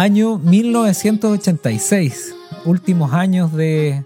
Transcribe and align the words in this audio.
Año 0.00 0.38
1986, 0.38 2.34
últimos 2.64 3.12
años 3.12 3.52
de 3.52 4.02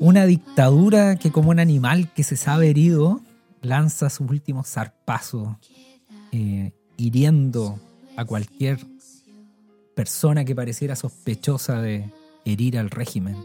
una 0.00 0.26
dictadura 0.26 1.16
que 1.16 1.32
como 1.32 1.48
un 1.48 1.60
animal 1.60 2.12
que 2.12 2.22
se 2.22 2.36
sabe 2.36 2.68
herido, 2.68 3.22
lanza 3.62 4.10
sus 4.10 4.28
últimos 4.28 4.68
zarpazos, 4.68 5.56
eh, 6.30 6.72
hiriendo 6.98 7.80
a 8.18 8.26
cualquier 8.26 8.80
persona 9.94 10.44
que 10.44 10.54
pareciera 10.54 10.94
sospechosa 10.94 11.80
de 11.80 12.12
herir 12.44 12.76
al 12.76 12.90
régimen. 12.90 13.36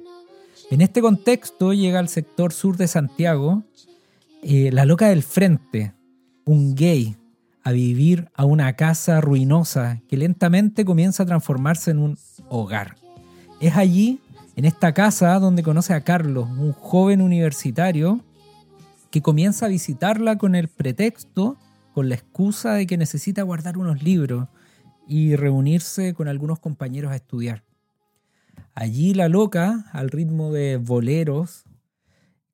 En 0.69 0.81
este 0.81 0.99
contexto 0.99 1.71
llega 1.71 1.99
al 1.99 2.09
sector 2.09 2.51
sur 2.51 2.75
de 2.75 2.89
Santiago 2.89 3.63
eh, 4.41 4.69
la 4.73 4.83
loca 4.83 5.07
del 5.07 5.23
frente, 5.23 5.93
un 6.43 6.75
gay, 6.75 7.15
a 7.63 7.71
vivir 7.71 8.29
a 8.33 8.45
una 8.45 8.73
casa 8.73 9.21
ruinosa 9.21 10.01
que 10.07 10.17
lentamente 10.17 10.85
comienza 10.85 11.23
a 11.23 11.25
transformarse 11.25 11.91
en 11.91 11.99
un 11.99 12.17
hogar. 12.49 12.95
Es 13.59 13.77
allí, 13.77 14.19
en 14.55 14.65
esta 14.65 14.93
casa, 14.93 15.39
donde 15.39 15.63
conoce 15.63 15.93
a 15.93 16.01
Carlos, 16.01 16.49
un 16.49 16.73
joven 16.73 17.21
universitario 17.21 18.19
que 19.09 19.21
comienza 19.21 19.67
a 19.67 19.69
visitarla 19.69 20.37
con 20.37 20.55
el 20.55 20.67
pretexto, 20.67 21.57
con 21.93 22.09
la 22.09 22.15
excusa 22.15 22.73
de 22.73 22.87
que 22.87 22.97
necesita 22.97 23.43
guardar 23.43 23.77
unos 23.77 24.03
libros 24.03 24.47
y 25.07 25.35
reunirse 25.35 26.13
con 26.13 26.27
algunos 26.27 26.59
compañeros 26.59 27.11
a 27.11 27.15
estudiar. 27.15 27.63
Allí 28.73 29.13
la 29.13 29.29
loca, 29.29 29.85
al 29.91 30.09
ritmo 30.09 30.51
de 30.51 30.77
boleros, 30.77 31.65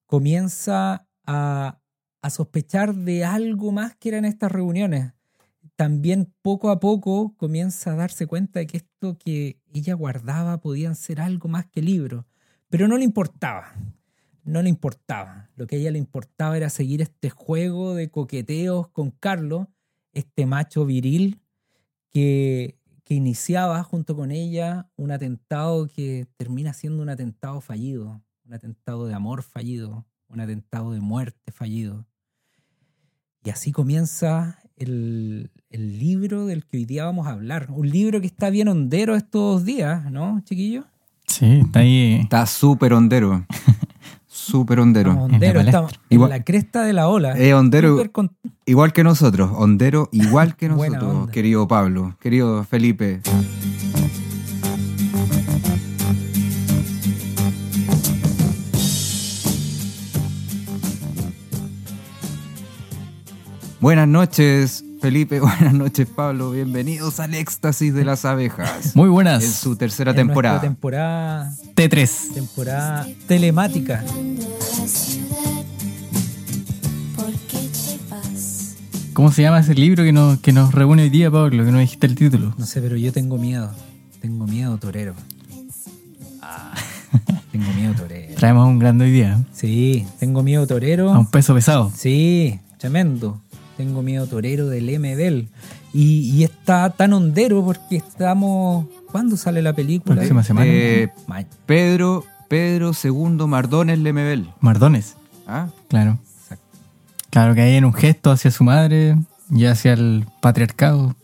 comienza 0.05 1.07
a, 1.25 1.78
a 2.21 2.29
sospechar 2.29 2.95
de 2.95 3.23
algo 3.23 3.71
más 3.71 3.95
que 3.95 4.09
eran 4.09 4.25
estas 4.25 4.51
reuniones. 4.51 5.13
También 5.75 6.33
poco 6.41 6.69
a 6.69 6.79
poco 6.79 7.35
comienza 7.37 7.93
a 7.93 7.95
darse 7.95 8.27
cuenta 8.27 8.59
de 8.59 8.67
que 8.67 8.77
esto 8.77 9.17
que 9.17 9.61
ella 9.73 9.93
guardaba 9.93 10.59
podían 10.59 10.95
ser 10.95 11.21
algo 11.21 11.47
más 11.47 11.65
que 11.67 11.81
libros, 11.81 12.25
pero 12.69 12.87
no 12.87 12.97
le 12.97 13.05
importaba. 13.05 13.73
No 14.43 14.61
le 14.61 14.69
importaba. 14.69 15.49
Lo 15.55 15.67
que 15.67 15.75
a 15.75 15.79
ella 15.79 15.91
le 15.91 15.99
importaba 15.99 16.57
era 16.57 16.69
seguir 16.69 17.01
este 17.01 17.29
juego 17.29 17.93
de 17.95 18.09
coqueteos 18.09 18.89
con 18.89 19.11
Carlos, 19.11 19.67
este 20.11 20.45
macho 20.45 20.85
viril 20.85 21.39
que, 22.09 22.77
que 23.03 23.13
iniciaba 23.13 23.81
junto 23.83 24.15
con 24.15 24.31
ella 24.31 24.89
un 24.95 25.11
atentado 25.11 25.87
que 25.87 26.27
termina 26.37 26.73
siendo 26.73 27.03
un 27.03 27.09
atentado 27.09 27.61
fallido, 27.61 28.21
un 28.43 28.53
atentado 28.53 29.07
de 29.07 29.13
amor 29.13 29.43
fallido, 29.43 30.05
un 30.30 30.39
atentado 30.39 30.91
de 30.91 30.99
muerte 31.02 31.52
fallido. 31.52 32.05
Y 33.44 33.49
así 33.49 33.72
comienza 33.72 34.59
el, 34.75 35.49
el 35.69 35.97
libro 35.99 36.45
del 36.45 36.66
que 36.66 36.77
hoy 36.77 36.86
día 36.86 37.05
vamos 37.05 37.27
a 37.27 37.31
hablar. 37.31 37.67
Un 37.69 37.89
libro 37.89 38.21
que 38.21 38.27
está 38.27 38.49
bien 38.49 38.67
hondero 38.67 39.16
estos 39.16 39.66
días, 39.66 40.11
¿no, 40.11 40.41
chiquillos? 40.44 40.86
Sí, 41.27 41.61
está 41.66 41.80
ahí. 41.80 42.19
Está 42.21 42.45
súper 42.45 42.94
hondero. 42.94 43.45
súper 44.27 44.80
hondero. 44.80 45.11
Estamos 45.11 45.33
En 45.33 45.39
la 45.55 45.61
estamos 45.61 45.91
en 45.94 45.99
Igual- 46.09 46.30
la 46.30 46.43
cresta 46.43 46.83
de 46.83 46.93
la 46.93 47.08
ola. 47.08 47.33
Es 47.33 47.53
hondero 47.53 48.11
con- 48.11 48.31
igual 48.66 48.93
que 48.93 49.03
nosotros. 49.03 49.52
Hondero 49.55 50.09
igual 50.11 50.55
que 50.55 50.69
nosotros, 50.69 51.30
querido 51.30 51.67
Pablo, 51.67 52.17
querido 52.19 52.64
Felipe. 52.66 53.21
Buenas 63.81 64.09
noches, 64.09 64.83
Felipe. 65.01 65.39
Buenas 65.39 65.73
noches, 65.73 66.05
Pablo. 66.07 66.51
Bienvenidos 66.51 67.21
al 67.21 67.33
éxtasis 67.33 67.93
de 67.93 68.03
las 68.03 68.25
abejas. 68.25 68.93
Muy 68.93 69.07
buenas. 69.07 69.41
En 69.41 69.51
su 69.51 69.77
tercera 69.77 70.11
en 70.11 70.17
temporada. 70.17 70.59
temporada, 70.59 71.53
T3. 71.75 72.33
temporada 72.33 73.07
telemática. 73.27 74.03
¿Cómo 79.13 79.31
se 79.31 79.41
llama 79.43 79.59
ese 79.59 79.75
libro 79.75 80.03
que 80.03 80.11
nos, 80.11 80.39
que 80.39 80.51
nos 80.51 80.73
reúne 80.73 81.03
hoy 81.03 81.09
día, 81.09 81.31
Pablo? 81.31 81.63
Que 81.63 81.71
no 81.71 81.79
dijiste 81.79 82.05
el 82.07 82.15
título. 82.15 82.53
No 82.57 82.65
sé, 82.65 82.81
pero 82.81 82.97
yo 82.97 83.13
tengo 83.13 83.37
miedo. 83.37 83.71
Tengo 84.21 84.45
miedo, 84.45 84.77
torero. 84.77 85.13
tengo 87.51 87.73
miedo, 87.73 87.93
torero. 87.93 88.35
Traemos 88.35 88.67
un 88.67 88.79
grande 88.79 89.05
hoy 89.05 89.11
día. 89.11 89.41
Sí, 89.53 90.05
tengo 90.19 90.43
miedo, 90.43 90.67
torero. 90.67 91.13
A 91.13 91.19
un 91.19 91.27
peso 91.27 91.53
pesado. 91.53 91.91
Sí, 91.95 92.59
tremendo. 92.77 93.41
Tengo 93.79 94.01
miedo 94.01 94.27
torero 94.27 94.67
del 94.67 94.83
MBL. 94.99 95.47
Y, 95.93 96.31
y 96.35 96.43
está 96.43 96.89
tan 96.89 97.13
hondero 97.13 97.63
porque 97.63 97.95
estamos. 97.95 98.87
¿Cuándo 99.09 99.37
sale 99.37 99.61
la 99.61 99.71
película? 99.71 100.15
Próxima 100.17 100.43
semana. 100.43 100.65
Eh, 100.69 101.09
Ma- 101.27 101.45
Pedro, 101.65 102.25
Pedro 102.49 102.91
II 103.01 103.47
Mardones 103.47 103.97
Lemebel. 103.99 104.49
Mardones. 104.59 105.15
¿Ah? 105.47 105.69
Claro. 105.87 106.19
Exacto. 106.43 106.77
Claro 107.29 107.55
que 107.55 107.61
hay 107.61 107.75
en 107.75 107.85
un 107.85 107.93
gesto 107.93 108.31
hacia 108.31 108.51
su 108.51 108.65
madre 108.65 109.15
y 109.49 109.63
hacia 109.63 109.93
el 109.93 110.25
patriarcado. 110.41 111.15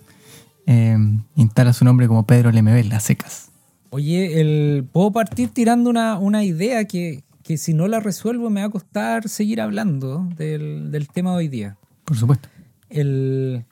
eh, 0.65 0.97
instala 1.35 1.73
su 1.73 1.83
nombre 1.83 2.07
como 2.07 2.25
Pedro 2.25 2.53
Lemebel, 2.53 2.89
a 2.93 3.01
secas. 3.01 3.49
Oye, 3.89 4.39
el, 4.39 4.85
puedo 4.93 5.11
partir 5.11 5.49
tirando 5.49 5.89
una, 5.89 6.17
una 6.19 6.45
idea 6.45 6.85
que, 6.85 7.25
que 7.43 7.57
si 7.57 7.73
no 7.73 7.89
la 7.89 7.99
resuelvo 7.99 8.49
me 8.49 8.61
va 8.61 8.67
a 8.67 8.71
costar 8.71 9.27
seguir 9.27 9.59
hablando 9.59 10.25
del, 10.37 10.89
del 10.91 11.09
tema 11.09 11.31
de 11.31 11.35
hoy 11.37 11.47
día. 11.49 11.75
Por 12.05 12.15
supuesto. 12.17 12.47
El, 12.89 13.65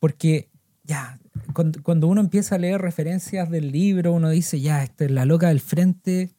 porque 0.00 0.48
ya, 0.84 1.18
cuando, 1.52 1.82
cuando 1.82 2.06
uno 2.08 2.20
empieza 2.20 2.54
a 2.54 2.58
leer 2.58 2.80
referencias 2.80 3.50
del 3.50 3.72
libro, 3.72 4.12
uno 4.12 4.30
dice, 4.30 4.60
ya, 4.60 4.82
esta 4.82 5.04
es 5.04 5.10
la 5.10 5.24
loca 5.24 5.48
del 5.48 5.60
frente, 5.60 6.30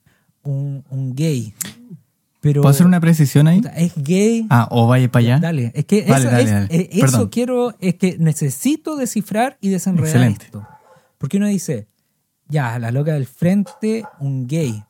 un, 0.43 0.83
un 0.89 1.13
gay. 1.15 1.53
Pero, 2.41 2.61
¿Puedo 2.61 2.71
hacer 2.71 2.85
una 2.85 2.99
precisión 3.01 3.47
ahí? 3.47 3.61
Es 3.75 3.93
gay. 3.95 4.45
Ah, 4.51 4.67
o 4.69 4.87
vaya 4.87 5.09
para 5.11 5.25
allá. 5.25 5.39
Dale, 5.39 5.71
es 5.73 5.85
que 5.85 6.03
Vale, 6.07 6.21
eso, 6.25 6.31
dale, 6.31 6.43
es- 6.43 6.51
dale. 6.51 6.67
eh, 6.69 6.89
eso 6.91 7.29
quiero, 7.31 7.73
es 7.79 7.95
que 7.95 8.17
necesito 8.19 8.95
descifrar 8.97 9.57
y 9.61 9.69
desenredar 9.69 10.07
Excelente. 10.09 10.45
esto. 10.45 10.67
Porque 11.17 11.37
uno 11.37 11.47
dice, 11.47 11.87
ya, 12.47 12.77
la 12.77 12.91
loca 12.91 13.13
del 13.13 13.25
frente, 13.25 14.03
un 14.19 14.45
gay. 14.47 14.83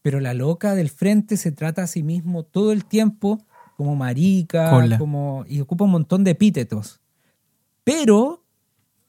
Pero 0.00 0.20
la 0.20 0.32
loca 0.32 0.74
del 0.74 0.88
frente 0.88 1.36
se 1.36 1.52
trata 1.52 1.82
a 1.82 1.86
sí 1.86 2.02
mismo 2.02 2.42
todo 2.42 2.72
el 2.72 2.86
tiempo 2.86 3.38
como 3.78 3.94
marica, 3.94 4.98
como 4.98 5.44
y 5.46 5.60
ocupa 5.60 5.84
un 5.84 5.92
montón 5.92 6.24
de 6.24 6.32
epítetos. 6.32 7.00
Pero 7.84 8.44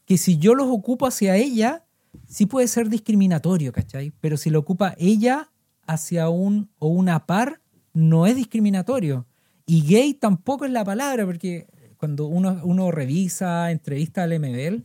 que 0.06 0.16
si 0.20 0.38
yo 0.38 0.54
los 0.54 0.68
ocupo 0.68 1.08
hacia 1.08 1.36
ella, 1.38 1.88
sí 2.28 2.46
puede 2.46 2.68
ser 2.68 2.88
discriminatorio, 2.88 3.72
¿cachai? 3.72 4.14
Pero 4.22 4.38
si 4.38 4.52
lo 4.52 4.60
ocupa 4.60 4.94
ella 5.00 5.50
hacia 5.88 6.30
un 6.30 6.70
o 6.78 6.90
una 6.90 7.26
par, 7.26 7.62
no 7.94 8.28
es 8.28 8.36
discriminatorio. 8.36 9.26
Y 9.66 9.82
gay 9.88 10.14
tampoco 10.14 10.66
es 10.66 10.72
la 10.72 10.86
palabra, 10.86 11.26
porque 11.26 11.66
cuando 11.98 12.28
uno, 12.28 12.62
uno 12.64 12.92
revisa, 12.92 13.72
entrevista 13.72 14.22
al 14.22 14.40
MBL, 14.40 14.84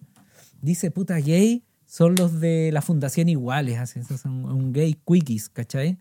dice, 0.62 0.90
puta, 0.92 1.16
gay 1.18 1.62
son 1.84 2.14
los 2.14 2.40
de 2.40 2.72
la 2.72 2.80
Fundación 2.80 3.28
Iguales, 3.28 3.78
así, 3.78 4.02
son 4.02 4.46
un 4.46 4.72
gay 4.72 4.94
quickies, 5.06 5.50
¿cachai? 5.50 5.98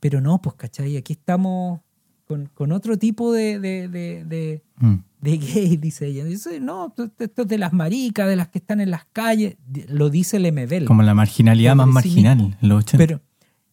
Pero 0.00 0.20
no, 0.20 0.42
pues, 0.42 0.56
¿cachai? 0.56 0.96
Aquí 0.96 1.12
estamos 1.12 1.82
con, 2.26 2.46
con 2.52 2.72
otro 2.72 2.98
tipo 2.98 3.32
de, 3.32 3.58
de, 3.60 3.88
de, 3.88 4.24
de, 4.24 4.62
Mm. 4.78 4.94
de 5.20 5.38
gay, 5.38 5.76
dice 5.78 6.06
ella. 6.06 6.24
Dice, 6.24 6.60
no, 6.60 6.92
esto 7.18 7.42
es 7.42 7.48
de 7.48 7.56
las 7.58 7.72
maricas, 7.72 8.28
de 8.28 8.36
las 8.36 8.48
que 8.48 8.58
están 8.58 8.80
en 8.80 8.90
las 8.90 9.06
calles, 9.12 9.56
lo 9.88 10.10
dice 10.10 10.36
el 10.36 10.52
MBL. 10.52 10.84
Como 10.86 11.02
la 11.02 11.14
marginalidad 11.14 11.74
más 11.76 11.86
marginal 11.86 12.56
los 12.60 12.80
80. 12.84 12.98
Pero, 12.98 13.20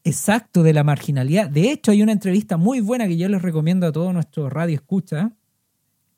exacto, 0.03 0.63
de 0.63 0.73
la 0.73 0.83
marginalidad. 0.83 1.49
De 1.49 1.71
hecho, 1.71 1.91
hay 1.91 2.01
una 2.03 2.11
entrevista 2.13 2.57
muy 2.57 2.79
buena 2.79 3.07
que 3.07 3.17
yo 3.17 3.27
les 3.27 3.41
recomiendo 3.41 3.85
a 3.87 3.91
todos 3.91 4.13
nuestros 4.13 4.51
radio 4.53 4.75
escucha, 4.75 5.31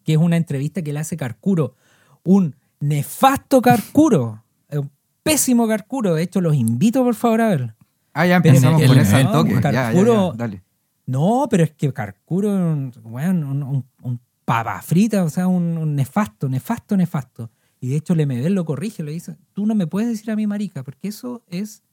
que 0.04 0.14
es 0.14 0.20
una 0.20 0.38
entrevista 0.38 0.82
que 0.84 0.94
le 0.94 1.00
hace 1.00 1.18
Carcuro. 1.18 1.76
Un 2.24 2.56
nefasto 2.80 3.62
Carcuro. 3.62 4.44
eh, 4.70 4.78
Un 4.80 4.92
pésimo 5.24 5.68
Carcuro. 5.68 6.14
De 6.14 6.22
hecho, 6.24 6.42
los 6.42 6.56
invito, 6.56 7.04
por 7.04 7.16
favor, 7.16 7.42
a 7.42 7.50
ver. 7.50 7.76
Ah, 8.14 8.26
ya 8.28 8.36
empezamos 8.38 8.82
con 8.84 8.98
el- 8.98 9.32
toque. 9.32 9.54
Ya, 9.56 9.62
ya, 9.62 9.72
ya, 9.72 9.92
Carcuro- 9.94 10.34
dale. 10.38 10.62
No, 11.06 11.48
pero 11.50 11.64
es 11.64 11.72
que 11.72 11.92
Carcuro 11.94 12.50
es 12.50 12.98
un, 12.98 13.14
weón, 13.14 13.44
un, 13.44 13.64
un, 13.64 13.86
un 14.02 14.20
papa 14.44 14.82
frita, 14.82 15.24
o 15.24 15.30
sea, 15.30 15.48
un, 15.48 15.78
un 15.78 15.96
nefasto, 15.96 16.50
nefasto, 16.50 16.98
nefasto. 16.98 17.52
Y 17.80 17.90
de 17.90 17.98
hecho, 17.98 18.14
el 18.14 18.26
MBL 18.26 18.54
lo 18.54 18.66
corrige, 18.66 19.04
le 19.04 19.12
dice, 19.12 19.38
tú 19.54 19.66
no 19.66 19.76
me 19.76 19.86
puedes 19.88 20.10
decir 20.10 20.32
a 20.32 20.36
mí 20.36 20.48
marica, 20.48 20.84
porque 20.84 21.08
eso 21.10 21.44
es... 21.48 21.84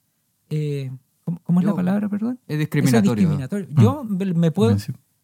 eh, 0.50 0.90
¿cómo, 1.24 1.40
cómo 1.42 1.60
es 1.60 1.66
la 1.66 1.74
palabra, 1.74 2.08
perdón? 2.08 2.38
Es 2.46 2.54
Eso 2.54 2.58
discriminatorio. 2.60 3.12
es 3.12 3.18
discriminatorio. 3.18 3.68
Yo 3.82 4.04
me- 4.04 4.32
me 4.34 4.50
puedo... 4.50 4.76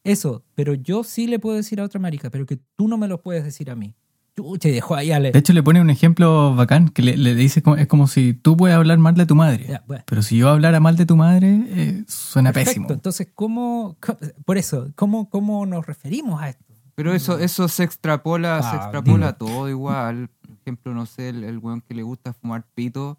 Eso, 0.05 0.43
pero 0.55 0.75
yo 0.75 1.05
sí 1.05 1.27
le 1.27 1.39
puedo 1.39 1.57
decir 1.57 1.81
a 1.81 1.85
otra 1.85 2.01
marica, 2.01 2.31
pero 2.31 2.47
que 2.47 2.59
tú 2.77 2.89
no 2.89 2.97
me 2.97 3.09
lo 3.09 3.21
puedes 3.21 3.45
decir 3.45 3.71
a 3.71 3.75
mí. 3.75 3.95
Chucha, 4.43 4.69
y 4.69 4.73
dejó 4.73 4.95
ahí 4.95 5.11
a 5.11 5.19
le- 5.19 5.33
De 5.33 5.39
hecho, 5.39 5.53
le 5.53 5.63
pone 5.63 5.81
un 5.81 5.91
ejemplo 5.91 6.55
bacán 6.55 6.89
que 6.91 7.03
le, 7.03 7.17
le 7.17 7.35
dice, 7.35 7.61
como- 7.63 7.77
es 7.77 7.87
como 7.89 8.07
si 8.07 8.35
tú 8.35 8.57
puedes 8.57 8.77
hablar 8.77 8.99
mal 8.99 9.15
de 9.15 9.27
tu 9.27 9.35
madre. 9.35 9.67
Ya, 9.69 9.83
bueno. 9.87 10.05
Pero 10.07 10.23
si 10.23 10.37
yo 10.39 10.49
hablara 10.49 10.79
mal 10.81 10.97
de 10.97 11.07
tu 11.07 11.17
madre, 11.17 11.61
eh, 11.69 12.05
suena 12.07 12.53
Perfecto. 12.53 12.71
pésimo. 12.83 12.93
Entonces, 12.93 13.29
¿cómo, 13.35 13.97
cómo- 14.01 14.19
por 14.45 14.59
eso, 14.59 14.91
¿cómo, 14.95 15.29
¿cómo 15.29 15.67
nos 15.67 15.85
referimos 15.87 16.41
a 16.41 16.51
esto? 16.51 16.65
Pero 16.95 17.13
eso, 17.15 17.39
eso 17.39 17.69
se 17.69 17.85
extrapola, 17.85 18.61
se 18.63 18.69
Ah, 18.77 18.81
extrapola 18.83 19.27
dime. 19.27 19.33
todo 19.39 19.69
igual. 19.69 20.31
ejemplo, 20.63 20.93
no 20.95 21.07
sé, 21.07 21.31
el, 21.31 21.45
el 21.45 21.59
weón 21.59 21.81
que 21.81 21.95
le 21.95 22.03
gusta 22.03 22.33
fumar 22.35 22.65
pito, 22.75 23.19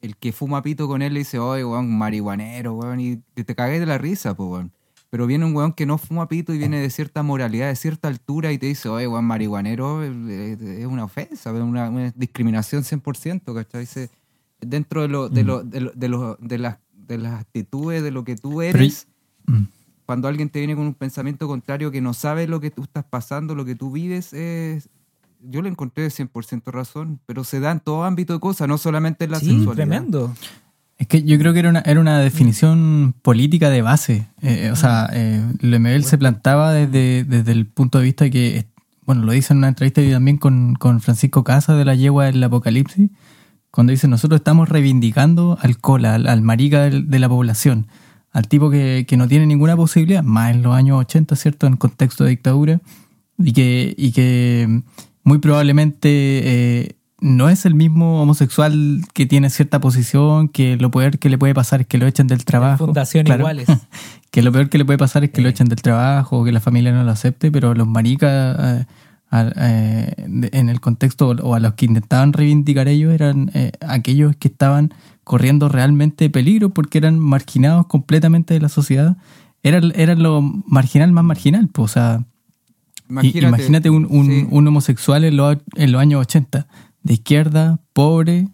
el 0.00 0.16
que 0.16 0.32
fuma 0.32 0.62
pito 0.62 0.86
con 0.88 1.02
él 1.02 1.12
le 1.14 1.20
dice, 1.20 1.38
oye, 1.38 1.64
weón, 1.64 1.90
marihuanero, 1.96 2.74
weón, 2.74 3.00
y 3.00 3.16
te, 3.34 3.44
te 3.44 3.54
cagues 3.54 3.80
de 3.80 3.86
la 3.86 3.98
risa, 3.98 4.34
pues, 4.34 4.48
weón. 4.48 4.72
Pero 5.14 5.28
viene 5.28 5.44
un 5.44 5.54
weón 5.54 5.72
que 5.72 5.86
no 5.86 5.96
fuma 5.96 6.26
pito 6.26 6.52
y 6.52 6.58
viene 6.58 6.80
de 6.80 6.90
cierta 6.90 7.22
moralidad, 7.22 7.68
de 7.68 7.76
cierta 7.76 8.08
altura 8.08 8.50
y 8.50 8.58
te 8.58 8.66
dice, 8.66 8.88
oye, 8.88 9.06
weón, 9.06 9.24
marihuanero, 9.24 10.02
eh, 10.02 10.56
es 10.80 10.86
una 10.86 11.04
ofensa, 11.04 11.50
es 11.54 11.62
una, 11.62 11.88
una 11.88 12.10
discriminación 12.16 12.82
100%, 12.82 13.54
¿cachai? 13.54 13.82
Dice, 13.82 14.10
dentro 14.60 15.02
de, 15.02 15.08
lo, 15.08 15.28
de, 15.28 15.44
lo, 15.44 15.62
de, 15.62 15.80
lo- 15.82 15.92
de, 15.94 16.08
lo- 16.08 16.36
de 16.40 16.58
las, 16.58 16.78
de 16.92 17.18
las 17.18 17.40
actitudes, 17.40 18.02
de 18.02 18.10
lo 18.10 18.24
que 18.24 18.34
tú 18.34 18.60
eres, 18.60 19.06
Mm. 19.46 19.66
cuando 20.04 20.26
alguien 20.26 20.48
te 20.48 20.58
viene 20.58 20.74
con 20.74 20.84
un 20.86 20.94
pensamiento 20.94 21.46
contrario 21.46 21.92
que 21.92 22.00
no 22.00 22.12
sabe 22.12 22.48
lo 22.48 22.58
que 22.58 22.72
tú 22.72 22.82
estás 22.82 23.04
pasando, 23.04 23.54
lo 23.54 23.64
que 23.64 23.76
tú 23.76 23.92
vives, 23.92 24.32
es... 24.32 24.88
Yo 25.42 25.62
le 25.62 25.68
encontré 25.68 26.08
100% 26.08 26.72
razón, 26.72 27.20
pero 27.26 27.44
se 27.44 27.60
da 27.60 27.70
en 27.70 27.78
todo 27.78 28.02
ámbito 28.02 28.32
de 28.32 28.40
cosas, 28.40 28.66
no 28.66 28.78
solamente 28.78 29.26
en 29.26 29.30
la 29.30 29.38
Sí, 29.38 29.46
sexualidad. 29.46 29.74
tremendo. 29.74 30.34
Es 30.98 31.06
que 31.08 31.22
yo 31.24 31.38
creo 31.38 31.52
que 31.52 31.58
era 31.58 31.70
una, 31.70 31.80
era 31.80 32.00
una 32.00 32.18
definición 32.20 33.14
política 33.22 33.68
de 33.70 33.82
base. 33.82 34.28
Eh, 34.42 34.70
o 34.72 34.76
sea, 34.76 35.08
eh, 35.12 35.42
Lemebel 35.60 36.04
se 36.04 36.18
plantaba 36.18 36.72
desde, 36.72 37.24
desde 37.24 37.52
el 37.52 37.66
punto 37.66 37.98
de 37.98 38.04
vista 38.04 38.30
que, 38.30 38.58
eh, 38.58 38.66
bueno, 39.04 39.24
lo 39.24 39.32
dice 39.32 39.52
en 39.52 39.58
una 39.58 39.68
entrevista 39.68 40.00
y 40.02 40.10
también 40.12 40.36
con, 40.38 40.74
con 40.76 41.00
Francisco 41.00 41.42
Casa 41.44 41.74
de 41.74 41.84
la 41.84 41.94
yegua 41.94 42.26
del 42.26 42.42
Apocalipsis, 42.42 43.10
cuando 43.70 43.90
dice, 43.90 44.06
nosotros 44.06 44.38
estamos 44.40 44.68
reivindicando 44.68 45.58
al 45.60 45.78
cola, 45.78 46.14
al, 46.14 46.28
al 46.28 46.42
marica 46.42 46.82
del- 46.84 47.10
de 47.10 47.18
la 47.18 47.28
población, 47.28 47.88
al 48.30 48.46
tipo 48.46 48.70
que, 48.70 49.04
que 49.08 49.16
no 49.16 49.26
tiene 49.26 49.46
ninguna 49.46 49.76
posibilidad, 49.76 50.22
más 50.22 50.54
en 50.54 50.62
los 50.62 50.74
años 50.76 51.00
80, 51.00 51.34
¿cierto? 51.34 51.66
En 51.66 51.76
contexto 51.76 52.22
de 52.24 52.30
dictadura, 52.30 52.80
y 53.36 53.52
que, 53.52 53.92
y 53.98 54.12
que 54.12 54.82
muy 55.24 55.38
probablemente 55.38 56.08
eh, 56.08 56.96
no 57.24 57.48
es 57.48 57.64
el 57.64 57.74
mismo 57.74 58.20
homosexual 58.22 59.00
que 59.14 59.24
tiene 59.24 59.48
cierta 59.48 59.80
posición, 59.80 60.48
que 60.48 60.76
lo 60.76 60.90
peor 60.90 61.18
que 61.18 61.30
le 61.30 61.38
puede 61.38 61.54
pasar 61.54 61.80
es 61.80 61.86
que 61.86 61.96
lo 61.98 62.06
echen 62.06 62.26
del 62.26 62.44
trabajo. 62.44 62.84
Fundación 62.84 63.24
Claro. 63.24 63.40
iguales. 63.40 63.66
Que 64.30 64.42
lo 64.42 64.50
peor 64.50 64.68
que 64.68 64.78
le 64.78 64.84
puede 64.84 64.98
pasar 64.98 65.22
es 65.24 65.30
que 65.30 65.40
lo 65.40 65.48
Eh. 65.48 65.52
echen 65.52 65.68
del 65.68 65.80
trabajo, 65.80 66.40
o 66.40 66.44
que 66.44 66.50
la 66.52 66.58
familia 66.60 66.92
no 66.92 67.04
lo 67.04 67.10
acepte, 67.12 67.52
pero 67.52 67.72
los 67.72 67.86
maricas 67.86 68.56
eh, 68.60 68.84
a- 69.30 69.52
eh, 69.56 70.12
en 70.52 70.68
el 70.68 70.80
contexto 70.80 71.28
o 71.28 71.54
a 71.54 71.60
los 71.60 71.74
que 71.74 71.86
intentaban 71.86 72.32
reivindicar 72.32 72.88
ellos 72.88 73.14
eran 73.14 73.50
eh, 73.54 73.70
aquellos 73.80 74.34
que 74.36 74.48
estaban 74.48 74.92
corriendo 75.22 75.68
realmente 75.68 76.28
peligro 76.30 76.70
porque 76.70 76.98
eran 76.98 77.18
marginados 77.20 77.86
completamente 77.86 78.54
de 78.54 78.60
la 78.60 78.68
sociedad. 78.68 79.16
Eran, 79.62 79.92
eran 79.94 80.20
lo 80.22 80.42
marginal 80.42 81.12
más 81.12 81.24
marginal, 81.24 81.68
pues, 81.68 81.92
o 81.92 81.94
sea, 81.94 82.24
imagínate, 83.08 83.88
un, 83.90 84.06
un- 84.10 84.26
sí. 84.26 84.46
un 84.50 84.66
homosexual 84.66 85.24
en 85.24 85.36
los, 85.36 85.58
en 85.76 85.92
los 85.92 86.00
años 86.00 86.20
80, 86.22 86.66
de 87.04 87.14
izquierda, 87.14 87.78
pobre, 87.92 88.48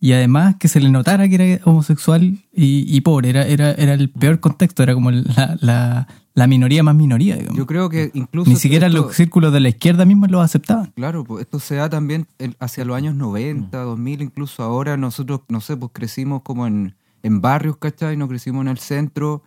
y 0.00 0.12
además 0.12 0.56
que 0.58 0.68
se 0.68 0.80
le 0.80 0.88
notara 0.90 1.28
que 1.28 1.34
era 1.34 1.64
homosexual 1.64 2.22
y, 2.54 2.84
y 2.96 3.00
pobre. 3.02 3.30
Era, 3.30 3.44
era, 3.46 3.72
era 3.72 3.94
el 3.94 4.08
peor 4.10 4.38
contexto, 4.40 4.82
era 4.84 4.94
como 4.94 5.10
la, 5.10 5.56
la, 5.60 6.06
la 6.34 6.46
minoría 6.46 6.84
más 6.84 6.94
minoría. 6.94 7.34
digamos. 7.34 7.56
Yo 7.58 7.66
creo 7.66 7.88
que 7.88 8.10
incluso... 8.14 8.48
Ni 8.48 8.54
siquiera 8.56 8.86
esto- 8.86 9.02
los 9.02 9.16
círculos 9.16 9.52
de 9.52 9.58
la 9.60 9.68
izquierda 9.70 10.04
misma 10.04 10.28
lo 10.28 10.40
aceptaban. 10.40 10.92
Claro, 10.94 11.24
pues 11.24 11.42
esto 11.42 11.58
se 11.58 11.74
da 11.74 11.90
también 11.90 12.28
hacia 12.60 12.84
los 12.84 12.96
años 12.96 13.16
90, 13.16 13.76
2000, 13.76 14.22
incluso 14.22 14.62
ahora 14.62 14.96
nosotros, 14.96 15.40
no 15.48 15.60
sé, 15.60 15.76
pues 15.76 15.90
crecimos 15.92 16.42
como 16.42 16.68
en, 16.68 16.94
en 17.24 17.40
barrios, 17.40 17.76
¿cachai? 17.78 18.16
No 18.16 18.28
crecimos 18.28 18.60
en 18.62 18.68
el 18.68 18.78
centro 18.78 19.42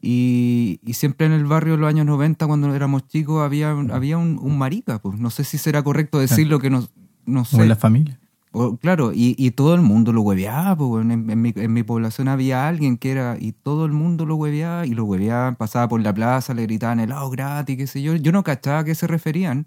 y, 0.00 0.80
y 0.82 0.94
siempre 0.94 1.26
en 1.26 1.32
el 1.32 1.44
barrio 1.44 1.74
de 1.74 1.80
los 1.80 1.88
años 1.90 2.06
90, 2.06 2.46
cuando 2.46 2.74
éramos 2.74 3.06
chicos, 3.06 3.42
había, 3.44 3.74
un- 3.74 3.90
había 3.90 4.16
un, 4.16 4.38
un 4.40 4.56
marica, 4.56 4.98
pues 5.02 5.18
no 5.18 5.28
sé 5.28 5.44
si 5.44 5.58
será 5.58 5.82
correcto 5.82 6.18
decirlo 6.18 6.58
que 6.58 6.70
no, 7.26 7.34
no 7.34 7.40
O 7.42 7.44
sé. 7.44 7.62
en 7.62 7.68
la 7.68 7.76
familia. 7.76 8.18
O, 8.52 8.76
claro, 8.76 9.12
y, 9.14 9.36
y 9.38 9.52
todo 9.52 9.74
el 9.76 9.80
mundo 9.80 10.12
lo 10.12 10.22
hueveaba, 10.22 10.76
pues, 10.76 11.04
en, 11.04 11.30
en 11.30 11.40
mi, 11.40 11.52
en 11.54 11.72
mi 11.72 11.82
población 11.84 12.26
había 12.26 12.66
alguien 12.66 12.96
que 12.98 13.12
era, 13.12 13.36
y 13.38 13.52
todo 13.52 13.84
el 13.86 13.92
mundo 13.92 14.26
lo 14.26 14.34
hueveaba, 14.34 14.86
y 14.86 14.90
lo 14.90 15.04
hueveaban, 15.04 15.54
pasaba 15.54 15.88
por 15.88 16.00
la 16.02 16.12
plaza, 16.12 16.52
le 16.52 16.62
gritaban 16.62 16.98
helado 16.98 17.30
gratis, 17.30 17.76
qué 17.76 17.86
sé 17.86 18.02
yo. 18.02 18.16
Yo 18.16 18.32
no 18.32 18.42
cachaba 18.42 18.80
a 18.80 18.84
qué 18.84 18.94
se 18.96 19.06
referían. 19.06 19.66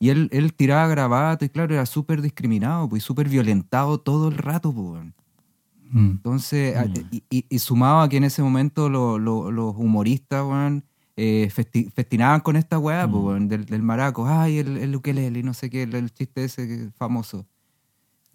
Y 0.00 0.08
él, 0.10 0.28
él 0.32 0.52
tiraba 0.54 0.88
gravato, 0.88 1.44
y 1.44 1.48
claro, 1.50 1.72
era 1.74 1.86
súper 1.86 2.20
discriminado, 2.20 2.88
pues, 2.88 3.04
y 3.04 3.06
súper 3.06 3.28
violentado 3.28 3.98
todo 3.98 4.28
el 4.28 4.36
rato, 4.38 4.72
pues. 4.72 5.04
Mm. 5.92 6.10
Entonces, 6.10 6.76
a- 6.76 6.86
y, 7.12 7.22
y- 7.30 7.46
y 7.48 7.58
sumado 7.60 8.00
a 8.00 8.08
que 8.08 8.16
en 8.16 8.24
ese 8.24 8.42
momento 8.42 8.88
lo- 8.88 9.20
lo- 9.20 9.52
los 9.52 9.74
humoristas, 9.76 10.42
weón, 10.44 10.82
eh, 11.16 11.50
festi- 11.54 11.90
festinaban 11.90 12.40
con 12.40 12.56
esta 12.56 12.78
weá, 12.78 13.08
pues, 13.10 13.22
weón, 13.22 13.48
del, 13.48 13.64
del 13.64 13.82
maraco, 13.82 14.26
ay, 14.26 14.58
el, 14.58 14.76
el 14.76 14.94
ukelele, 14.94 15.42
no 15.42 15.54
sé 15.54 15.70
qué, 15.70 15.84
el, 15.84 15.94
el 15.94 16.12
chiste 16.12 16.44
ese 16.44 16.90
famoso. 16.92 17.46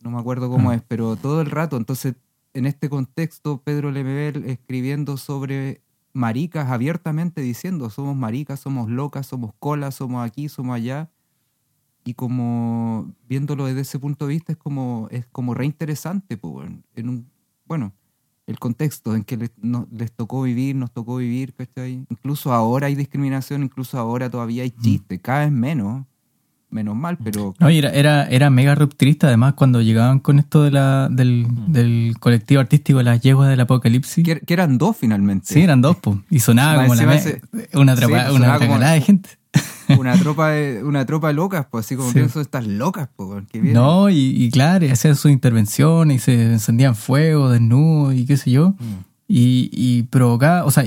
No 0.04 0.10
me 0.10 0.20
acuerdo 0.20 0.50
cómo 0.50 0.72
es, 0.72 0.82
pero 0.88 1.16
todo 1.16 1.42
el 1.42 1.52
rato. 1.52 1.78
Entonces, 1.78 2.16
en 2.54 2.66
este 2.66 2.90
contexto, 2.90 3.62
Pedro 3.64 3.92
Lemebel 3.92 4.46
escribiendo 4.46 5.16
sobre 5.18 5.82
maricas 6.12 6.70
abiertamente 6.70 7.42
diciendo, 7.42 7.90
somos 7.90 8.16
maricas, 8.16 8.60
somos 8.60 8.90
locas, 8.90 9.28
somos 9.28 9.54
colas, 9.60 9.96
somos 9.96 10.26
aquí, 10.26 10.50
somos 10.50 10.76
allá. 10.76 11.12
Y 12.04 12.16
como 12.16 13.14
viéndolo 13.30 13.66
desde 13.68 13.82
ese 13.82 14.00
punto 14.00 14.26
de 14.26 14.34
vista 14.34 14.52
es 14.54 14.58
como, 14.58 15.08
es 15.12 15.28
como 15.28 15.54
re 15.54 15.68
interesante, 15.68 16.36
pues, 16.36 16.68
en 16.96 17.10
un, 17.10 17.32
bueno, 17.66 17.94
el 18.52 18.60
contexto 18.60 19.16
en 19.16 19.24
que 19.24 19.38
les, 19.38 19.52
no- 19.62 19.88
les 19.92 20.12
tocó 20.12 20.44
vivir, 20.44 20.76
nos 20.76 20.92
tocó 20.92 21.18
vivir, 21.18 21.54
¿cachai? 21.54 22.06
Incluso 22.10 22.54
ahora 22.54 22.88
hay 22.88 22.96
discriminación, 22.96 23.64
incluso 23.64 23.98
ahora 23.98 24.30
todavía 24.30 24.64
hay 24.64 24.72
chistes, 24.72 25.20
cada 25.22 25.40
vez 25.42 25.52
menos, 25.52 26.06
menos 26.70 26.96
mal, 26.96 27.18
pero 27.22 27.54
No, 27.60 27.70
y 27.70 27.80
era, 27.80 27.90
era, 27.90 28.28
era 28.30 28.50
mega 28.50 28.76
rupturista, 28.76 29.28
además, 29.28 29.56
cuando 29.56 29.82
llegaban 29.82 30.20
con 30.20 30.40
esto 30.40 30.64
de 30.64 30.72
la, 30.72 31.10
del, 31.10 31.46
del 31.68 32.14
colectivo 32.20 32.62
artístico 32.62 33.02
Las 33.04 33.20
Yeguas 33.22 33.50
del 33.50 33.60
Apocalipsis. 33.60 34.24
que, 34.24 34.40
que 34.40 34.54
eran 34.54 34.78
dos 34.78 34.96
finalmente. 34.96 35.48
Sí, 35.54 35.62
eran 35.62 35.82
dos, 35.82 35.98
pues. 35.98 36.18
Y 36.30 36.40
sonaba 36.40 36.84
como 36.84 36.96
la 36.96 37.16
ese- 37.16 37.42
una, 37.74 37.96
sí, 37.98 38.04
como- 38.06 38.80
de 38.80 39.02
gente. 39.02 39.30
Una 40.00 40.18
tropa 40.18 40.50
de, 40.50 40.84
una 40.84 41.06
tropa 41.06 41.28
de 41.30 41.34
locas, 41.36 41.66
pues 41.70 41.86
así 41.86 41.96
como 41.96 42.10
Sí. 42.10 42.16
pienso 42.16 42.42
estas 42.42 42.66
locas, 42.68 43.10
pues. 43.16 43.44
No, 43.54 44.10
y, 44.10 44.16
y 44.18 44.50
claro, 44.52 44.86
y 44.86 44.90
hacían 44.90 45.16
sus 45.16 45.32
intervenciones 45.32 46.18
y 46.18 46.20
se 46.20 46.54
encendían 46.54 46.96
fuego, 46.96 47.50
desnudos 47.50 48.14
y 48.16 48.26
qué 48.26 48.38
sé 48.38 48.52
yo. 48.52 48.76
Y, 49.28 49.70
y 49.72 50.04
provocaba, 50.04 50.66
o 50.66 50.72
sea, 50.72 50.84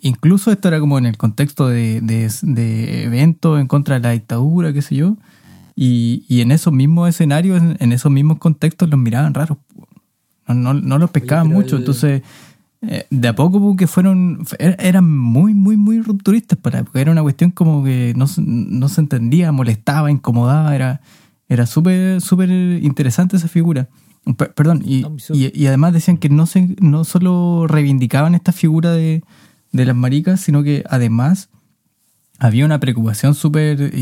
incluso 0.00 0.50
esto 0.50 0.68
era 0.68 0.80
como 0.80 0.98
en 0.98 1.06
el 1.06 1.16
contexto 1.16 1.68
de, 1.68 2.00
de, 2.00 2.30
de 2.42 3.04
eventos 3.04 3.60
en 3.60 3.66
contra 3.68 3.96
de 3.96 4.00
la 4.00 4.10
dictadura, 4.10 4.72
qué 4.72 4.82
sé 4.82 4.96
yo. 4.96 5.16
Y, 5.76 6.24
y 6.28 6.40
en 6.40 6.50
esos 6.52 6.72
mismos 6.72 7.08
escenarios, 7.08 7.60
en, 7.62 7.76
en 7.78 7.92
esos 7.92 8.10
mismos 8.10 8.38
contextos, 8.38 8.88
los 8.88 8.98
miraban 8.98 9.34
raros. 9.34 9.58
No, 10.48 10.54
no, 10.54 10.74
no 10.74 10.98
los 10.98 11.10
pescaban 11.10 11.48
mucho. 11.48 11.76
el- 11.76 11.82
Entonces, 11.82 12.22
de 13.10 13.28
a 13.28 13.34
poco 13.34 13.58
po, 13.60 13.76
que 13.76 13.86
fueron, 13.86 14.44
er- 14.58 14.76
eran 14.78 15.08
muy, 15.16 15.54
muy, 15.54 15.76
muy 15.76 16.00
rupturistas 16.00 16.58
para 16.58 16.84
porque 16.84 17.00
era 17.00 17.12
una 17.12 17.22
cuestión 17.22 17.50
como 17.50 17.82
que 17.84 18.12
no, 18.16 18.26
se- 18.26 18.42
no 18.42 18.88
se 18.88 19.00
entendía, 19.00 19.52
molestaba, 19.52 20.10
incomodaba, 20.10 20.74
era, 20.74 21.00
era 21.48 21.66
súper, 21.66 22.20
súper 22.20 22.50
interesante 22.50 23.36
esa 23.36 23.48
figura. 23.48 23.88
Per- 24.36 24.54
perdón, 24.54 24.82
y, 24.84 25.04
y, 25.32 25.52
y 25.62 25.66
además 25.66 25.92
decían 25.92 26.16
que 26.18 26.28
no, 26.28 26.46
se, 26.46 26.74
no 26.80 27.04
solo 27.04 27.66
reivindicaban 27.68 28.34
esta 28.34 28.52
figura 28.52 28.92
de, 28.92 29.22
de 29.72 29.84
las 29.84 29.94
maricas, 29.96 30.40
sino 30.40 30.62
que 30.62 30.84
además 30.88 31.48
había 32.38 32.64
una 32.66 32.80
preocupación 32.80 33.34
súper 33.34 33.92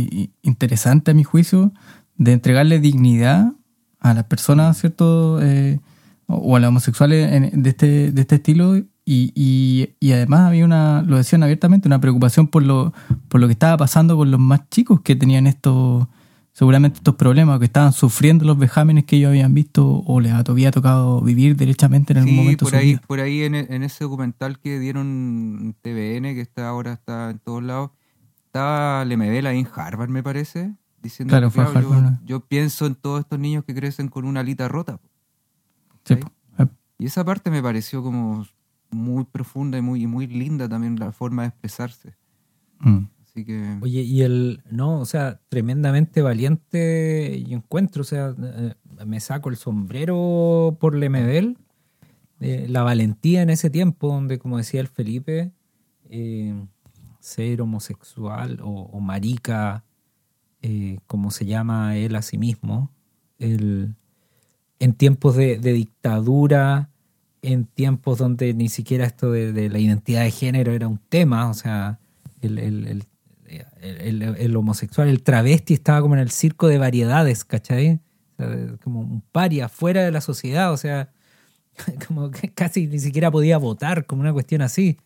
interesante 0.42 1.10
a 1.10 1.14
mi 1.14 1.24
juicio 1.24 1.72
de 2.16 2.32
entregarle 2.32 2.80
dignidad 2.80 3.52
a 4.00 4.14
las 4.14 4.24
personas, 4.24 4.78
¿cierto? 4.78 5.40
Eh, 5.42 5.78
o 6.26 6.56
a 6.56 6.60
los 6.60 6.68
homosexuales 6.68 7.32
en- 7.32 7.62
de, 7.62 7.70
este, 7.70 8.12
de 8.12 8.20
este 8.20 8.36
estilo 8.36 8.76
y, 8.76 8.86
y- 9.06 9.90
y 10.00 10.12
además 10.12 10.40
había 10.40 10.64
una, 10.64 11.02
lo 11.02 11.16
decían 11.16 11.42
abiertamente, 11.42 11.88
una 11.88 12.00
preocupación 12.00 12.48
por 12.48 12.62
lo, 12.62 12.92
por 13.28 13.40
lo 13.40 13.46
que 13.46 13.52
estaba 13.52 13.76
pasando 13.76 14.16
con 14.16 14.30
los 14.30 14.40
más 14.40 14.68
chicos 14.70 15.00
que 15.02 15.14
tenían 15.16 15.46
estos, 15.46 16.06
seguramente 16.52 16.98
estos 16.98 17.14
problemas, 17.16 17.58
que 17.58 17.66
estaban 17.66 17.92
sufriendo 17.92 18.44
los 18.46 18.56
vejámenes 18.58 19.04
que 19.04 19.16
ellos 19.16 19.28
habían 19.28 19.52
visto 19.52 19.86
o 20.06 20.20
les 20.20 20.32
había 20.32 20.70
tocado 20.70 21.20
vivir 21.20 21.56
derechamente 21.56 22.12
en 22.14 22.18
algún 22.20 22.32
Sí, 22.32 22.36
momento. 22.40 22.64
de 22.64 22.70
por 22.70 22.70
su 22.70 22.76
ahí, 22.82 22.86
vida. 22.92 23.02
por 23.06 23.20
ahí 23.20 23.42
en, 23.42 23.54
en 23.54 23.82
ese 23.82 24.04
documental 24.04 24.58
que 24.58 24.78
dieron 24.78 25.74
TVN, 25.82 26.34
que 26.34 26.40
está 26.40 26.68
ahora 26.68 26.92
está 26.94 27.30
en 27.30 27.38
todos 27.40 27.62
lados, 27.62 27.90
estaba 28.46 29.04
Lemebel 29.04 29.46
ahí 29.46 29.58
en 29.58 29.68
Harvard, 29.74 30.08
me 30.08 30.22
parece, 30.22 30.72
diciendo 31.02 31.32
Claro, 31.32 31.50
que, 31.50 31.54
claro, 31.56 31.80
yo, 31.82 32.18
yo 32.24 32.40
pienso 32.40 32.86
en 32.86 32.94
todos 32.94 33.20
estos 33.20 33.38
niños 33.38 33.64
que 33.64 33.74
crecen 33.74 34.08
con 34.08 34.24
una 34.24 34.40
alita 34.40 34.68
rota. 34.68 34.98
Eh, 36.10 36.20
Y 36.98 37.06
esa 37.06 37.24
parte 37.24 37.50
me 37.50 37.62
pareció 37.62 38.02
como 38.02 38.46
muy 38.90 39.24
profunda 39.24 39.76
y 39.78 39.82
muy, 39.82 40.02
y 40.02 40.06
muy 40.06 40.26
linda 40.26 40.68
también 40.68 40.98
la 40.98 41.12
forma 41.12 41.42
de 41.42 41.48
expresarse. 41.48 42.14
mm. 42.80 43.06
Así 43.22 43.44
que... 43.44 43.78
Oye, 43.82 44.02
y 44.02 44.22
el, 44.22 44.62
no, 44.70 45.00
o 45.00 45.04
sea, 45.06 45.40
tremendamente 45.48 46.22
valiente 46.22 47.42
y 47.44 47.52
encuentro, 47.52 48.02
o 48.02 48.04
sea, 48.04 48.32
eh, 48.38 48.74
me 49.04 49.18
saco 49.18 49.50
el 49.50 49.56
sombrero 49.56 50.76
por 50.80 50.94
Lemebel, 50.94 51.58
eh, 52.38 52.66
la 52.68 52.84
valentía 52.84 53.42
en 53.42 53.50
ese 53.50 53.70
tiempo, 53.70 54.06
donde, 54.08 54.38
como 54.38 54.56
decía 54.58 54.80
el 54.80 54.86
Felipe, 54.86 55.50
eh, 56.10 56.54
ser 57.18 57.60
homosexual 57.60 58.60
o, 58.62 58.82
o 58.92 59.00
marica, 59.00 59.82
eh, 60.62 60.98
como 61.08 61.32
se 61.32 61.44
llama 61.44 61.96
él 61.96 62.14
a 62.14 62.22
sí 62.22 62.38
mismo, 62.38 62.92
el, 63.38 63.96
en 64.78 64.92
tiempos 64.94 65.36
de, 65.36 65.58
de 65.58 65.72
dictadura, 65.72 66.90
en 67.42 67.64
tiempos 67.66 68.18
donde 68.18 68.54
ni 68.54 68.68
siquiera 68.68 69.04
esto 69.06 69.30
de, 69.30 69.52
de 69.52 69.68
la 69.68 69.78
identidad 69.78 70.22
de 70.22 70.30
género 70.30 70.72
era 70.72 70.88
un 70.88 70.98
tema, 71.08 71.48
o 71.50 71.54
sea, 71.54 71.98
el, 72.40 72.58
el- 72.58 73.04
el- 73.80 74.22
el- 74.22 74.56
homosexual, 74.56 75.08
el 75.08 75.22
travesti 75.22 75.74
estaba 75.74 76.00
como 76.00 76.14
en 76.14 76.20
el 76.20 76.30
circo 76.30 76.66
de 76.68 76.78
variedades, 76.78 77.44
¿cachai? 77.44 78.00
O 78.32 78.36
sea, 78.42 78.76
como 78.82 79.00
un 79.00 79.20
paria 79.32 79.68
fuera 79.68 80.02
de 80.02 80.10
la 80.10 80.20
sociedad, 80.20 80.72
o 80.72 80.76
sea, 80.76 81.10
como 82.08 82.30
que 82.30 82.50
casi 82.52 82.86
ni 82.86 82.98
siquiera 82.98 83.30
podía 83.30 83.58
votar, 83.58 84.06
como 84.06 84.22
una 84.22 84.32
cuestión 84.32 84.62
así. 84.62 84.96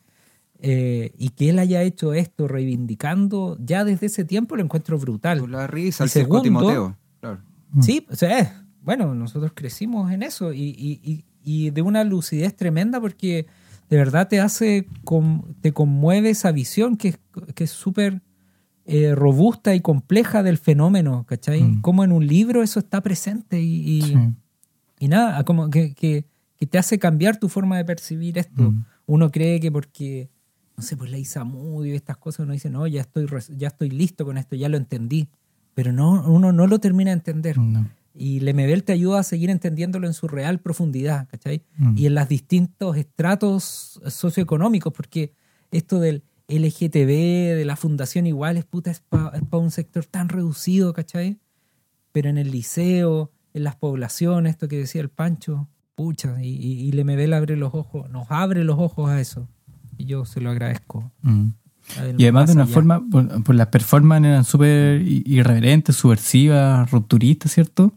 Eh, 0.61 1.13
y 1.19 1.29
que 1.31 1.51
él 1.51 1.59
haya 1.61 1.83
hecho 1.83 2.15
esto 2.15 2.49
reivindicando, 2.49 3.57
ya 3.61 3.85
desde 3.85 4.07
ese 4.07 4.25
tiempo 4.25 4.57
lo 4.57 4.63
encuentro 4.63 4.99
brutal. 4.99 5.45
La 5.51 5.67
risa, 5.67 6.05
el 6.05 6.11
segundo- 6.11 6.43
Timoteo. 6.43 6.97
Claro. 7.21 7.39
Sí, 7.81 8.07
o 8.11 8.17
sea, 8.17 8.65
bueno, 8.88 9.14
nosotros 9.14 9.52
crecimos 9.54 10.11
en 10.12 10.23
eso 10.23 10.54
y, 10.54 10.62
y- 10.71 11.00
y- 11.04 11.25
y 11.45 11.71
de 11.71 11.83
una 11.83 12.04
lucidez 12.04 12.57
tremenda 12.57 13.02
porque 13.02 13.45
de 13.90 13.97
verdad 13.99 14.28
te 14.28 14.40
hace, 14.40 14.87
te 15.61 15.73
conmueve 15.73 16.30
esa 16.30 16.52
visión 16.52 16.97
que 16.97 17.09
es 17.09 17.18
que 17.54 17.64
es 17.64 17.71
súper 17.71 18.23
eh, 18.87 19.14
robusta 19.14 19.75
y 19.75 19.80
compleja 19.80 20.42
del 20.42 20.57
fenómeno, 20.57 21.25
¿cachai? 21.28 21.62
Mm. 21.62 21.80
Como 21.83 22.02
en 22.02 22.12
un 22.12 22.26
libro 22.26 22.62
eso 22.62 22.78
está 22.78 23.02
presente 23.02 23.61
y, 23.61 23.99
y- 23.99 24.02
Sí. 24.02 24.16
y 25.00 25.09
nada, 25.09 25.45
como 25.45 25.68
que, 25.68 25.92
que- 25.92 26.25
que 26.57 26.66
te 26.66 26.78
hace 26.78 26.99
cambiar 26.99 27.37
tu 27.38 27.50
forma 27.50 27.76
de 27.76 27.85
percibir 27.85 28.38
esto. 28.38 28.71
Mm. 28.71 28.85
Uno 29.04 29.30
cree 29.30 29.61
que 29.61 29.71
porque, 29.71 30.30
no 30.78 30.83
sé, 30.83 30.97
pues 30.97 31.11
la 31.11 31.18
Isamudio 31.18 31.92
y 31.92 31.97
estas 31.97 32.16
cosas, 32.16 32.40
uno 32.45 32.54
dice, 32.54 32.71
no, 32.71 32.87
ya 32.87 33.02
estoy, 33.02 33.26
ya 33.59 33.68
estoy 33.68 33.90
listo 33.90 34.25
con 34.25 34.38
esto, 34.38 34.57
ya 34.57 34.71
lo 34.71 34.78
entendí. 34.78 35.28
Pero 35.75 35.92
no, 35.92 36.25
uno 36.26 36.52
no 36.52 36.66
lo 36.66 36.78
termina 36.80 37.11
de 37.11 37.18
entender. 37.18 37.59
No. 37.59 37.87
Y 38.19 38.41
Lemebel 38.41 38.83
te 38.83 38.93
ayuda 38.93 39.21
a 39.21 39.23
seguir 39.23 39.49
entendiéndolo 39.49 40.07
en 40.07 40.15
su 40.15 40.27
real 40.27 40.59
profundidad, 40.59 41.29
¿cachai? 41.29 41.63
Mm. 41.77 41.97
Y 41.97 42.07
en 42.07 42.15
los 42.15 42.29
distintos 42.29 42.97
estratos 42.97 44.01
socioeconómicos, 44.07 44.93
porque 44.93 45.33
esto 45.71 46.01
del 46.01 46.25
LGTB, 46.49 47.57
de 47.57 47.65
la 47.65 47.77
fundación 47.77 48.27
igual, 48.27 48.57
es 48.57 48.65
puta, 48.65 48.91
es 48.91 49.01
para 49.01 49.63
un 49.63 49.71
sector 49.71 50.05
tan 50.05 50.29
reducido, 50.29 50.93
¿cachai? 50.93 51.39
Pero 52.11 52.29
en 52.29 52.39
el 52.39 52.51
liceo, 52.51 53.31
en 53.55 53.65
las 53.65 53.77
poblaciones, 53.77 54.51
esto 54.51 54.67
que 54.67 54.79
decía 54.79 55.01
el 55.01 55.11
Pancho, 55.11 55.69
pucha, 55.95 56.43
y, 56.43 56.49
y, 56.49 56.89
y 56.89 56.93
Lemebel 56.93 57.35
abre 57.35 57.57
los 57.57 57.75
ojos, 57.75 58.11
nos 58.11 58.27
abre 58.31 58.65
los 58.65 58.79
ojos 58.79 59.11
a 59.11 59.21
eso. 59.21 59.49
Y 59.97 60.07
yo 60.07 60.25
se 60.25 60.41
lo 60.41 60.51
agradezco. 60.51 61.13
Mm. 61.23 61.49
Y 62.17 62.25
además 62.25 62.49
de 62.49 62.53
una 62.55 62.65
allá. 62.65 62.73
forma, 62.73 63.03
por, 63.11 63.43
por 63.45 63.55
las 63.55 63.69
performances 63.69 64.31
eran 64.31 64.45
súper 64.45 65.03
irreverentes, 65.03 65.97
subversivas, 65.97 66.91
rupturistas, 66.91 67.53
¿cierto? 67.53 67.93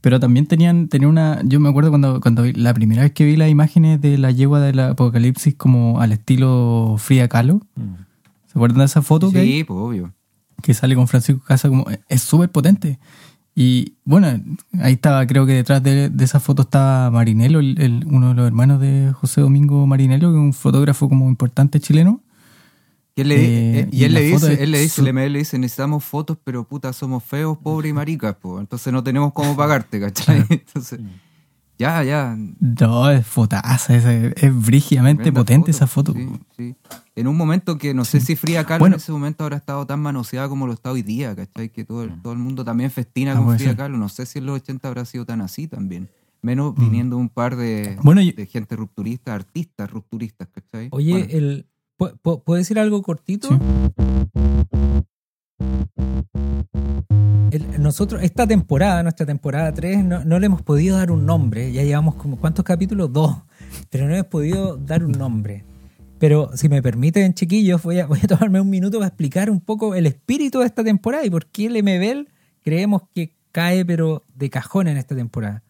Pero 0.00 0.18
también 0.18 0.46
tenían, 0.46 0.88
tenían 0.88 1.10
una, 1.10 1.40
yo 1.44 1.60
me 1.60 1.68
acuerdo 1.68 1.90
cuando, 1.90 2.20
cuando 2.20 2.42
vi- 2.44 2.52
la 2.54 2.72
primera 2.72 3.02
vez 3.02 3.12
que 3.12 3.24
vi 3.24 3.36
las 3.36 3.50
imágenes 3.50 4.00
de 4.00 4.16
la 4.18 4.30
yegua 4.30 4.60
del 4.60 4.78
apocalipsis 4.80 5.54
como 5.54 6.00
al 6.00 6.12
estilo 6.12 6.94
Frida 6.98 7.28
Kahlo, 7.28 7.56
Mm. 7.76 7.94
¿se 8.46 8.52
acuerdan 8.58 8.78
de 8.78 8.84
esa 8.86 9.02
foto 9.02 9.30
que, 9.30 9.38
hay? 9.40 9.48
Sí, 9.58 9.64
pues 9.64 9.78
obvio. 9.78 10.12
que 10.62 10.74
sale 10.74 10.94
con 10.94 11.06
Francisco 11.08 11.42
Casa 11.46 11.68
como 11.68 11.84
es 12.08 12.22
súper 12.22 12.50
potente? 12.50 12.98
Y 13.54 13.94
bueno, 14.04 14.28
ahí 14.80 14.92
estaba, 14.94 15.26
creo 15.26 15.44
que 15.44 15.52
detrás 15.54 15.82
de, 15.82 16.08
de 16.08 16.24
esa 16.24 16.40
foto 16.40 16.62
estaba 16.62 17.10
Marinelo, 17.10 17.58
el- 17.60 17.78
el- 17.80 18.04
uno 18.06 18.28
de 18.30 18.34
los 18.34 18.46
hermanos 18.46 18.80
de 18.80 19.12
José 19.12 19.40
Domingo 19.42 19.86
Marinelo, 19.86 20.30
que 20.30 20.36
es 20.38 20.42
un 20.42 20.52
fotógrafo 20.54 21.08
como 21.08 21.28
importante 21.28 21.78
chileno. 21.80 22.20
Y 23.16 23.20
él 23.22 23.28
le, 23.28 23.36
Eh, 23.36 23.80
eh, 23.80 23.88
y 23.90 24.04
él 24.04 24.14
le 24.14 24.22
dice, 24.22 24.62
él 24.62 24.70
le 24.70 24.78
dice, 24.80 24.94
su- 24.96 25.00
el 25.02 25.08
ML 25.08 25.30
le 25.32 25.38
dice, 25.40 25.58
necesitamos 25.58 26.04
fotos, 26.04 26.38
pero 26.42 26.64
puta, 26.64 26.92
somos 26.92 27.22
feos, 27.24 27.58
pobres 27.58 27.90
y 27.90 27.92
maricas, 27.92 28.36
pues. 28.40 28.60
Entonces 28.60 28.92
no 28.92 29.02
tenemos 29.02 29.32
cómo 29.32 29.56
pagarte, 29.56 30.00
¿cachai? 30.00 30.44
Entonces, 30.48 31.00
ya, 31.78 32.02
ya. 32.04 32.36
No, 32.60 33.10
es 33.10 33.26
fotaza, 33.26 33.96
es, 33.96 34.04
es 34.36 34.54
brígidamente 34.66 35.32
potente 35.32 35.70
esa 35.70 35.86
foto. 35.86 36.12
Sí, 36.12 36.28
sí. 36.56 36.76
En 37.16 37.26
un 37.26 37.36
momento 37.36 37.78
que 37.78 37.94
no 37.94 38.04
sé 38.04 38.20
si 38.20 38.36
Frida 38.36 38.64
Kahlo 38.64 38.80
Bueno. 38.80 38.96
en 38.96 39.00
ese 39.00 39.12
momento 39.12 39.44
habrá 39.44 39.56
estado 39.56 39.86
tan 39.86 40.00
manoseada 40.00 40.48
como 40.48 40.66
lo 40.66 40.72
está 40.74 40.90
hoy 40.92 41.02
día, 41.02 41.34
¿cachai? 41.34 41.70
Que 41.70 41.84
todo 41.84 42.04
el, 42.04 42.20
todo 42.22 42.32
el 42.34 42.38
mundo 42.38 42.64
también 42.64 42.90
festina 42.90 43.32
Ah, 43.32 43.36
con 43.42 43.58
ser. 43.58 43.76
Kahlo. 43.76 43.98
No 43.98 44.08
sé 44.08 44.24
si 44.26 44.38
en 44.38 44.46
los 44.46 44.56
80 44.56 44.88
habrá 44.88 45.04
sido 45.04 45.24
tan 45.26 45.40
así 45.40 45.66
también. 45.66 46.08
Menos 46.42 46.74
viniendo 46.74 47.18
un 47.18 47.28
par 47.28 47.56
de, 47.56 47.96
Mm. 47.98 48.04
Bueno, 48.04 48.22
yo- 48.22 48.32
de 48.32 48.46
gente 48.46 48.74
rupturista, 48.76 49.34
artistas 49.34 49.90
rupturistas, 49.90 50.48
¿cachai? 50.48 50.88
Oye, 50.90 51.10
Bueno, 51.12 51.26
el, 51.30 51.66
¿pu- 52.00 52.18
pu- 52.22 52.42
¿puedo 52.42 52.56
decir 52.56 52.78
algo 52.78 53.02
cortito? 53.02 53.48
Sí. 53.48 53.58
El- 57.50 57.82
nosotros, 57.82 58.22
esta 58.22 58.46
temporada, 58.46 59.02
nuestra 59.02 59.26
temporada 59.26 59.72
3, 59.74 60.04
no, 60.04 60.24
no 60.24 60.38
le 60.38 60.46
hemos 60.46 60.62
podido 60.62 60.96
dar 60.96 61.10
un 61.10 61.26
nombre. 61.26 61.72
Ya 61.72 61.82
llevamos 61.82 62.14
como, 62.14 62.36
¿cuántos 62.38 62.64
capítulos? 62.64 63.12
Dos. 63.12 63.36
Pero 63.90 64.06
no 64.08 64.14
hemos 64.14 64.26
podido 64.28 64.76
dar 64.76 65.04
un 65.04 65.12
nombre. 65.12 65.64
Pero 66.18 66.50
si 66.54 66.68
me 66.68 66.80
permiten, 66.82 67.34
chiquillos, 67.34 67.82
voy 67.82 67.98
a, 67.98 68.06
voy 68.06 68.20
a 68.22 68.26
tomarme 68.28 68.60
un 68.60 68.70
minuto 68.70 68.98
para 68.98 69.08
explicar 69.08 69.50
un 69.50 69.60
poco 69.60 69.94
el 69.94 70.06
espíritu 70.06 70.60
de 70.60 70.66
esta 70.66 70.84
temporada 70.84 71.24
y 71.26 71.30
por 71.30 71.46
qué 71.46 71.66
el 71.66 71.82
MBL 71.82 72.28
creemos 72.62 73.02
que 73.14 73.34
cae, 73.52 73.84
pero 73.84 74.24
de 74.34 74.48
cajón 74.48 74.86
en 74.88 74.96
esta 74.96 75.16
temporada. 75.16 75.62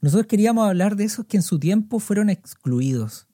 Nosotros 0.00 0.26
queríamos 0.26 0.66
hablar 0.66 0.96
de 0.96 1.04
esos 1.04 1.26
que 1.26 1.36
en 1.36 1.42
su 1.42 1.58
tiempo 1.58 1.98
fueron 2.00 2.30
excluidos, 2.30 3.26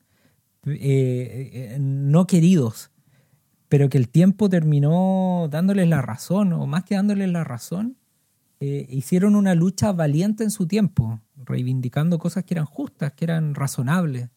eh, 0.73 1.51
eh, 1.75 1.77
no 1.81 2.27
queridos, 2.27 2.91
pero 3.69 3.89
que 3.89 3.99
el 3.99 4.09
tiempo 4.09 4.49
terminó 4.49 5.49
dándoles 5.51 5.89
la 5.89 6.01
razón, 6.03 6.53
o 6.53 6.67
más 6.67 6.85
que 6.85 6.95
dándoles 6.95 7.29
la 7.31 7.45
razón, 7.45 7.97
eh, 8.61 8.87
hicieron 8.91 9.37
una 9.37 9.55
lucha 9.55 9.93
valiente 9.93 10.43
en 10.45 10.51
su 10.51 10.67
tiempo, 10.67 11.21
reivindicando 11.37 12.19
cosas 12.19 12.45
que 12.45 12.55
eran 12.55 12.67
justas, 12.67 13.13
que 13.13 13.25
eran 13.25 13.55
razonables, 13.55 14.31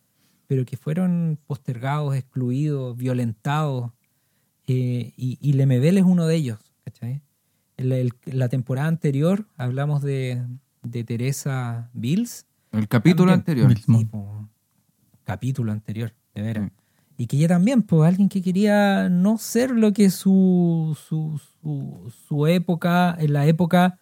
pero 0.47 0.65
que 0.65 0.77
fueron 0.77 1.39
postergados, 1.47 2.15
excluidos, 2.15 2.95
violentados. 2.97 3.91
eh, 4.67 5.13
y, 5.17 5.37
y 5.41 5.53
Lemebel 5.53 5.97
es 5.97 6.03
uno 6.03 6.27
de 6.27 6.35
ellos. 6.35 6.59
el- 7.77 8.13
la 8.25 8.47
temporada 8.49 8.87
anterior 8.87 9.47
hablamos 9.57 10.01
de, 10.03 10.45
de 10.83 11.03
Teresa 11.03 11.89
Bills. 11.93 12.45
el 12.73 12.87
capítulo 12.87 13.31
también. 13.31 13.39
anterior. 13.67 13.67
Mismo. 13.69 14.49
Capítulo 15.23 15.71
anterior, 15.71 16.13
de 16.35 16.41
veras. 16.41 16.69
Sí. 16.69 16.75
Y 17.17 17.27
que 17.27 17.37
ella 17.37 17.49
también, 17.49 17.83
pues 17.83 18.07
alguien 18.07 18.29
que 18.29 18.41
quería 18.41 19.07
no 19.09 19.37
ser 19.37 19.71
lo 19.71 19.93
que 19.93 20.09
su, 20.09 20.97
su, 21.07 21.39
su, 21.61 22.11
su 22.27 22.47
época, 22.47 23.15
en 23.19 23.33
la 23.33 23.45
época, 23.45 23.99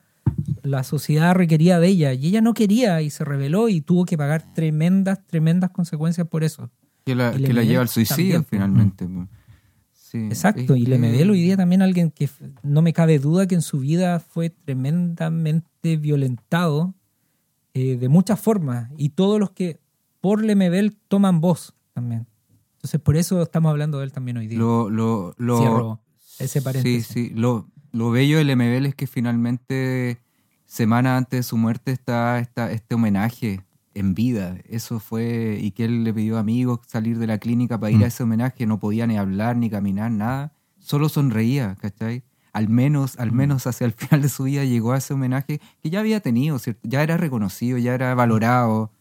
la 0.63 0.83
sociedad 0.83 1.35
requería 1.35 1.79
de 1.79 1.87
ella. 1.89 2.13
Y 2.13 2.27
ella 2.27 2.39
no 2.41 2.53
quería 2.53 3.01
y 3.01 3.09
se 3.09 3.25
rebeló 3.25 3.67
y 3.67 3.81
tuvo 3.81 4.05
que 4.05 4.17
pagar 4.17 4.53
tremendas, 4.53 5.19
tremendas 5.27 5.71
consecuencias 5.71 6.27
por 6.27 6.43
eso. 6.45 6.69
Que 7.05 7.15
la, 7.15 7.31
que 7.33 7.51
la 7.53 7.63
lleva 7.63 7.81
al 7.81 7.89
suicidio 7.89 8.35
también, 8.35 8.43
pues. 8.43 8.49
finalmente. 8.49 9.05
pues. 9.07 9.27
Sí, 9.91 10.17
Exacto, 10.25 10.75
y 10.75 10.85
que- 10.85 10.93
hoy 11.29 11.41
día 11.41 11.57
también 11.57 11.81
alguien 11.81 12.09
que 12.11 12.29
no 12.63 12.81
me 12.81 12.93
cabe 12.93 13.19
duda 13.19 13.45
que 13.47 13.55
en 13.55 13.61
su 13.61 13.79
vida 13.79 14.19
fue 14.19 14.49
tremendamente 14.49 15.97
violentado 15.97 16.93
eh, 17.73 17.97
de 17.97 18.09
muchas 18.09 18.39
formas 18.39 18.89
y 18.97 19.09
todos 19.09 19.39
los 19.39 19.51
que 19.51 19.79
por 20.21 20.43
Lemebel 20.43 20.95
toman 21.07 21.41
voz 21.41 21.75
también. 21.99 22.27
Entonces 22.75 22.99
por 23.01 23.15
eso 23.17 23.41
estamos 23.41 23.69
hablando 23.69 23.99
de 23.99 24.05
él 24.05 24.11
también 24.11 24.37
hoy 24.37 24.47
día. 24.47 24.57
Lo, 24.57 24.89
lo, 24.89 25.33
lo, 25.37 25.57
Cierro 25.59 25.99
ese 26.39 26.59
Sí, 26.59 26.63
paréntesis. 26.63 27.07
sí. 27.07 27.31
Lo, 27.35 27.67
lo 27.91 28.11
bello 28.11 28.37
del 28.37 28.55
MBL 28.55 28.85
es 28.87 28.95
que 28.95 29.07
finalmente, 29.07 30.19
semana 30.65 31.17
antes 31.17 31.39
de 31.39 31.43
su 31.43 31.57
muerte, 31.57 31.91
está 31.91 32.39
esta, 32.39 32.71
este 32.71 32.95
homenaje 32.95 33.61
en 33.93 34.13
vida. 34.13 34.57
Eso 34.69 34.99
fue, 34.99 35.57
y 35.61 35.71
que 35.71 35.85
él 35.85 36.03
le 36.03 36.13
pidió 36.13 36.37
a 36.37 36.41
amigos 36.41 36.79
salir 36.87 37.17
de 37.17 37.27
la 37.27 37.37
clínica 37.39 37.79
para 37.79 37.91
ir 37.91 37.97
Mm. 37.99 38.03
a 38.03 38.07
ese 38.07 38.23
homenaje. 38.23 38.65
No 38.65 38.79
podía 38.79 39.07
ni 39.07 39.17
hablar, 39.17 39.57
ni 39.57 39.69
caminar, 39.69 40.11
nada. 40.11 40.53
Solo 40.77 41.09
sonreía, 41.09 41.75
¿cachai? 41.81 42.23
Al 42.53 42.69
menos, 42.69 43.17
Mm. 43.17 43.21
al 43.21 43.31
menos 43.31 43.67
hacia 43.67 43.85
el 43.85 43.91
final 43.97 44.21
de 44.21 44.29
su 44.29 44.43
vida 44.43 44.63
llegó 44.63 44.93
a 44.93 44.97
ese 44.99 45.13
homenaje 45.13 45.59
que 45.81 45.89
ya 45.89 45.99
había 45.99 46.19
tenido, 46.21 46.57
¿cierto? 46.59 46.81
Ya 46.83 47.03
era 47.03 47.17
reconocido, 47.17 47.77
ya 47.77 47.93
era 47.93 48.13
valorado. 48.15 48.91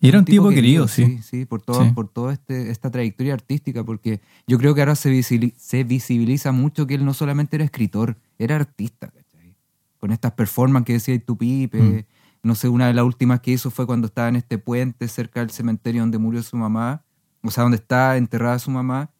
Y 0.00 0.08
era 0.08 0.18
un 0.18 0.24
tipo 0.24 0.48
querido, 0.50 0.88
sí. 0.88 1.04
Sí, 1.04 1.22
sí, 1.22 1.44
por 1.44 1.60
todo, 1.62 1.84
Sí. 1.84 1.90
por 1.92 2.08
toda 2.08 2.32
este, 2.32 2.70
esta 2.70 2.90
trayectoria 2.90 3.34
artística, 3.34 3.84
porque 3.84 4.20
yo 4.46 4.58
creo 4.58 4.74
que 4.74 4.80
ahora 4.80 4.94
se, 4.94 5.10
visili- 5.10 5.54
se 5.56 5.84
visibiliza 5.84 6.52
mucho 6.52 6.86
que 6.86 6.94
él 6.94 7.04
no 7.04 7.12
solamente 7.14 7.56
era 7.56 7.64
escritor, 7.64 8.16
era 8.38 8.56
artista, 8.56 9.08
¿cachai? 9.08 9.54
Con 9.98 10.10
estas 10.12 10.32
performances 10.32 10.86
que 10.86 10.92
decía 10.94 11.24
tu 11.24 11.36
Pipe, 11.36 11.80
Mm. 11.82 12.04
no 12.42 12.54
sé, 12.54 12.68
una 12.68 12.86
de 12.86 12.94
las 12.94 13.04
últimas 13.04 13.40
que 13.40 13.50
hizo 13.52 13.70
fue 13.70 13.86
cuando 13.86 14.06
estaba 14.06 14.28
en 14.28 14.36
este 14.36 14.56
puente 14.58 15.06
cerca 15.08 15.40
del 15.40 15.50
cementerio 15.50 16.00
donde 16.02 16.18
murió 16.18 16.42
su 16.42 16.56
mamá, 16.56 17.04
o 17.42 17.50
sea, 17.50 17.62
donde 17.64 17.76
está 17.76 18.16
enterrada 18.16 18.58
su 18.58 18.70
mamá, 18.70 19.10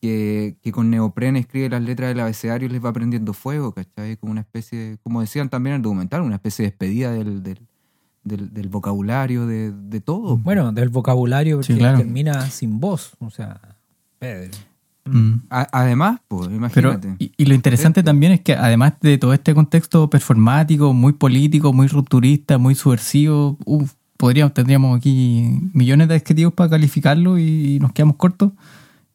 que, 0.00 0.56
que 0.62 0.70
con 0.70 0.90
neoprene 0.90 1.40
escribe 1.40 1.68
las 1.70 1.82
letras 1.82 2.10
del 2.10 2.20
abecedario 2.20 2.68
y 2.68 2.70
les 2.72 2.84
va 2.84 2.92
prendiendo 2.92 3.32
fuego, 3.32 3.72
¿cachai? 3.72 4.16
Como 4.16 4.30
una 4.30 4.42
especie, 4.42 4.78
de- 4.78 4.98
como 4.98 5.20
decían 5.20 5.48
también 5.48 5.72
en 5.74 5.76
el 5.78 5.82
documental, 5.82 6.22
una 6.22 6.36
especie 6.36 6.64
de 6.64 6.70
despedida 6.70 7.10
del, 7.12 7.42
del, 7.42 7.66
del- 8.28 8.52
del 8.54 8.68
vocabulario, 8.68 9.46
de, 9.46 9.72
de 9.72 10.00
todo. 10.00 10.36
Bueno, 10.36 10.70
del 10.72 10.88
vocabulario 10.90 11.56
porque 11.56 11.72
Sí, 11.72 11.78
claro. 11.78 11.98
termina 11.98 12.48
sin 12.50 12.78
voz. 12.80 13.12
O 13.18 13.30
sea, 13.30 13.60
Pedro. 14.18 14.56
Mm. 15.06 15.34
Además, 15.48 16.20
pues, 16.28 16.48
Pero, 16.48 16.56
imagínate. 16.92 17.16
y, 17.18 17.32
y 17.36 17.46
lo 17.46 17.54
interesante 17.54 18.02
también 18.02 18.32
es 18.32 18.40
que 18.40 18.52
además 18.54 18.92
de 19.00 19.16
todo 19.16 19.32
este 19.32 19.54
contexto 19.54 20.10
performático, 20.10 20.92
muy 20.92 21.14
político, 21.14 21.72
muy 21.72 21.86
rupturista, 21.88 22.58
muy 22.58 22.74
subversivo, 22.74 23.56
uf, 23.64 23.94
podríamos, 24.18 24.52
tendríamos 24.52 24.98
aquí 24.98 25.48
millones 25.72 26.08
de 26.08 26.16
adjetivos 26.16 26.52
para 26.52 26.68
calificarlo 26.70 27.38
y, 27.38 27.78
nos 27.80 27.92
quedamos 27.92 28.16
cortos. 28.16 28.52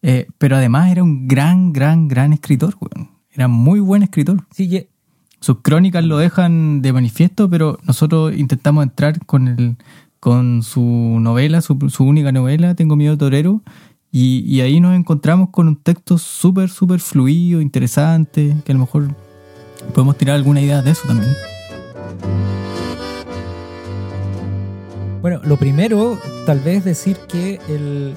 Eh, 0.01 0.27
pero 0.39 0.55
además 0.55 0.91
era 0.91 1.03
un 1.03 1.27
gran, 1.27 1.71
gran, 1.73 2.07
gran 2.07 2.33
escritor, 2.33 2.75
weón. 2.81 3.09
Era 3.31 3.47
muy 3.47 3.79
buen 3.79 4.01
escritor. 4.03 4.43
Sí, 4.51 4.87
Sus 5.43 5.57
crónicas 5.61 6.05
lo 6.05 6.19
dejan 6.19 6.81
de 6.81 6.93
manifiesto, 6.93 7.49
pero 7.49 7.77
nosotros 7.83 8.33
intentamos 8.33 8.81
entrar 8.81 9.25
con 9.25 9.49
el 9.49 9.75
con 10.21 10.63
su 10.63 10.79
novela, 11.19 11.59
su, 11.59 11.77
su 11.89 12.05
única 12.05 12.31
novela, 12.31 12.75
Tengo 12.75 12.95
miedo 12.95 13.17
torero, 13.17 13.61
y, 14.09 14.61
ahí 14.61 14.79
nos 14.79 14.95
encontramos 14.95 15.49
con 15.49 15.67
un 15.67 15.75
texto 15.75 16.17
súper, 16.17 16.69
súper 16.69 17.01
fluido, 17.01 17.59
interesante, 17.59 18.55
que 18.63 18.71
a 18.71 18.75
lo 18.75 18.79
mejor 18.79 19.09
podemos 19.93 20.17
tirar 20.17 20.37
alguna 20.37 20.61
idea 20.61 20.81
de 20.81 20.91
eso 20.91 21.05
también. 21.09 21.33
Bueno, 25.21 25.41
lo 25.43 25.57
primero, 25.57 26.17
tal 26.45 26.61
vez 26.61 26.85
decir 26.85 27.17
que 27.27 27.59
el, 27.67 28.13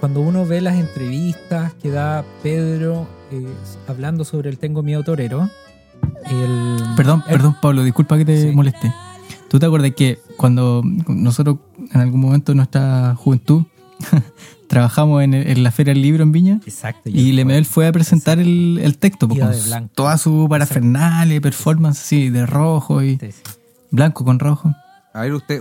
cuando 0.00 0.20
uno 0.20 0.44
ve 0.46 0.60
las 0.60 0.74
entrevistas 0.74 1.74
que 1.74 1.90
da 1.90 2.24
Pedro 2.42 3.06
eh, 3.30 3.46
hablando 3.86 4.24
sobre 4.24 4.50
el 4.50 4.58
Tengo 4.58 4.82
Miedo 4.82 5.04
Torero, 5.04 5.48
el, 6.30 6.82
Perdón, 6.96 7.22
el- 7.26 7.32
perdón, 7.34 7.56
Pablo, 7.60 7.82
disculpa 7.84 8.16
que 8.18 8.24
te 8.24 8.50
Sí. 8.50 8.54
moleste. 8.54 8.92
¿Tú 9.48 9.58
te 9.58 9.66
acuerdas 9.66 9.92
que 9.96 10.18
cuando 10.36 10.82
nosotros 11.08 11.56
en 11.92 12.00
algún 12.00 12.20
momento 12.20 12.52
de 12.52 12.56
nuestra 12.56 13.14
juventud 13.16 13.64
trabajamos 14.68 15.22
en, 15.22 15.34
en 15.34 15.62
la 15.62 15.70
Feria 15.70 15.92
del 15.92 16.02
Libro 16.02 16.22
en 16.22 16.32
Viña? 16.32 16.60
Exacto. 16.64 17.08
Y 17.10 17.32
Lemebel 17.32 17.64
fue 17.64 17.86
a 17.86 17.92
presentar 17.92 18.38
el, 18.38 18.78
el 18.82 18.98
texto, 18.98 19.28
pues, 19.28 19.40
con 19.68 19.88
toda 19.88 20.16
su 20.18 20.46
parafernalia, 20.48 21.40
performance 21.40 22.00
así, 22.00 22.30
de 22.30 22.46
rojo 22.46 23.02
y 23.02 23.16
Sí, 23.18 23.32
sí. 23.32 23.42
blanco 23.90 24.24
con 24.24 24.38
rojo. 24.38 24.72
A 25.12 25.22
ver, 25.22 25.34
usted, 25.34 25.60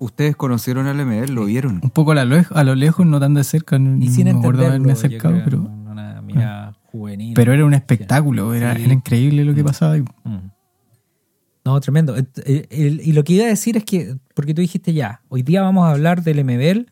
ustedes 0.00 0.34
conocieron 0.34 0.86
al 0.88 0.96
ML, 1.06 1.32
lo 1.32 1.44
vieron. 1.44 1.80
Un 1.82 1.90
poco 1.90 2.10
a 2.12 2.24
lo, 2.24 2.36
lej- 2.36 2.50
a 2.52 2.64
lo 2.64 2.74
lejos, 2.74 3.06
no 3.06 3.20
tan 3.20 3.34
de 3.34 3.44
cerca, 3.44 3.78
no, 3.78 4.02
Y 4.02 4.08
sin 4.08 4.26
no 4.26 4.32
me 4.34 4.38
acuerdo 4.40 4.62
entenderlo, 4.64 4.66
haberme 4.66 4.88
yo 4.88 4.92
acercado, 4.92 5.34
creo, 5.34 5.44
pero, 5.44 5.90
una 5.90 6.20
mirada 6.22 6.69
juvenil. 6.92 7.34
pero 7.34 7.52
era 7.52 7.64
un 7.64 7.74
espectáculo, 7.74 8.52
era, 8.54 8.74
Sí. 8.76 8.82
era 8.84 8.92
increíble 8.92 9.44
lo 9.44 9.54
que 9.54 9.64
pasaba 9.64 9.92
ahí. 9.94 10.04
Mm. 10.24 10.50
No, 11.64 11.80
tremendo. 11.80 12.16
El- 12.16 13.00
y 13.04 13.12
lo 13.12 13.22
que 13.22 13.34
iba 13.34 13.44
a 13.44 13.48
decir 13.48 13.76
es 13.76 13.84
que, 13.84 14.16
porque 14.34 14.54
tú 14.54 14.60
dijiste 14.62 14.92
ya, 14.92 15.20
hoy 15.28 15.42
día 15.42 15.62
vamos 15.62 15.86
a 15.86 15.90
hablar 15.90 16.22
del 16.22 16.38
MBL, 16.44 16.86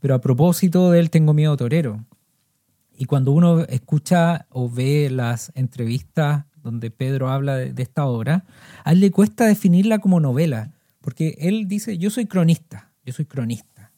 pero 0.00 0.14
a 0.14 0.20
propósito 0.20 0.90
del 0.90 1.10
Tengo 1.10 1.32
Miedo 1.32 1.56
Torero. 1.56 2.04
Y 2.98 3.04
cuando 3.06 3.32
uno 3.32 3.60
escucha 3.60 4.46
o 4.50 4.68
ve 4.68 5.08
las 5.10 5.52
entrevistas 5.54 6.44
donde 6.62 6.90
Pedro 6.90 7.30
habla 7.30 7.56
de, 7.56 7.72
de 7.72 7.82
esta 7.82 8.04
obra, 8.04 8.44
a 8.84 8.92
él 8.92 9.00
le 9.00 9.10
cuesta 9.10 9.46
definirla 9.46 10.00
como 10.00 10.20
novela, 10.20 10.72
porque 11.00 11.36
él 11.38 11.66
dice, 11.68 11.96
yo 11.96 12.10
soy 12.10 12.26
cronista, 12.26 12.92
yo 13.06 13.12
soy 13.14 13.24
cronista. 13.24 13.92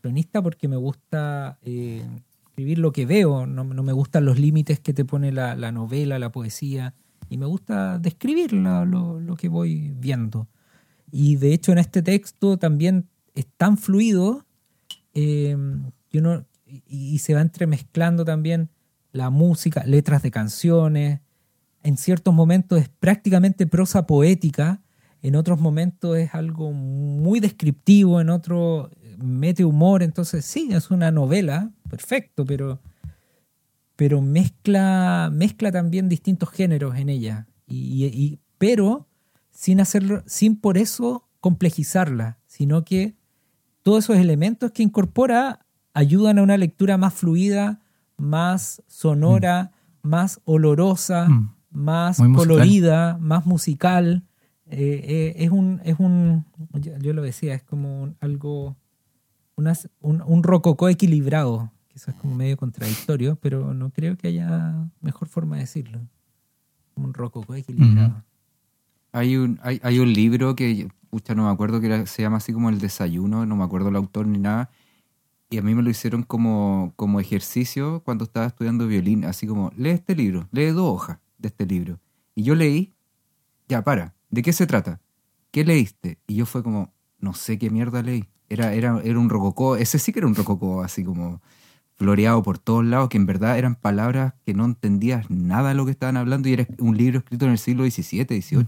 Cronista 0.00 0.42
porque 0.42 0.66
me 0.66 0.76
gusta 0.76 1.58
eh, 1.62 2.02
escribir 2.50 2.78
lo 2.78 2.92
que 2.92 3.06
veo, 3.06 3.46
no, 3.46 3.64
no 3.64 3.82
me 3.82 3.92
gustan 3.92 4.24
los 4.24 4.38
límites 4.38 4.80
que 4.80 4.92
te 4.92 5.04
pone 5.04 5.32
la, 5.32 5.54
la 5.56 5.72
novela, 5.72 6.18
la 6.18 6.30
poesía, 6.30 6.94
y 7.28 7.38
me 7.38 7.46
gusta 7.46 7.98
describir 7.98 8.52
la- 8.52 8.84
lo, 8.84 9.20
lo 9.20 9.36
que 9.36 9.48
voy 9.48 9.92
viendo. 9.96 10.48
Y 11.12 11.36
de 11.36 11.52
hecho 11.54 11.72
en 11.72 11.78
este 11.78 12.02
texto 12.02 12.56
también 12.58 13.08
es 13.34 13.46
tan 13.56 13.76
fluido 13.78 14.44
eh, 15.14 15.56
que 16.08 16.18
uno- 16.18 16.44
y, 16.66 16.82
y 17.14 17.18
se 17.18 17.34
va 17.34 17.40
entremezclando 17.40 18.24
también 18.24 18.68
la 19.12 19.30
música, 19.30 19.84
letras 19.86 20.22
de 20.22 20.30
canciones. 20.30 21.20
En 21.82 21.96
ciertos 21.96 22.34
momentos 22.34 22.80
es 22.80 22.88
prácticamente 22.88 23.66
prosa 23.66 24.06
poética, 24.06 24.82
en 25.22 25.34
otros 25.36 25.60
momentos 25.60 26.16
es 26.16 26.34
algo 26.34 26.72
muy 26.72 27.40
descriptivo, 27.40 28.20
en 28.20 28.30
otros 28.30 28.90
mete 29.22 29.64
humor. 29.64 30.02
Entonces, 30.02 30.44
sí, 30.44 30.68
es 30.72 30.90
una 30.90 31.10
novela, 31.10 31.70
perfecto, 31.88 32.44
pero, 32.44 32.80
pero 33.96 34.20
mezcla, 34.20 35.30
mezcla 35.32 35.70
también 35.72 36.08
distintos 36.08 36.50
géneros 36.50 36.96
en 36.96 37.08
ella. 37.08 37.46
Y, 37.66 38.38
pero 38.58 39.06
sin 39.50 39.80
hacerlo, 39.80 40.22
sin 40.26 40.56
por 40.56 40.78
eso 40.78 41.28
complejizarla, 41.40 42.38
sino 42.46 42.84
que 42.84 43.14
todos 43.82 44.04
esos 44.04 44.16
elementos 44.16 44.72
que 44.72 44.82
incorpora 44.82 45.66
ayudan 45.94 46.38
a 46.38 46.42
una 46.42 46.56
lectura 46.56 46.98
más 46.98 47.14
fluida, 47.14 47.80
más 48.16 48.82
sonora, 48.86 49.72
más 50.02 50.40
olorosa, 50.44 51.28
Mm. 51.28 51.54
más 51.70 52.18
colorida, 52.34 53.16
más 53.20 53.46
musical. 53.46 54.24
Eh, 54.66 55.00
eh, 55.04 55.44
es 55.44 55.50
un, 55.50 55.80
es 55.84 55.96
un, 55.98 56.44
yo, 56.74 56.96
yo 56.98 57.12
lo 57.12 57.22
decía, 57.22 57.54
es 57.54 57.62
como 57.62 58.02
un- 58.02 58.16
algo, 58.20 58.76
un, 60.00 60.22
un 60.22 60.42
rococó 60.42 60.88
equilibrado, 60.88 61.70
es 62.08 62.14
como 62.14 62.34
medio 62.34 62.56
contradictorio, 62.56 63.36
pero 63.36 63.74
no 63.74 63.90
creo 63.90 64.16
que 64.16 64.28
haya 64.28 64.88
mejor 65.00 65.28
forma 65.28 65.56
de 65.56 65.62
decirlo. 65.62 66.00
Un 66.94 67.12
rococó 67.14 67.54
equilibrado. 67.54 68.24
Hay 69.12 69.36
un, 69.36 69.58
hay, 69.62 69.80
hay 69.82 69.98
un 69.98 70.12
libro 70.12 70.54
que, 70.54 70.88
pucha, 71.10 71.34
no 71.34 71.44
me 71.44 71.50
acuerdo, 71.50 71.80
que 71.80 72.06
se 72.06 72.22
llama 72.22 72.38
así 72.38 72.52
como 72.52 72.68
El 72.68 72.78
Desayuno, 72.78 73.44
no 73.44 73.56
me 73.56 73.64
acuerdo 73.64 73.88
el 73.88 73.96
autor 73.96 74.26
ni 74.26 74.38
nada. 74.38 74.70
Y 75.50 75.58
a 75.58 75.62
mí 75.62 75.74
me 75.74 75.82
lo 75.82 75.90
hicieron 75.90 76.22
como, 76.22 76.92
como 76.96 77.18
ejercicio 77.18 78.02
cuando 78.04 78.24
estaba 78.24 78.46
estudiando 78.46 78.86
violín, 78.86 79.24
así 79.24 79.46
como, 79.46 79.72
lee 79.76 79.90
este 79.90 80.14
libro, 80.14 80.48
lee 80.52 80.66
dos 80.66 80.94
hojas 80.94 81.18
de 81.38 81.48
este 81.48 81.66
libro. 81.66 81.98
Y 82.34 82.44
yo 82.44 82.54
leí, 82.54 82.94
ya, 83.68 83.82
para, 83.82 84.14
¿de 84.30 84.42
qué 84.42 84.52
se 84.52 84.66
trata? 84.66 85.00
¿Qué 85.50 85.64
leíste? 85.64 86.18
Y 86.28 86.36
yo 86.36 86.46
fue 86.46 86.62
como, 86.62 86.92
no 87.20 87.34
sé 87.34 87.58
qué 87.58 87.70
mierda 87.70 88.02
leí. 88.02 88.24
Era, 88.48 88.72
era, 88.74 89.00
era 89.04 89.18
un 89.18 89.28
rococó, 89.30 89.76
ese 89.76 89.98
sí 89.98 90.12
que 90.12 90.18
era 90.20 90.26
un 90.26 90.34
rococó, 90.34 90.82
así 90.82 91.04
como 91.04 91.40
floreado 91.96 92.42
por 92.42 92.58
todos 92.58 92.84
lados, 92.84 93.08
que 93.10 93.16
en 93.18 93.26
verdad 93.26 93.58
eran 93.58 93.74
palabras 93.74 94.32
que 94.46 94.54
no 94.54 94.64
entendías 94.64 95.30
nada 95.30 95.68
de 95.68 95.74
lo 95.74 95.84
que 95.84 95.90
estaban 95.92 96.16
hablando 96.16 96.48
y 96.48 96.54
era 96.54 96.66
un 96.78 96.96
libro 96.96 97.18
escrito 97.18 97.44
en 97.44 97.52
el 97.52 97.58
siglo 97.58 97.84
XVII, 97.84 98.24
XVIII. 98.40 98.66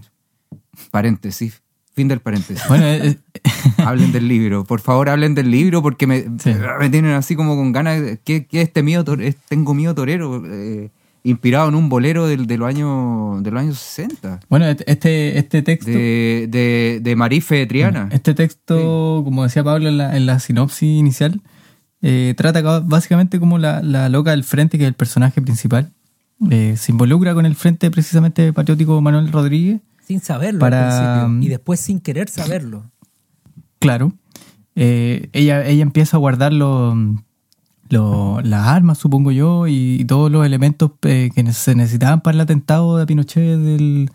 Paréntesis. 0.91 1.61
Fin 1.95 2.07
del 2.07 2.21
paréntesis. 2.21 2.63
Bueno, 2.67 2.85
eh, 2.85 3.19
eh, 3.33 3.41
hablen 3.77 4.11
del 4.11 4.27
libro. 4.27 4.63
Por 4.63 4.81
favor, 4.81 5.09
hablen 5.09 5.35
del 5.35 5.51
libro 5.51 5.81
porque 5.83 6.07
me, 6.07 6.21
Sí. 6.39 6.53
me 6.79 6.89
tienen 6.89 7.11
así 7.11 7.35
como 7.35 7.55
con 7.55 7.71
ganas. 7.71 8.19
¿Qué, 8.23 8.45
qué 8.47 8.61
es 8.61 8.67
este 8.69 8.81
mío? 8.81 9.03
Tengo 9.47 9.73
mío 9.75 9.93
torero. 9.93 10.41
eh, 10.45 10.89
inspirado 11.23 11.69
en 11.69 11.75
un 11.75 11.87
bolero 11.89 12.27
del, 12.27 12.47
de 12.47 12.57
los 12.57 12.67
años, 12.67 13.41
de 13.43 13.51
los 13.51 13.61
años 13.61 13.77
60. 13.79 14.41
bueno, 14.49 14.65
este, 14.67 15.37
este 15.37 15.61
texto... 15.61 15.89
De, 15.89 16.47
de, 16.49 16.99
de 17.01 17.15
Marife 17.15 17.65
Triana. 17.65 18.09
Este 18.11 18.33
texto, 18.33 19.21
como 19.23 19.43
decía 19.43 19.63
Pablo 19.63 19.87
en 19.89 19.97
la, 19.97 20.17
en 20.17 20.25
la 20.25 20.39
sinopsis 20.39 20.83
inicial, 20.99 21.41
eh, 22.01 22.33
trata 22.35 22.61
ca- 22.61 22.81
básicamente 22.81 23.39
como 23.39 23.57
la, 23.57 23.81
la 23.81 24.09
loca 24.09 24.31
del 24.31 24.43
frente, 24.43 24.77
que 24.77 24.83
es 24.83 24.87
el 24.89 24.93
personaje 24.95 25.41
principal. 25.41 25.91
Eh, 26.49 26.75
se 26.77 26.91
involucra 26.91 27.33
con 27.33 27.45
el 27.45 27.55
frente 27.55 27.89
precisamente 27.89 28.51
patriótico 28.51 28.99
Manuel 28.99 29.31
Rodríguez. 29.31 29.79
Sin 30.05 30.19
saberlo 30.19 30.59
Para- 30.59 31.21
al 31.21 31.25
principio, 31.27 31.47
y 31.47 31.49
después 31.49 31.79
sin 31.79 32.01
querer 32.01 32.27
saberlo. 32.27 32.91
Claro. 33.79 34.11
Eh, 34.75 35.29
ella, 35.31 35.65
ella 35.65 35.83
empieza 35.83 36.17
a 36.17 36.19
guardar 36.19 36.51
los 36.51 36.95
lo- 37.93 38.41
las 38.41 38.67
armas, 38.67 38.97
supongo 38.97 39.31
yo, 39.31 39.67
y, 39.67 39.97
y 40.01 40.05
todos 40.05 40.29
los 40.31 40.45
elementos 40.45 40.91
eh, 41.03 41.29
que 41.33 41.53
se 41.53 41.75
necesitaban 41.75 42.19
para 42.21 42.35
el 42.35 42.41
atentado 42.41 42.97
de 42.97 43.05
Pinochet 43.05 43.57
del, 43.59 44.09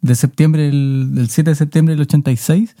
de 0.00 0.14
septiembre, 0.14 0.62
del, 0.62 1.10
del 1.14 1.28
7 1.28 1.50
de 1.50 1.54
septiembre 1.56 1.94
del 1.94 2.02
86. 2.02 2.76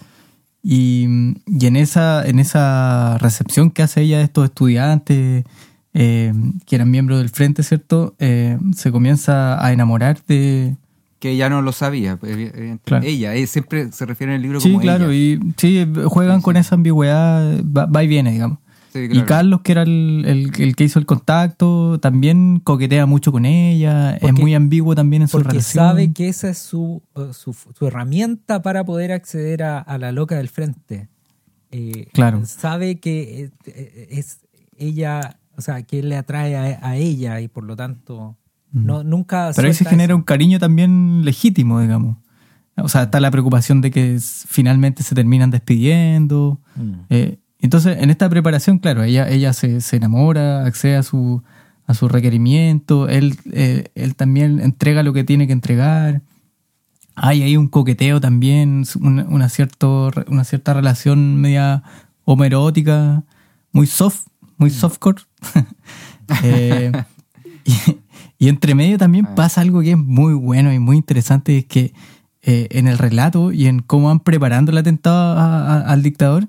Y, 0.62 1.06
y 1.46 1.66
en 1.66 1.76
esa 1.76 2.26
en 2.26 2.38
esa 2.38 3.18
recepción 3.18 3.70
que 3.70 3.82
hace 3.82 4.00
ella 4.00 4.18
de 4.18 4.24
estos 4.24 4.46
estudiantes 4.46 5.44
eh, 5.92 6.32
que 6.64 6.76
eran 6.76 6.90
miembros 6.90 7.18
del 7.18 7.28
frente, 7.28 7.62
¿cierto? 7.62 8.14
Eh, 8.18 8.58
se 8.74 8.90
comienza 8.90 9.62
a 9.64 9.72
enamorar 9.72 10.18
de... 10.26 10.74
Que 11.20 11.30
ella 11.32 11.48
no 11.50 11.62
lo 11.62 11.72
sabía. 11.72 12.16
pues. 12.16 12.52
Claro. 12.84 13.04
Ella, 13.06 13.34
eh, 13.34 13.46
siempre 13.46 13.92
se 13.92 14.04
refiere 14.06 14.32
en 14.32 14.36
el 14.36 14.42
libro 14.42 14.60
Sí, 14.60 14.70
como 14.70 14.80
claro, 14.80 15.10
ella. 15.10 15.40
y 15.44 15.52
sí, 15.56 15.86
juegan 16.06 16.40
con 16.42 16.56
esa 16.56 16.74
ambigüedad, 16.74 17.62
va, 17.64 17.86
va 17.86 18.02
y 18.02 18.08
viene, 18.08 18.32
digamos. 18.32 18.58
Sí, 18.94 19.08
Y. 19.10 19.22
Carlos, 19.22 19.60
que 19.62 19.72
era 19.72 19.82
el, 19.82 20.22
el- 20.24 20.52
el 20.62 20.76
que 20.76 20.84
hizo 20.84 20.98
el 21.00 21.04
contacto, 21.06 21.98
también 22.00 22.60
coquetea 22.62 23.06
mucho 23.06 23.32
con 23.32 23.44
ella, 23.44 24.14
es 24.14 24.20
Porque- 24.20 24.40
muy 24.40 24.54
ambiguo 24.54 24.94
también 24.94 25.22
en 25.22 25.28
su 25.28 25.32
Porque 25.38 25.48
relación. 25.48 25.84
sabe 25.84 26.12
que 26.12 26.28
esa 26.28 26.48
es 26.48 26.58
su, 26.58 27.02
eh, 27.16 27.30
su, 27.32 27.52
su 27.52 27.86
herramienta 27.86 28.62
para 28.62 28.84
poder 28.84 29.10
acceder 29.10 29.64
a, 29.64 29.78
a 29.80 29.98
la 29.98 30.12
loca 30.12 30.36
del 30.36 30.48
frente. 30.48 31.08
Eh, 31.72 32.06
Claro. 32.12 32.46
Sabe 32.46 33.00
que 33.00 33.50
eh, 33.66 34.08
es 34.10 34.38
ella, 34.78 35.38
o 35.56 35.60
sea, 35.60 35.82
que 35.82 35.98
él 35.98 36.08
le 36.08 36.16
atrae 36.16 36.56
a, 36.56 36.78
a 36.88 36.96
ella 36.96 37.40
y 37.40 37.48
por 37.48 37.64
lo 37.64 37.74
tanto 37.74 38.36
no, 38.70 39.02
nunca... 39.02 39.50
Pero 39.56 39.66
ahí 39.68 39.74
se 39.74 39.84
genera 39.84 40.12
eso. 40.12 40.16
un 40.16 40.22
cariño 40.22 40.58
también 40.60 41.24
legítimo, 41.24 41.80
digamos. 41.80 42.16
O 42.76 42.88
sea, 42.88 43.04
está 43.04 43.20
la 43.20 43.30
preocupación 43.30 43.80
de 43.80 43.90
que 43.92 44.18
finalmente 44.20 45.02
se 45.04 45.14
terminan 45.14 45.50
despidiendo. 45.50 46.60
Mm. 46.74 46.92
Eh, 47.10 47.38
entonces, 47.60 47.98
en 48.00 48.10
esta 48.10 48.28
preparación, 48.28 48.78
claro, 48.78 49.02
ella, 49.02 49.28
ella 49.28 49.52
se, 49.52 49.80
se 49.80 49.96
enamora, 49.96 50.64
accede 50.66 50.96
a 50.96 51.02
su, 51.02 51.42
a 51.86 51.94
su 51.94 52.08
requerimiento, 52.08 53.08
él, 53.08 53.36
eh, 53.52 53.88
él 53.94 54.14
también 54.16 54.60
entrega 54.60 55.02
lo 55.02 55.12
que 55.12 55.24
tiene 55.24 55.46
que 55.46 55.52
entregar. 55.54 56.22
Hay 57.16 57.42
ahí 57.42 57.56
un 57.56 57.68
coqueteo 57.68 58.20
también, 58.20 58.84
una, 59.00 59.24
una, 59.24 59.48
cierto, 59.48 60.10
una 60.28 60.44
cierta 60.44 60.74
relación 60.74 61.40
media 61.40 61.82
homerótica, 62.24 63.22
muy 63.72 63.86
soft, 63.86 64.26
muy 64.58 64.70
softcore. 64.70 65.22
Eh, 66.42 66.90
y, 67.66 67.72
y 68.38 68.48
entre 68.48 68.74
medio 68.74 68.96
también 68.96 69.26
Ah. 69.26 69.34
pasa 69.34 69.60
algo 69.60 69.82
que 69.82 69.90
es 69.92 69.98
muy 69.98 70.32
bueno 70.32 70.72
y 70.72 70.78
muy 70.78 70.96
interesante, 70.96 71.58
es 71.58 71.66
que 71.66 71.92
eh, 72.42 72.68
en 72.70 72.88
el 72.88 72.96
relato 72.96 73.52
y 73.52 73.66
en 73.66 73.80
cómo 73.80 74.08
van 74.08 74.20
preparando 74.20 74.72
el 74.72 74.78
atentado 74.78 75.38
a- 75.38 75.66
a- 75.66 75.80
al 75.92 76.02
dictador, 76.02 76.48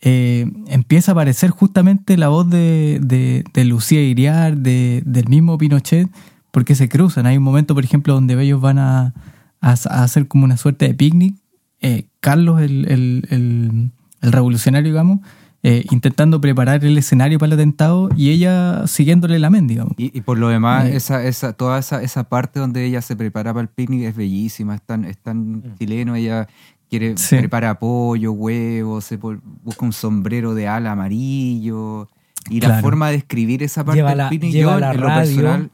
eh, 0.00 0.46
empieza 0.68 1.10
a 1.10 1.14
aparecer 1.14 1.50
justamente 1.50 2.16
la 2.16 2.28
voz 2.28 2.48
de, 2.48 3.00
de, 3.02 3.44
de 3.52 3.64
Lucía 3.64 4.00
Iriar, 4.02 4.56
de, 4.56 5.02
del 5.04 5.28
mismo 5.28 5.58
Pinochet, 5.58 6.08
porque 6.50 6.74
se 6.74 6.88
cruzan. 6.88 7.26
Hay 7.26 7.36
un 7.36 7.42
momento, 7.42 7.74
por 7.74 7.84
ejemplo, 7.84 8.14
donde 8.14 8.40
ellos 8.42 8.60
van 8.60 8.78
a, 8.78 9.14
a- 9.60 9.70
a 9.90 10.02
hacer 10.04 10.28
como 10.28 10.44
una 10.44 10.56
suerte 10.56 10.86
de 10.86 10.94
picnic. 10.94 11.36
Eh, 11.80 12.06
Carlos, 12.20 12.60
el, 12.60 12.86
el- 12.90 13.26
el- 13.30 13.90
el 14.20 14.32
revolucionario, 14.32 14.90
digamos, 14.90 15.20
eh, 15.64 15.84
intentando 15.90 16.40
preparar 16.40 16.84
el 16.84 16.96
escenario 16.98 17.38
para 17.40 17.48
el 17.54 17.58
atentado 17.58 18.08
y 18.16 18.30
ella 18.30 18.86
siguiéndole 18.86 19.38
la 19.40 19.50
mente, 19.50 19.74
digamos. 19.74 19.94
Y, 19.96 20.16
y 20.16 20.20
por 20.20 20.38
lo 20.38 20.48
demás, 20.48 20.86
Eh. 20.86 20.96
esa, 20.96 21.24
esa, 21.24 21.52
toda 21.52 21.78
esa, 21.80 22.00
esa 22.02 22.28
parte 22.28 22.60
donde 22.60 22.84
ella 22.84 23.02
se 23.02 23.16
prepara 23.16 23.52
para 23.52 23.62
el 23.62 23.68
picnic 23.68 24.02
es 24.04 24.16
bellísima, 24.16 24.76
es 24.76 24.82
tan, 24.82 25.04
es 25.04 25.18
tan 25.18 25.74
chileno, 25.78 26.14
ella 26.14 26.46
quiere 26.88 27.16
Sí. 27.16 27.36
prepara 27.36 27.78
pollo, 27.78 28.32
huevos, 28.32 29.04
se 29.04 29.16
busca 29.16 29.84
un 29.84 29.92
sombrero 29.92 30.54
de 30.54 30.68
ala 30.68 30.92
amarillo. 30.92 32.08
Y 32.50 32.60
la 32.60 32.80
forma 32.80 33.10
de 33.10 33.16
escribir 33.16 33.62
esa 33.62 33.84
parte 33.84 33.98
Lleva 33.98 34.10
del 34.10 34.18
la- 34.18 34.28
picnic, 34.30 34.52
lleva 34.52 34.74
yo, 34.74 34.80
la 34.80 34.90
en 34.92 35.00
lo 35.00 35.06
radio. 35.06 35.20
personal, 35.36 35.70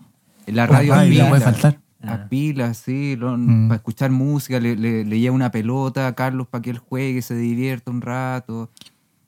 la 0.47 0.53
La 0.55 0.67
radio 0.67 0.93
a 0.93 0.97
radio 0.97 1.23
no 1.23 1.29
puede 1.29 1.43
faltar. 1.43 1.81
a 2.03 2.29
pilas, 2.29 2.77
sí, 2.79 3.17
lo- 3.17 3.37
Mm. 3.39 3.69
para 3.69 3.77
escuchar 3.77 4.11
música, 4.11 4.59
le, 4.61 4.75
le- 4.77 5.05
le 5.05 5.21
lleva 5.21 5.35
una 5.35 5.51
pelota 5.51 6.07
a 6.09 6.15
Carlos 6.15 6.49
para 6.49 6.63
que 6.63 6.71
él 6.71 6.79
juegue, 6.79 7.23
se 7.23 7.35
divierta 7.37 7.91
un 7.91 8.01
rato. 8.03 8.71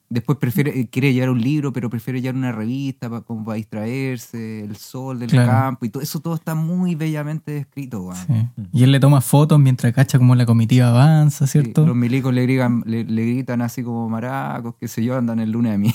Después 0.09 0.39
prefiere, 0.39 0.79
eh, 0.79 0.89
quiere 0.89 1.13
llevar 1.13 1.31
un 1.31 1.41
libro, 1.41 1.73
pero 1.73 1.91
prefiere 1.91 2.21
llevar 2.21 2.37
una 2.37 2.53
revista 2.53 3.11
para, 3.11 3.23
como 3.23 3.45
para 3.45 3.57
distraerse, 3.57 4.63
el 4.65 4.77
sol 4.77 5.19
del 5.19 5.31
Claro. 5.31 5.51
campo 5.51 5.85
y 5.85 5.89
todo 5.89 6.03
eso 6.03 6.21
todo 6.21 6.35
está 6.37 6.55
muy 6.55 6.95
bellamente 6.95 7.51
descrito. 7.53 8.11
Sí. 8.27 8.33
Y 8.73 8.85
él 8.85 8.93
le 8.93 9.01
toma 9.01 9.21
fotos 9.21 9.59
mientras 9.59 9.93
cacha 9.93 10.19
como 10.19 10.35
la 10.37 10.47
comitiva 10.47 10.89
avanza, 10.91 11.47
Sí, 11.47 11.61
¿cierto? 11.61 11.85
los 11.85 11.97
milicos 11.97 12.33
le 12.33 12.43
gritan, 12.45 12.83
le, 12.87 13.03
le 13.05 13.23
gritan 13.27 13.63
así 13.63 13.83
como 13.83 14.09
maracos, 14.09 14.75
qué 14.79 14.87
sé 14.87 15.03
yo, 15.05 15.17
andan 15.17 15.41
el 15.41 15.51
lunes 15.51 15.73
de 15.73 15.79
miel. 15.79 15.95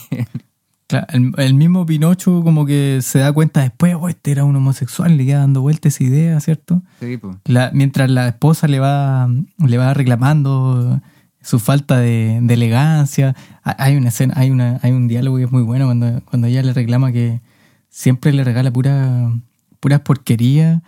Claro, 0.87 1.07
el, 1.11 1.31
el 1.37 1.53
mismo 1.53 1.85
Pinocho 1.85 2.43
como 2.43 2.65
que 2.65 2.99
se 3.01 3.19
da 3.19 3.31
cuenta 3.31 3.61
después, 3.61 3.95
oh, 3.97 4.09
este 4.09 4.31
era 4.33 4.43
un 4.43 4.53
homosexual, 4.57 5.15
le 5.15 5.25
queda 5.25 5.39
dando 5.39 5.61
vuelta 5.61 5.87
esa 5.87 6.03
idea, 6.03 6.37
¿cierto? 6.41 6.81
Sí, 6.99 7.15
pues. 7.15 7.37
La- 7.45 7.71
mientras 7.73 8.09
la 8.11 8.27
esposa 8.27 8.67
le 8.67 8.79
va, 8.81 9.29
le 9.57 9.77
va 9.77 9.93
reclamando 9.93 10.99
su 11.41 11.59
falta 11.59 11.99
de, 11.99 12.39
de 12.41 12.53
elegancia. 12.53 13.35
Ha- 13.63 13.75
Hay 13.83 13.95
una 13.95 14.09
escena, 14.09 14.33
hay 14.37 14.49
una, 14.51 14.79
hay 14.83 14.91
un 14.91 15.07
diálogo 15.07 15.37
que 15.37 15.43
es 15.43 15.51
muy 15.51 15.63
bueno 15.63 15.85
cuando, 15.85 16.21
cuando 16.25 16.47
ella 16.47 16.63
le 16.63 16.73
reclama 16.73 17.11
que 17.11 17.41
siempre 17.89 18.31
le 18.33 18.43
regala 18.43 18.71
pura, 18.71 19.31
puras 19.79 20.01
porquerías 20.01 20.81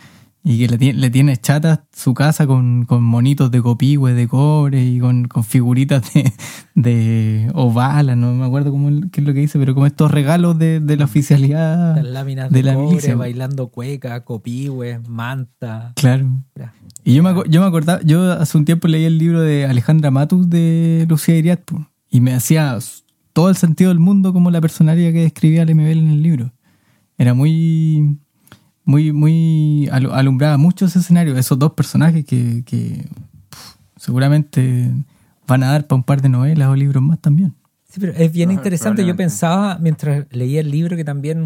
y 0.46 0.58
que 0.60 0.68
le, 0.68 0.78
tiene- 0.78 1.00
le 1.00 1.10
tiene 1.10 1.38
chata 1.38 1.86
su 1.96 2.14
casa 2.14 2.46
con, 2.46 2.86
con 2.86 3.02
monitos 3.04 3.50
de 3.50 3.62
copihue 3.62 4.14
de 4.14 4.28
cobre 4.28 4.84
y 4.84 5.00
con, 5.00 5.28
con 5.30 5.44
figuritas 5.46 6.14
de, 6.14 6.34
de 6.76 7.50
ovalas, 7.54 8.18
no 8.18 8.34
me 8.34 8.46
acuerdo 8.46 8.72
cómo, 8.72 8.90
qué 9.12 9.22
es 9.22 9.28
lo 9.28 9.34
que 9.34 9.40
dice, 9.40 9.58
pero 9.60 9.74
como 9.74 9.86
estos 9.86 10.12
regalos 10.12 10.58
de, 10.60 10.80
de 10.80 10.98
la 10.98 11.06
oficialidad 11.06 11.96
Las 11.96 12.06
láminas 12.06 12.50
de 12.52 12.58
de, 12.58 12.64
la 12.64 12.74
cobre, 12.74 12.88
milicia. 12.90 13.16
bailando 13.16 13.68
cueca, 13.70 14.24
copihue, 14.26 15.00
manta. 15.08 15.94
Claro. 15.96 16.28
Y 17.06 17.14
yo 17.16 17.24
me, 17.24 17.34
yo 17.50 17.62
me 17.62 17.68
acordaba, 17.68 18.02
yo 18.04 18.32
hace 18.34 18.58
un 18.58 18.66
tiempo 18.66 18.88
leí 18.88 19.06
el 19.06 19.18
libro 19.18 19.42
de 19.42 19.66
Alejandra 19.66 20.12
Matus 20.12 20.50
de 20.50 21.06
Lucía 21.10 21.38
Iriart 21.38 21.64
po, 21.64 21.88
y 22.10 22.22
me 22.22 22.34
hacía 22.34 22.78
todo 23.34 23.50
el 23.50 23.56
sentido 23.56 23.90
del 23.90 24.00
mundo 24.00 24.34
como 24.34 24.52
la 24.52 24.62
personalidad 24.62 25.12
que 25.12 25.22
describía 25.24 25.66
Lemebel 25.66 26.00
en 26.00 26.10
el 26.10 26.22
libro. 26.22 26.54
Era 27.18 27.34
muy, 27.34 28.18
muy, 28.86 29.12
muy, 29.12 29.88
alu- 29.92 30.12
alumbraba 30.14 30.58
mucho 30.58 30.86
ese 30.86 31.00
escenario, 31.00 31.38
esos 31.38 31.58
dos 31.58 31.74
personajes 31.74 32.26
que, 32.26 32.64
que, 32.66 33.08
seguramente 33.98 34.92
van 35.48 35.64
a 35.64 35.68
dar 35.72 35.88
para 35.88 35.98
un 35.98 36.04
par 36.04 36.22
de 36.22 36.30
novelas 36.30 36.68
o 36.70 36.76
libros 36.76 37.02
más 37.02 37.20
también. 37.20 37.54
Sí, 37.90 38.00
pero 38.00 38.14
es 38.14 38.32
bien 38.32 38.50
Proba- 38.50 38.54
interesante. 38.56 39.06
Yo 39.06 39.16
pensaba 39.16 39.78
mientras 39.80 40.26
leía 40.32 40.60
el 40.62 40.72
libro 40.72 40.96
que 40.98 41.06
también 41.06 41.46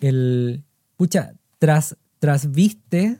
el 0.00 0.62
pucha 0.96 1.32
tras 1.58 1.96
trasviste 2.18 3.18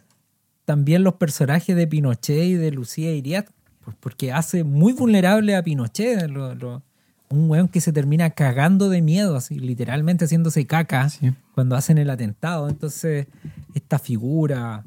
también 0.64 1.04
los 1.04 1.14
personajes 1.14 1.76
de 1.76 1.86
Pinochet 1.86 2.44
y 2.44 2.54
de 2.54 2.70
Lucía 2.72 3.14
Iriart, 3.14 3.48
pues 3.84 3.96
porque 4.00 4.32
hace 4.32 4.64
muy 4.64 4.92
vulnerable 4.92 5.54
a 5.54 5.62
Pinochet, 5.62 6.28
lo- 6.28 6.54
lo- 6.54 6.82
un 7.28 7.50
weón 7.50 7.68
que 7.68 7.80
se 7.80 7.92
termina 7.92 8.30
cagando 8.30 8.88
de 8.88 9.02
miedo, 9.02 9.36
así 9.36 9.58
literalmente 9.58 10.24
haciéndose 10.26 10.66
caca 10.66 11.08
Sí. 11.10 11.32
cuando 11.54 11.74
hacen 11.76 11.98
el 11.98 12.10
atentado. 12.10 12.68
Entonces, 12.68 13.26
esta 13.74 13.98
figura 13.98 14.84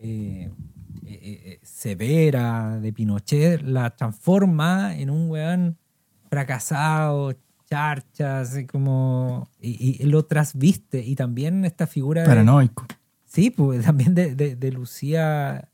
eh, 0.00 0.50
eh, 1.06 1.20
eh, 1.22 1.60
severa 1.62 2.78
de 2.80 2.92
Pinochet 2.92 3.62
la 3.62 3.90
transforma 3.94 4.96
en 4.96 5.10
un 5.10 5.30
weón 5.30 5.76
fracasado, 6.30 7.34
charcha, 7.68 8.40
así 8.40 8.66
como. 8.66 9.48
Y, 9.60 10.02
y 10.02 10.06
lo 10.06 10.24
trasviste. 10.24 11.04
Y 11.04 11.14
también 11.14 11.64
esta 11.64 11.86
figura. 11.86 12.22
de- 12.22 12.28
Paranoico. 12.28 12.86
Sí, 13.26 13.50
pues 13.50 13.84
también 13.84 14.14
de, 14.14 14.34
de- 14.34 14.56
de 14.56 14.72
Lucía 14.72 15.68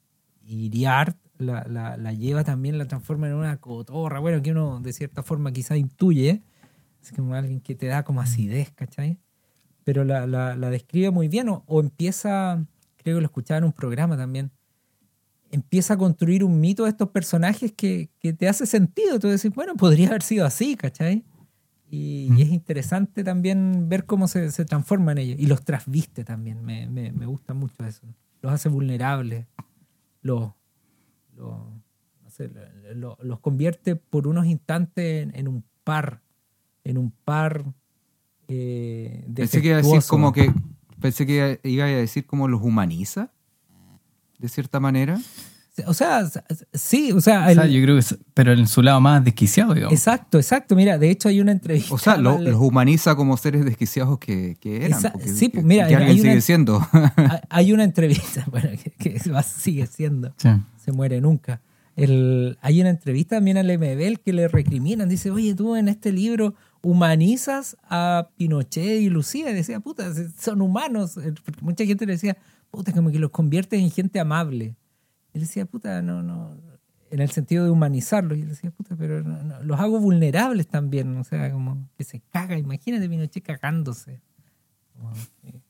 Iriart 0.47 1.17
la, 1.39 1.65
la, 1.69 1.97
la 1.97 2.13
lleva 2.13 2.45
también, 2.45 2.79
la 2.79 2.87
transforma 2.87 3.29
en 3.29 3.35
una 3.35 3.57
cotorra, 3.59 4.21
bueno, 4.21 4.43
que 4.43 4.53
uno 4.53 4.81
de 4.81 4.93
cierta 4.93 5.23
forma 5.23 5.53
quizá 5.53 5.77
intuye, 5.77 6.43
es 7.03 7.13
como 7.13 7.35
alguien 7.35 7.61
que 7.61 7.75
te 7.75 7.87
da 7.87 8.05
como 8.05 8.21
acidez, 8.21 8.71
¿cachai? 8.73 9.19
Pero 9.85 10.05
la, 10.05 10.27
la, 10.27 10.57
la 10.57 10.71
describe 10.71 11.11
muy 11.11 11.29
bien 11.29 11.49
o, 11.49 11.65
o 11.67 11.81
empieza, 11.81 12.65
creo 12.97 13.17
que 13.17 13.21
lo 13.21 13.27
escuchaba 13.27 13.59
en 13.59 13.65
un 13.65 13.73
programa 13.73 14.17
también, 14.17 14.51
empieza 15.51 15.95
a 15.95 15.97
construir 15.97 16.45
un 16.45 16.61
mito 16.61 16.85
de 16.85 16.91
estos 16.91 17.09
personajes 17.09 17.73
que, 17.73 18.11
que 18.19 18.33
te 18.33 18.49
hace 18.49 18.67
sentido, 18.67 19.19
tú 19.19 19.29
decís, 19.29 19.51
bueno, 19.55 19.77
podría 19.77 20.09
haber 20.09 20.23
sido 20.23 20.45
así, 20.45 20.77
¿cachai? 20.77 21.25
Y, 21.91 22.29
y 22.37 22.43
es 22.43 22.51
interesante 22.51 23.25
también 23.25 23.89
ver 23.89 24.05
cómo 24.05 24.29
se, 24.29 24.51
se 24.51 24.67
transforman 24.67 25.17
ellos. 25.17 25.41
Y 25.41 25.47
los 25.47 25.65
trasviste 25.65 26.23
también. 26.23 26.63
Me, 26.63 26.87
me, 26.87 27.13
me 27.13 27.25
gusta 27.25 27.55
mucho 27.55 27.83
eso. 27.87 28.07
Los 28.43 28.53
hace 28.53 28.69
vulnerables. 28.69 29.47
Los, 30.21 30.51
sé, 32.39 32.51
lo- 32.95 32.95
lo- 32.95 33.19
los 33.23 33.41
convierte 33.41 33.97
por 33.97 34.27
unos 34.27 34.47
instantes 34.47 35.23
en, 35.25 35.33
en 35.35 35.49
un 35.49 35.65
par. 35.85 36.21
En 36.85 36.97
un 36.99 37.11
par. 37.11 37.65
Eh, 38.49 39.27
Pensé 39.35 39.61
que 39.61 39.69
iba 39.69 39.79
a 39.79 39.83
decir 39.83 40.01
como 40.09 40.33
que. 40.33 40.53
Pensé 41.01 41.27
que 41.27 41.61
iba 41.65 41.85
a 41.85 41.89
decir 41.89 42.27
como 42.27 42.49
los 42.49 42.61
humaniza, 42.63 43.31
de 44.39 44.49
cierta 44.49 44.81
manera. 44.81 45.21
O 45.87 45.95
sea, 45.95 46.29
sí, 46.73 47.13
o 47.13 47.21
sea. 47.21 47.47
O 47.47 47.55
sea, 47.55 47.65
el- 47.65 47.71
yo 47.73 47.81
creo 47.83 47.95
que 47.95 48.01
es- 48.01 48.19
pero 48.35 48.53
en 48.53 48.67
su 48.67 48.83
lado 48.83 49.01
más 49.01 49.23
desquiciado, 49.23 49.75
digamos. 49.75 49.93
exacto, 49.93 50.39
exacto. 50.39 50.75
Mira, 50.75 50.99
de 50.99 51.09
hecho 51.11 51.29
hay 51.29 51.41
una 51.41 51.53
entrevista. 51.53 51.95
O 51.95 51.99
sea, 51.99 52.17
lo- 52.17 52.41
los 52.41 52.57
humaniza 52.61 53.15
como 53.15 53.37
seres 53.37 53.65
desquiciados 53.65 54.19
que, 54.19 54.57
que 54.61 54.85
eran. 54.87 54.99
Esa- 54.99 55.13
porque- 55.13 55.29
sí, 55.29 55.47
que, 55.51 55.55
pues, 55.59 55.65
mira, 55.67 55.87
que 55.87 55.95
hay 55.95 56.03
alguien 56.03 56.21
una- 56.21 56.31
sigue 56.33 56.41
siendo. 56.41 56.81
hay- 57.51 57.73
una 57.73 57.85
entrevista, 57.85 58.45
bueno, 58.51 58.71
que, 58.99 59.21
sigue 59.45 59.87
siendo. 59.87 60.35
Sí. 60.37 60.49
se 60.85 60.91
muere 60.91 61.21
nunca. 61.21 61.61
El, 61.99 62.59
hay 62.61 62.81
una 62.81 62.91
entrevista 62.91 63.37
también 63.37 63.57
al 63.57 63.67
MBL 63.67 64.21
que 64.25 64.33
le 64.33 64.47
recriminan. 64.47 65.09
Dice, 65.09 65.33
oye, 65.33 65.53
tú 65.55 65.75
en 65.75 65.89
este 65.89 66.13
libro 66.13 66.55
humanizas 66.81 67.77
a 67.83 68.29
Pinochet 68.37 69.01
y 69.01 69.09
Lucía. 69.09 69.51
Y 69.51 69.55
decía, 69.55 69.81
puta, 69.81 70.13
son 70.39 70.61
humanos. 70.63 71.17
Eh, 71.17 71.35
Porque 71.45 71.61
mucha 71.61 71.85
gente 71.85 72.07
le 72.07 72.13
decía, 72.13 72.37
puta, 72.71 72.93
como 72.93 73.11
que 73.11 73.19
los 73.19 73.33
conviertes 73.33 73.81
en 73.81 73.91
gente 73.91 74.21
amable. 74.21 74.77
Y 75.35 75.41
decía, 75.41 75.67
puta, 75.67 76.01
no, 76.01 76.23
no. 76.23 76.57
En 77.11 77.21
el 77.21 77.31
sentido 77.31 77.65
de 77.65 77.71
humanizarlos. 77.71 78.39
Y 78.39 78.43
él 78.43 78.49
decía, 78.49 78.71
puta, 78.71 78.95
pero 78.97 79.25
no, 79.25 79.43
no, 79.43 79.61
los 79.65 79.81
hago 79.81 79.99
vulnerables 79.99 80.69
también. 80.69 81.17
O 81.17 81.25
sea, 81.25 81.51
como 81.51 81.89
que 81.97 82.05
se 82.05 82.21
caga. 82.31 82.57
Imagínate 82.57 83.09
Pinochet 83.09 83.43
cagándose. 83.43 84.21
Eh, 85.43 85.61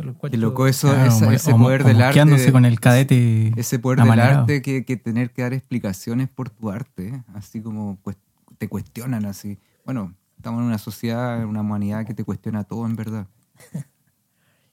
eso 0.00 0.06
lo 0.06 0.12
Qué 0.12 0.16
encuentro- 0.16 0.40
loco 0.40 0.66
eso, 0.66 0.88
Claro, 0.92 1.08
esa- 1.10 1.28
o- 1.28 1.30
ese 1.32 1.54
poder 1.54 1.84
del 1.84 2.02
arte. 2.02 2.52
con 2.52 2.64
el 2.64 2.80
cadete 2.80 3.52
ese 3.56 3.78
poder 3.78 4.00
del 4.02 4.20
arte 4.20 4.62
que, 4.62 4.84
que 4.84 4.96
tener 4.96 5.30
que 5.32 5.42
dar 5.42 5.52
explicaciones 5.52 6.28
por 6.28 6.50
tu 6.50 6.70
arte, 6.70 7.08
¿eh? 7.08 7.22
así 7.34 7.60
como 7.60 7.98
pues, 8.02 8.16
te 8.58 8.68
cuestionan 8.68 9.24
así. 9.26 9.58
Bueno, 9.84 10.14
estamos 10.36 10.60
en 10.60 10.66
una 10.66 10.78
sociedad, 10.78 11.42
en 11.42 11.48
una 11.48 11.60
humanidad 11.62 12.04
que 12.06 12.14
te 12.14 12.24
cuestiona 12.24 12.64
todo 12.64 12.86
en 12.86 12.96
verdad. 12.96 13.26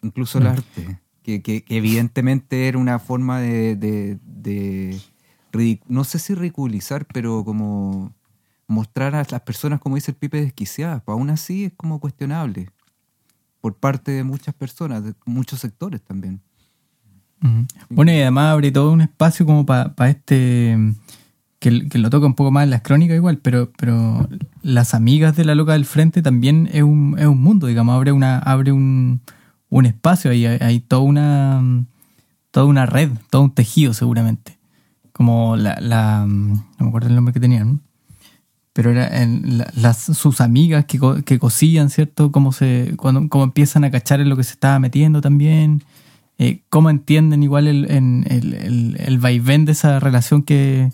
Incluso 0.02 0.38
el 0.38 0.46
Mm. 0.46 0.48
arte, 0.48 1.00
que, 1.24 1.42
que- 1.42 1.64
que 1.64 1.78
evidentemente 1.78 2.68
era 2.68 2.78
una 2.78 3.00
forma 3.00 3.40
de, 3.40 3.76
de- 3.76 4.20
de 4.24 5.00
ridic- 5.52 5.82
no 5.88 6.04
sé 6.04 6.20
si 6.20 6.34
ridiculizar, 6.36 7.06
pero 7.06 7.44
como 7.44 8.14
mostrar 8.68 9.16
a 9.16 9.26
las 9.30 9.42
personas, 9.42 9.80
como 9.80 9.96
dice 9.96 10.12
el 10.12 10.18
Pipe, 10.18 10.42
desquiciadas. 10.42 11.02
Pero 11.06 11.18
aún 11.18 11.30
así 11.30 11.66
es 11.66 11.74
como 11.76 12.00
cuestionable. 12.00 12.70
Por 13.68 13.76
parte 13.76 14.14
de 14.14 14.24
muchas 14.24 14.56
personas, 14.56 15.04
de 15.04 15.14
muchos 15.26 15.60
sectores 15.60 16.02
también. 16.02 16.40
Bueno, 17.90 18.14
y 18.14 18.22
además 18.22 18.54
abre 18.54 18.72
todo 18.72 18.94
un 18.94 19.02
espacio 19.02 19.46
como 19.46 19.66
para 19.66 20.10
este. 20.10 20.78
Que, 21.60 21.72
lo 21.72 22.10
toca 22.10 22.28
un 22.28 22.34
poco 22.34 22.50
más 22.50 22.64
en 22.64 22.70
las 22.70 22.82
crónicas 22.82 23.18
igual, 23.18 23.40
pero, 23.40 23.74
pero 23.78 24.30
las 24.62 24.94
amigas 24.94 25.36
de 25.36 25.44
la 25.44 25.54
loca 25.54 25.74
del 25.74 25.84
frente 25.84 26.22
también 26.22 26.70
es 26.72 26.82
un, 26.82 27.18
es 27.20 27.26
un 27.26 27.42
mundo, 27.42 27.68
digamos, 27.68 27.94
abre 27.94 28.14
una, 28.14 28.40
abre 28.40 28.72
un, 28.72 29.20
un 29.68 29.86
espacio 29.86 30.32
ahí, 30.32 30.46
hay, 30.46 30.60
hay 30.62 30.80
toda 30.80 31.02
una 31.02 31.86
toda 32.52 32.68
una 32.68 32.86
red, 32.86 33.12
todo 33.30 33.42
un 33.42 33.54
tejido 33.54 33.94
seguramente. 33.94 34.58
Como 35.12 35.58
la, 35.58 35.78
la 35.82 36.26
no 36.26 36.64
me 36.80 36.88
acuerdo 36.88 37.10
el 37.10 37.16
nombre 37.16 37.34
que 37.34 37.42
tenían, 37.42 37.82
pero 38.78 38.92
era 38.92 39.24
en 39.24 39.58
la- 39.58 39.72
las, 39.76 39.98
sus 39.98 40.40
amigas 40.40 40.86
que, 40.86 41.00
que 41.26 41.40
cosían, 41.40 41.90
¿cierto? 41.90 42.32
Cómo, 42.32 42.52
se, 42.52 42.94
cuando, 42.96 43.28
cómo 43.28 43.44
empiezan 43.44 43.84
a 43.84 43.90
cachar 43.90 44.20
en 44.22 44.30
lo 44.30 44.38
que 44.38 44.44
se 44.44 44.52
estaba 44.52 44.78
metiendo 44.78 45.20
también. 45.20 45.82
Eh, 46.38 46.60
cómo 46.70 46.92
entienden 46.92 47.42
igual 47.42 47.66
el, 47.68 47.90
en- 47.90 48.24
el, 48.30 48.54
el, 48.54 48.98
el 49.00 49.18
vaivén 49.18 49.66
de 49.66 49.72
esa 49.72 50.00
relación 50.00 50.44
que, 50.44 50.92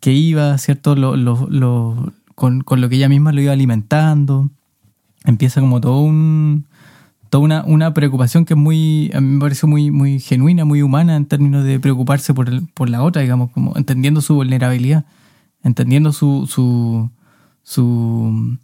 que 0.00 0.12
iba, 0.12 0.58
¿cierto? 0.58 0.96
Lo, 0.96 1.14
lo- 1.16 1.46
lo- 1.48 2.12
con, 2.34 2.62
con 2.62 2.80
lo 2.80 2.88
que 2.88 2.96
ella 2.96 3.08
misma 3.08 3.30
lo 3.30 3.40
iba 3.40 3.52
alimentando. 3.52 4.50
Empieza 5.24 5.60
como 5.60 5.80
todo 5.80 6.00
un 6.00 6.64
toda 7.30 7.44
una, 7.44 7.64
una 7.64 7.94
preocupación 7.94 8.44
que 8.44 8.54
es 8.54 8.58
muy, 8.58 9.12
a 9.14 9.20
mí 9.20 9.28
me 9.34 9.40
pareció 9.40 9.68
muy, 9.68 9.92
muy 9.92 10.18
genuina, 10.18 10.64
muy 10.64 10.82
humana 10.82 11.14
en 11.14 11.26
términos 11.26 11.62
de 11.64 11.78
preocuparse 11.78 12.34
por, 12.34 12.48
el- 12.48 12.66
por 12.74 12.90
la 12.90 13.04
otra, 13.04 13.22
digamos, 13.22 13.52
como 13.52 13.76
entendiendo 13.76 14.20
su 14.22 14.34
vulnerabilidad, 14.34 15.04
entendiendo 15.62 16.12
su, 16.12 16.46
su, 16.46 17.10
su, 17.62 18.58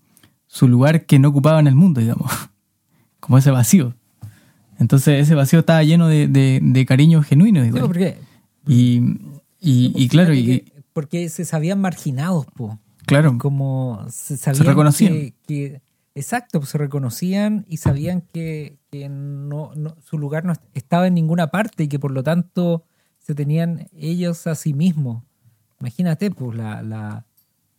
su 0.47 0.69
lugar 0.69 1.07
que 1.07 1.19
no 1.19 1.29
ocupaba 1.29 1.61
en 1.61 1.67
el 1.67 1.75
mundo, 1.75 2.01
digamos, 2.01 2.31
como 3.21 3.39
ese 3.39 3.51
vacío. 3.51 3.95
Entonces 4.79 5.23
ese 5.23 5.35
vacío 5.35 5.61
estaba 5.61 5.83
lleno 5.83 6.07
de, 6.09 6.29
de, 6.29 6.61
de 6.63 6.87
cariño 6.87 7.23
genuino, 7.23 7.65
igual. 7.65 7.83
porque, 7.85 8.19
Y, 8.67 8.99
y, 9.61 9.93
y 9.95 10.09
claro, 10.09 10.35
y, 10.35 10.73
porque, 10.93 11.29
se 11.29 11.45
sabían 11.45 11.81
marginados, 11.81 12.47
po. 12.55 12.79
claro, 13.07 13.37
como 13.39 14.05
se 14.11 14.37
sabían 14.37 14.67
reconocían. 14.67 15.13
que, 15.13 15.35
que- 15.47 15.83
exacto 16.15 16.61
se 16.67 16.79
reconocían 16.79 17.65
y 17.69 17.77
sabían 17.77 18.21
que, 18.23 18.79
que 18.91 19.09
no, 19.09 19.71
no- 19.77 19.97
su 20.01 20.19
lugar 20.19 20.45
no 20.45 20.53
est- 20.53 20.63
estaba 20.75 21.07
en 21.07 21.15
ninguna 21.15 21.49
parte 21.49 21.85
y 21.85 21.89
que 21.89 21.99
por 22.01 22.11
lo 22.11 22.23
tanto 22.25 22.85
se 23.19 23.35
tenían 23.37 23.89
ellos 23.97 24.47
a 24.49 24.55
sí 24.57 24.75
mismos 24.75 25.23
imagínate 25.81 26.31
pues 26.31 26.57
la, 26.57 26.83
la, 26.83 27.25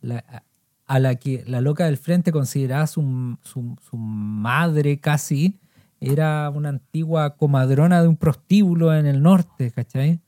la- 0.01 0.43
a 0.85 0.99
la 0.99 1.15
que 1.15 1.43
la 1.45 1.61
loca 1.61 1.85
del 1.85 1.97
frente 1.97 2.31
consideraba 2.31 2.87
su, 2.87 3.37
su, 3.43 3.75
su 3.89 3.95
madre 3.97 4.99
casi 4.99 5.59
era 5.99 6.49
una 6.49 6.69
antigua 6.69 7.35
comadrona 7.35 8.01
de 8.01 8.07
un 8.07 8.15
prostíbulo 8.17 8.95
en 8.95 9.05
el 9.05 9.21
norte 9.21 9.69
¿cachai? 9.71 10.19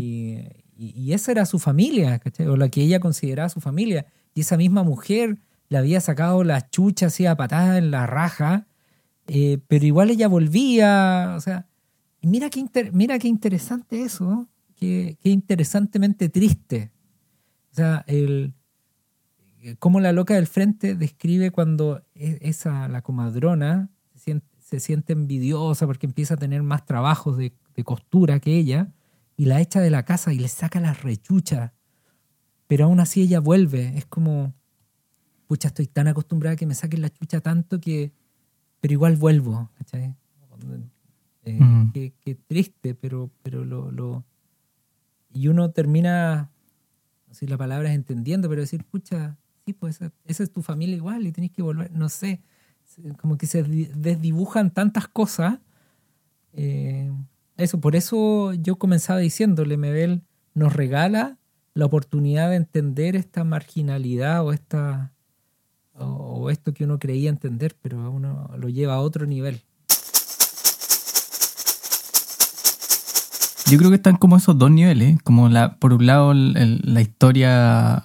Y, 0.00 0.38
y- 0.76 0.90
y 0.96 1.12
esa 1.12 1.30
era 1.30 1.46
su 1.46 1.60
familia, 1.60 2.18
¿cachai? 2.18 2.48
O 2.48 2.56
la 2.56 2.68
que 2.68 2.82
ella 2.82 2.98
consideraba 2.98 3.48
su 3.48 3.60
familia. 3.60 4.06
Y 4.34 4.40
esa 4.40 4.56
misma 4.56 4.82
mujer 4.82 5.38
le 5.68 5.78
había 5.78 6.00
sacado 6.00 6.42
la 6.42 6.68
chucha 6.70 7.06
así 7.06 7.26
a 7.26 7.36
patada 7.36 7.78
en 7.78 7.92
la 7.92 8.06
raja, 8.08 8.66
eh, 9.28 9.58
pero 9.68 9.86
igual 9.86 10.10
ella 10.10 10.26
volvía, 10.26 11.34
o 11.36 11.40
sea, 11.40 11.66
mira 12.22 12.50
qué, 12.50 12.58
inter- 12.58 12.92
mira 12.92 13.18
qué 13.20 13.28
interesante 13.28 14.02
eso, 14.02 14.24
¿no? 14.24 14.48
Qué, 14.82 15.16
qué 15.20 15.28
interesantemente 15.30 16.28
triste. 16.28 16.90
O 17.70 17.74
sea, 17.76 18.04
el, 18.08 18.52
cómo 19.78 20.00
la 20.00 20.10
loca 20.10 20.34
del 20.34 20.48
frente 20.48 20.96
describe 20.96 21.52
cuando 21.52 22.04
e- 22.16 22.38
esa, 22.40 22.88
la 22.88 23.00
comadrona, 23.02 23.90
se 24.12 24.18
siente, 24.18 24.46
se 24.58 24.80
siente 24.80 25.12
envidiosa 25.12 25.86
porque 25.86 26.06
empieza 26.06 26.34
a 26.34 26.36
tener 26.36 26.64
más 26.64 26.84
trabajos 26.84 27.36
de, 27.36 27.52
de 27.76 27.84
costura 27.84 28.40
que 28.40 28.56
ella, 28.56 28.92
y 29.36 29.44
la 29.44 29.60
echa 29.60 29.80
de 29.80 29.90
la 29.90 30.04
casa 30.04 30.32
y 30.32 30.38
le 30.40 30.48
saca 30.48 30.80
las 30.80 31.04
rechuchas. 31.04 31.70
Pero 32.66 32.86
aún 32.86 32.98
así 32.98 33.22
ella 33.22 33.38
vuelve. 33.38 33.96
Es 33.96 34.06
como, 34.06 34.52
pucha, 35.46 35.68
estoy 35.68 35.86
tan 35.86 36.08
acostumbrada 36.08 36.54
a 36.54 36.56
que 36.56 36.66
me 36.66 36.74
saquen 36.74 37.02
la 37.02 37.10
chucha 37.10 37.40
tanto 37.40 37.80
que, 37.80 38.12
pero 38.80 38.92
igual 38.92 39.16
vuelvo. 39.16 39.70
¿cachai? 39.78 40.16
Eh, 41.44 41.58
Ujú. 41.60 41.92
qué, 41.92 42.14
qué 42.20 42.34
triste, 42.34 42.96
pero, 42.96 43.30
pero 43.44 43.64
lo, 43.64 43.92
lo... 43.92 44.24
Y 45.32 45.48
uno 45.48 45.70
termina, 45.70 46.50
no 47.28 47.34
sé 47.34 47.40
si 47.40 47.46
la 47.46 47.58
palabra 47.58 47.88
es 47.90 47.94
entendiendo, 47.94 48.48
pero 48.48 48.60
decir, 48.60 48.84
pucha, 48.84 49.38
sí, 49.64 49.72
pues 49.72 50.00
esa, 50.26 50.42
es 50.42 50.52
tu 50.52 50.62
familia 50.62 50.96
igual 50.96 51.26
y 51.26 51.32
tenés 51.32 51.50
que 51.50 51.62
volver, 51.62 51.90
no 51.92 52.08
sé, 52.08 52.42
como 53.20 53.38
que 53.38 53.46
se 53.46 53.62
di- 53.62 53.90
desdibujan 53.94 54.70
tantas 54.72 55.08
cosas. 55.08 55.58
Eh, 56.52 57.10
eso, 57.56 57.80
por 57.80 57.96
eso 57.96 58.52
yo 58.54 58.76
comenzaba 58.76 59.20
diciéndole, 59.20 59.76
Mebel 59.76 60.22
nos 60.54 60.72
regala 60.74 61.38
la 61.74 61.86
oportunidad 61.86 62.50
de 62.50 62.56
entender 62.56 63.16
esta 63.16 63.44
marginalidad 63.44 64.44
o 64.44 64.52
esta 64.52 65.12
o, 65.94 66.50
esto 66.50 66.72
que 66.72 66.84
uno 66.84 66.98
creía 66.98 67.30
entender, 67.30 67.76
pero 67.80 68.10
uno 68.10 68.50
lo 68.58 68.68
lleva 68.68 68.94
a 68.94 69.00
otro 69.00 69.26
nivel. 69.26 69.62
Yo 73.72 73.78
creo 73.78 73.90
que 73.90 73.96
están 73.96 74.16
como 74.16 74.36
esos 74.36 74.58
dos 74.58 74.70
niveles, 74.70 75.18
como 75.22 75.48
la, 75.48 75.76
por 75.76 75.92
un 75.94 76.06
lado 76.06 76.34
la 76.34 77.00
historia 77.00 78.04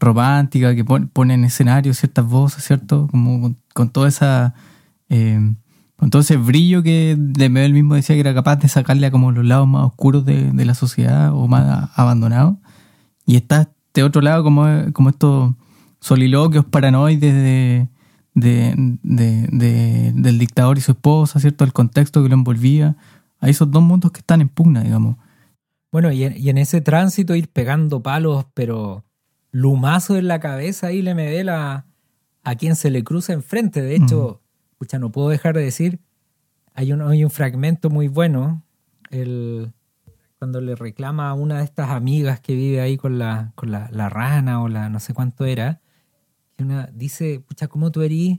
romántica 0.00 0.74
que 0.74 0.84
pon- 0.84 1.08
pone 1.08 1.34
en 1.34 1.44
escenario 1.44 1.94
ciertas 1.94 2.26
voces, 2.26 2.64
¿cierto? 2.64 3.06
Como 3.10 3.54
con, 3.72 3.90
toda 3.90 4.08
esa 4.08 4.54
eh, 5.08 5.54
todo 6.10 6.20
ese 6.20 6.36
brillo 6.36 6.82
que 6.82 7.14
de 7.18 7.48
medio 7.48 7.66
él 7.66 7.72
mismo 7.72 7.94
decía 7.94 8.14
que 8.16 8.20
era 8.20 8.34
capaz 8.34 8.56
de 8.56 8.68
sacarle 8.68 9.06
a 9.06 9.10
como 9.10 9.32
los 9.32 9.44
lados 9.44 9.66
más 9.68 9.84
oscuros 9.86 10.24
de, 10.24 10.50
de 10.52 10.64
la 10.64 10.74
sociedad 10.74 11.32
o 11.32 11.46
más 11.48 11.90
abandonados. 11.94 12.56
Y 13.24 13.36
está 13.36 13.62
este 13.86 14.02
otro 14.02 14.20
lado 14.20 14.42
como, 14.44 14.66
como 14.92 15.08
estos 15.10 15.54
soliloquios 16.00 16.64
paranoides 16.66 17.32
de, 17.32 17.88
de, 18.34 18.74
de- 19.02 19.48
de- 19.50 20.12
del 20.14 20.38
dictador 20.38 20.76
y 20.76 20.80
su 20.82 20.92
esposa, 20.92 21.40
¿cierto? 21.40 21.64
El 21.64 21.72
contexto 21.72 22.22
que 22.22 22.28
lo 22.28 22.34
envolvía. 22.34 22.96
Hay 23.44 23.50
esos 23.50 23.70
dos 23.70 23.82
mundos 23.82 24.10
que 24.10 24.20
están 24.20 24.40
en 24.40 24.48
pugna, 24.48 24.82
digamos. 24.82 25.16
Bueno, 25.92 26.10
y 26.10 26.24
en, 26.24 26.36
y 26.36 26.48
en 26.48 26.58
ese 26.58 26.80
tránsito 26.80 27.34
ir 27.34 27.48
pegando 27.48 28.02
palos, 28.02 28.46
pero 28.54 29.04
lumazo 29.50 30.16
en 30.16 30.28
la 30.28 30.40
cabeza 30.40 30.88
ahí 30.88 31.02
le 31.02 31.14
me 31.14 31.30
dé 31.30 31.44
la, 31.44 31.86
a 32.42 32.54
quien 32.54 32.74
se 32.74 32.90
le 32.90 33.04
cruza 33.04 33.32
enfrente. 33.32 33.82
De 33.82 33.94
hecho, 33.94 34.40
pucha, 34.78 34.98
no 34.98 35.12
puedo 35.12 35.28
dejar 35.28 35.54
de 35.54 35.62
decir, 35.62 36.00
hay 36.74 36.92
un, 36.92 37.02
hay 37.02 37.22
un 37.22 37.30
fragmento 37.30 37.90
muy 37.90 38.08
bueno, 38.08 38.62
el, 39.10 39.72
cuando 40.38 40.60
le 40.60 40.74
reclama 40.74 41.28
a 41.28 41.34
una 41.34 41.58
de 41.58 41.64
estas 41.64 41.90
amigas 41.90 42.40
que 42.40 42.54
vive 42.54 42.80
ahí 42.80 42.96
con 42.96 43.18
la, 43.18 43.52
con 43.54 43.70
la, 43.70 43.88
la 43.92 44.08
rana 44.08 44.62
o 44.62 44.68
la 44.68 44.88
no 44.88 45.00
sé 45.00 45.14
cuánto 45.14 45.44
era, 45.44 45.80
que 46.56 46.64
una 46.64 46.86
dice, 46.92 47.40
pucha, 47.40 47.68
¿cómo 47.68 47.92
tú 47.92 48.02
eres? 48.02 48.38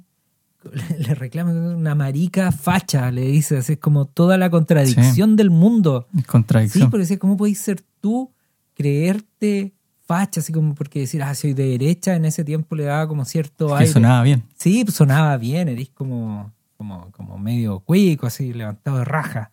Le, 0.97 1.13
reclama 1.15 1.51
una 1.51 1.95
marica 1.95 2.51
facha, 2.51 3.11
le 3.11 3.21
dice, 3.21 3.57
así 3.57 3.73
es 3.73 3.79
como 3.79 4.05
toda 4.05 4.37
la 4.37 4.49
contradicción 4.49 5.35
del 5.35 5.49
mundo. 5.51 6.07
Es 6.13 6.21
Sí, 6.21 6.27
contradicción. 6.27 6.91
pero 6.91 7.01
decía, 7.01 7.19
¿cómo 7.19 7.37
podéis 7.37 7.59
ser 7.59 7.81
tú, 8.01 8.31
creerte 8.73 9.73
facha? 10.07 10.39
Así 10.41 10.53
como 10.53 10.75
porque 10.75 10.99
decir, 10.99 11.23
ah, 11.23 11.33
soy 11.35 11.53
de 11.53 11.65
derecha, 11.69 12.15
en 12.15 12.25
ese 12.25 12.43
tiempo 12.43 12.75
le 12.75 12.85
daba 12.85 13.07
como 13.07 13.25
cierto 13.25 13.67
que 13.67 13.73
aire. 13.75 13.87
sonaba 13.93 14.23
bien. 14.23 14.43
Sí, 14.55 14.83
pues 14.83 14.95
sonaba 14.95 15.37
bien, 15.37 15.67
eres 15.67 15.89
como, 15.89 16.51
como, 16.77 17.11
como 17.11 17.37
medio 17.37 17.79
cuico, 17.79 18.27
así, 18.27 18.53
levantado 18.53 18.99
de 18.99 19.05
raja. 19.05 19.51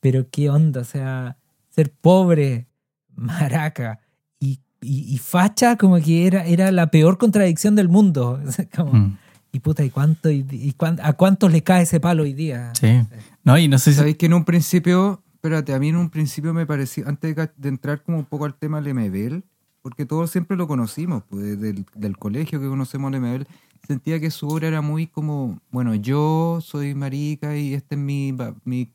Pero 0.00 0.28
qué 0.30 0.50
onda, 0.50 0.80
o 0.80 0.84
sea, 0.84 1.36
ser 1.70 1.90
pobre, 1.92 2.66
maraca 3.14 4.00
y, 4.38 4.60
y, 4.80 5.12
y 5.14 5.18
facha 5.18 5.76
como 5.76 5.98
que 6.00 6.26
era, 6.26 6.44
era 6.46 6.70
la 6.72 6.88
peor 6.90 7.18
contradicción 7.18 7.74
del 7.76 7.88
mundo. 7.88 8.40
O 8.46 8.52
sea, 8.52 8.68
como, 8.68 8.92
Mm, 8.92 9.18
Y 9.52 9.60
puta, 9.60 9.84
¿y 9.84 9.90
cuánto, 9.90 10.30
y, 10.30 10.46
y 10.50 10.72
cuán- 10.72 10.98
a 11.02 11.12
cuántos 11.14 11.50
le 11.52 11.62
cae 11.62 11.82
ese 11.82 12.00
palo 12.00 12.22
hoy 12.24 12.34
día? 12.34 12.72
sí. 12.78 13.00
No, 13.44 13.56
y 13.56 13.66
no 13.66 13.78
sé 13.78 13.92
si. 13.92 13.96
Sabéis 13.98 14.18
que 14.18 14.26
en 14.26 14.34
un 14.34 14.44
principio, 14.44 15.22
espérate, 15.34 15.72
a 15.72 15.78
mí 15.78 15.88
en 15.88 15.96
un 15.96 16.10
principio 16.10 16.52
me 16.52 16.66
parecía, 16.66 17.04
antes 17.06 17.34
de, 17.34 17.68
entrar 17.68 18.02
como 18.02 18.18
un 18.18 18.26
poco 18.26 18.44
al 18.44 18.54
tema 18.54 18.80
Lemebel, 18.80 19.42
porque 19.80 20.04
todos 20.04 20.30
siempre 20.30 20.54
lo 20.56 20.68
conocimos, 20.68 21.22
pues 21.30 21.58
del, 21.58 21.86
del 21.94 22.18
colegio 22.18 22.60
que 22.60 22.68
conocemos 22.68 23.08
a 23.08 23.12
Lemebel, 23.12 23.46
sentía 23.86 24.20
que 24.20 24.30
su 24.30 24.48
obra 24.48 24.68
era 24.68 24.82
muy 24.82 25.06
como, 25.06 25.62
bueno, 25.70 25.94
yo 25.94 26.58
soy 26.60 26.94
marica 26.94 27.56
y 27.56 27.72
este 27.72 27.94
es 27.94 28.00
mi, 28.00 28.36
mi 28.64 28.90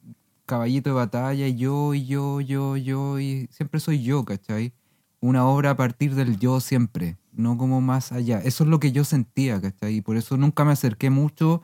caballito 0.45 0.91
de 0.91 0.95
batalla, 0.95 1.47
y 1.47 1.55
yo, 1.55 1.95
y 1.95 2.05
yo, 2.05 2.41
yo, 2.41 2.77
yo, 2.77 3.19
y 3.19 3.47
siempre 3.49 3.79
soy 3.79 4.03
yo, 4.03 4.23
¿cachai? 4.23 4.71
Una 5.19 5.45
obra 5.45 5.71
a 5.71 5.77
partir 5.77 6.13
del 6.13 6.37
yo 6.37 6.59
siempre, 6.59 7.17
no 7.35 7.57
como 7.57 7.81
más 7.81 8.11
allá. 8.11 8.39
Eso 8.39 8.63
es 8.63 8.69
lo 8.69 8.79
que 8.79 8.91
yo 8.91 9.03
sentía, 9.03 9.59
¿cachai? 9.61 9.95
Y 9.97 10.01
por 10.01 10.17
eso 10.17 10.37
nunca 10.37 10.63
me 10.65 10.71
acerqué 10.73 11.09
mucho 11.09 11.61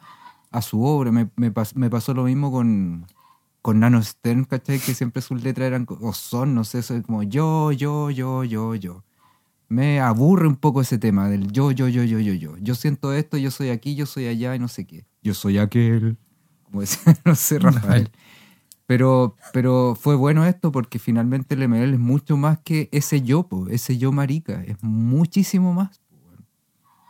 a 0.52 0.62
su 0.62 0.84
obra. 0.84 1.12
Me, 1.12 1.30
me, 1.36 1.54
pas- 1.54 1.76
me 1.76 1.90
pasó 1.90 2.14
lo 2.14 2.24
mismo 2.24 2.52
con, 2.52 3.06
con 3.62 3.80
Nano 3.80 4.02
Stern, 4.02 4.46
¿cachai? 4.46 4.80
Que 4.80 4.94
siempre 4.94 5.22
sus 5.22 5.44
letras 5.44 5.68
eran, 5.68 5.86
o 5.90 6.14
son, 6.14 6.56
no 6.56 6.64
sé, 6.64 6.82
son 6.82 7.02
como 7.04 7.24
yo, 7.24 7.72
yo, 7.72 8.10
yo, 8.12 8.44
yo, 8.44 8.76
yo. 8.76 9.04
Me 9.68 10.00
aburre 10.00 10.48
un 10.48 10.56
poco 10.56 10.82
ese 10.82 10.98
tema 10.98 11.30
del 11.30 11.52
yo, 11.52 11.72
yo, 11.72 11.88
yo, 11.88 12.04
yo, 12.04 12.20
yo, 12.20 12.34
yo. 12.34 12.58
Yo 12.58 12.74
siento 12.76 13.14
esto, 13.14 13.38
yo 13.38 13.52
soy 13.52 13.70
aquí, 13.70 13.94
yo 13.96 14.06
soy 14.08 14.26
allá 14.28 14.56
y 14.56 14.60
no 14.60 14.68
sé 14.68 14.86
qué. 14.88 15.06
Yo 15.22 15.34
soy 15.36 15.60
aquel. 15.60 16.18
como 16.64 16.82
decía, 16.82 17.16
no 17.26 17.36
sé, 17.36 17.60
Rafael. 17.60 18.10
Pero, 18.90 19.36
pero 19.54 19.94
fue 19.94 20.16
bueno 20.16 20.46
esto 20.48 20.72
porque 20.72 20.98
finalmente 20.98 21.54
el 21.54 21.62
ML 21.62 21.94
es 21.94 22.00
mucho 22.00 22.38
más 22.38 22.58
que 22.58 22.90
ese 22.92 23.22
yo, 23.22 23.44
po, 23.48 23.68
ese 23.68 24.00
yo 24.00 24.12
marica, 24.12 24.64
es 24.64 24.78
muchísimo 24.82 25.74
más. 25.76 26.02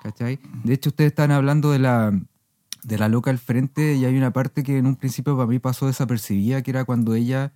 ¿Cachai? 0.03 0.39
De 0.65 0.73
hecho, 0.73 0.89
ustedes 0.89 1.11
están 1.11 1.31
hablando 1.31 1.71
de 1.71 1.79
la, 1.79 2.11
de 2.83 2.97
la 2.97 3.07
loca 3.07 3.31
al 3.31 3.37
frente 3.39 3.95
y 3.95 4.03
hay 4.03 4.17
una 4.17 4.33
parte 4.33 4.61
que 4.61 4.77
en 4.77 4.87
un 4.87 4.97
principio 4.97 5.37
para 5.37 5.47
mí 5.47 5.59
pasó 5.59 5.87
desapercibida, 5.87 6.61
que 6.63 6.71
era 6.71 6.83
cuando 6.83 7.15
ella 7.15 7.53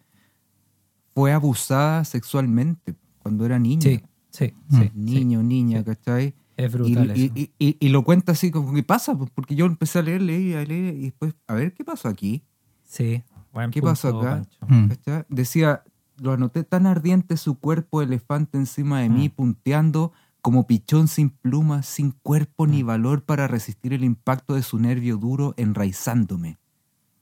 fue 1.13 1.33
abusada 1.33 2.05
sexualmente, 2.05 2.95
cuando 3.19 3.45
era 3.45 3.59
niña. 3.59 3.81
Sí, 3.81 4.01
sí, 4.29 4.53
sí. 4.69 4.91
Niño, 4.95 5.43
niña, 5.43 5.83
¿cachai? 5.83 6.33
Es 6.55 6.71
brutal 6.71 7.11
y- 7.17 7.25
eso. 7.25 7.33
y- 7.35 7.51
y- 7.59 7.77
y 7.77 7.89
lo 7.89 8.05
cuenta 8.05 8.31
así 8.31 8.51
como, 8.51 8.73
¿qué 8.73 8.83
pasa? 8.83 9.17
Porque 9.17 9.53
yo 9.55 9.65
empecé 9.65 9.99
a 9.99 10.01
leer, 10.01 10.21
leí, 10.21 10.53
a 10.53 10.63
leer 10.63 10.95
y 10.95 11.01
después, 11.07 11.35
a 11.45 11.55
ver, 11.55 11.73
¿qué 11.73 11.83
pasó 11.83 12.07
aquí? 12.07 12.41
Sí. 12.85 13.21
Buen 13.53 13.71
¿Qué 13.71 13.79
punto, 13.81 13.91
pasó 13.91 14.19
acá? 14.21 14.43
Mm. 14.67 14.87
¿Cachai? 14.89 15.25
Decía, 15.29 15.83
lo 16.17 16.33
anoté 16.33 16.63
tan 16.63 16.85
ardiente 16.87 17.37
su 17.37 17.59
cuerpo 17.59 18.01
elefante 18.01 18.57
encima 18.57 18.99
de 19.01 19.09
Mm. 19.09 19.13
mí, 19.13 19.29
punteando 19.29 20.11
como 20.41 20.67
pichón 20.67 21.07
sin 21.07 21.29
plumas, 21.29 21.85
sin 21.85 22.11
cuerpo 22.11 22.65
Mm. 22.67 22.71
ni 22.71 22.83
valor 22.83 23.23
para 23.23 23.47
resistir 23.47 23.93
el 23.93 24.03
impacto 24.03 24.55
de 24.55 24.61
su 24.63 24.77
nervio 24.79 25.17
duro 25.17 25.53
enraizándome. 25.57 26.57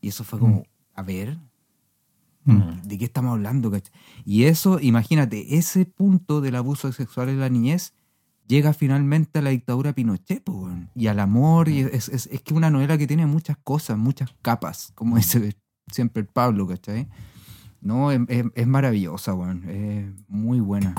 Y 0.01 0.07
eso 0.09 0.23
fue 0.23 0.39
como, 0.39 0.63
a 0.95 1.03
ver. 1.03 1.37
¿de 2.43 2.97
qué 2.97 3.05
estamos 3.05 3.33
hablando? 3.33 3.69
cachai? 3.69 3.91
Y 4.25 4.45
eso, 4.45 4.79
imagínate, 4.79 5.57
ese 5.57 5.85
punto 5.85 6.41
del 6.41 6.55
abuso 6.55 6.91
sexual 6.91 7.29
en 7.29 7.39
la 7.39 7.49
niñez 7.49 7.93
llega 8.47 8.73
finalmente 8.73 9.39
a 9.39 9.41
la 9.43 9.51
dictadura 9.51 9.93
Pinochet, 9.93 10.43
po, 10.43 10.67
y 10.95 11.05
al 11.07 11.19
amor, 11.19 11.69
y 11.69 11.81
es, 11.81 12.09
es, 12.09 12.27
es 12.27 12.41
que 12.41 12.53
una 12.55 12.71
novela 12.71 12.97
que 12.97 13.05
tiene 13.07 13.27
muchas 13.27 13.57
cosas, 13.63 13.97
muchas 13.99 14.33
capas, 14.41 14.91
como 14.95 15.17
dice 15.17 15.55
siempre 15.91 16.21
el 16.21 16.27
Pablo, 16.27 16.67
¿cachai? 16.67 17.07
No, 17.81 18.11
es, 18.11 18.19
es- 18.27 18.45
es 18.53 18.67
maravillosa, 18.67 19.33
weón, 19.33 19.67
es 19.69 20.05
muy 20.27 20.59
buena. 20.59 20.93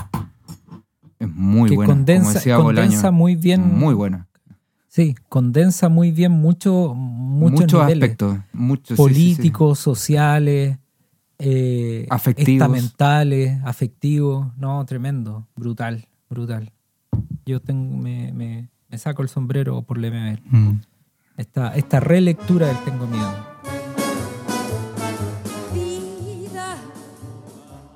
Es 1.19 1.29
muy 1.29 1.69
que 1.69 1.75
buena. 1.75 1.87
como 1.87 1.97
condensa, 1.99 2.33
decía 2.33 2.57
condensa 2.57 2.97
Bolaño. 3.09 3.11
muy 3.17 3.35
bien. 3.35 3.61
Muy 3.77 3.93
buena. 3.93 4.27
Sí, 4.89 5.15
condensa 5.29 5.89
muy 5.89 6.11
bien 6.11 6.31
mucho, 6.33 6.93
muchos, 6.95 7.61
Muchos 7.61 7.81
niveles 7.81 8.03
aspectos. 8.03 8.37
Muchos, 8.53 8.85
sí, 8.89 8.93
sí, 8.95 8.95
sí. 8.95 9.01
políticos, 9.35 9.79
sociales, 9.79 10.77
eh, 11.39 12.05
Afectivos. 12.09 12.61
estamentales, 12.67 13.59
afectivos. 13.63 14.55
No, 14.57 14.85
tremendo, 14.85 15.47
brutal, 15.55 16.07
brutal. 16.29 16.71
Yo 17.45 17.59
tengo, 17.61 17.97
me, 17.97 18.31
me- 18.33 18.69
me 18.89 18.97
saco 18.99 19.23
el 19.23 19.29
sombrero 19.29 19.81
por 19.81 19.97
leer 19.97 20.41
Mm. 20.45 20.73
esta, 21.37 21.73
esta 21.75 21.99
relectura 21.99 22.67
del 22.67 22.77
Tengo 22.85 23.07
Miedo. 23.07 23.52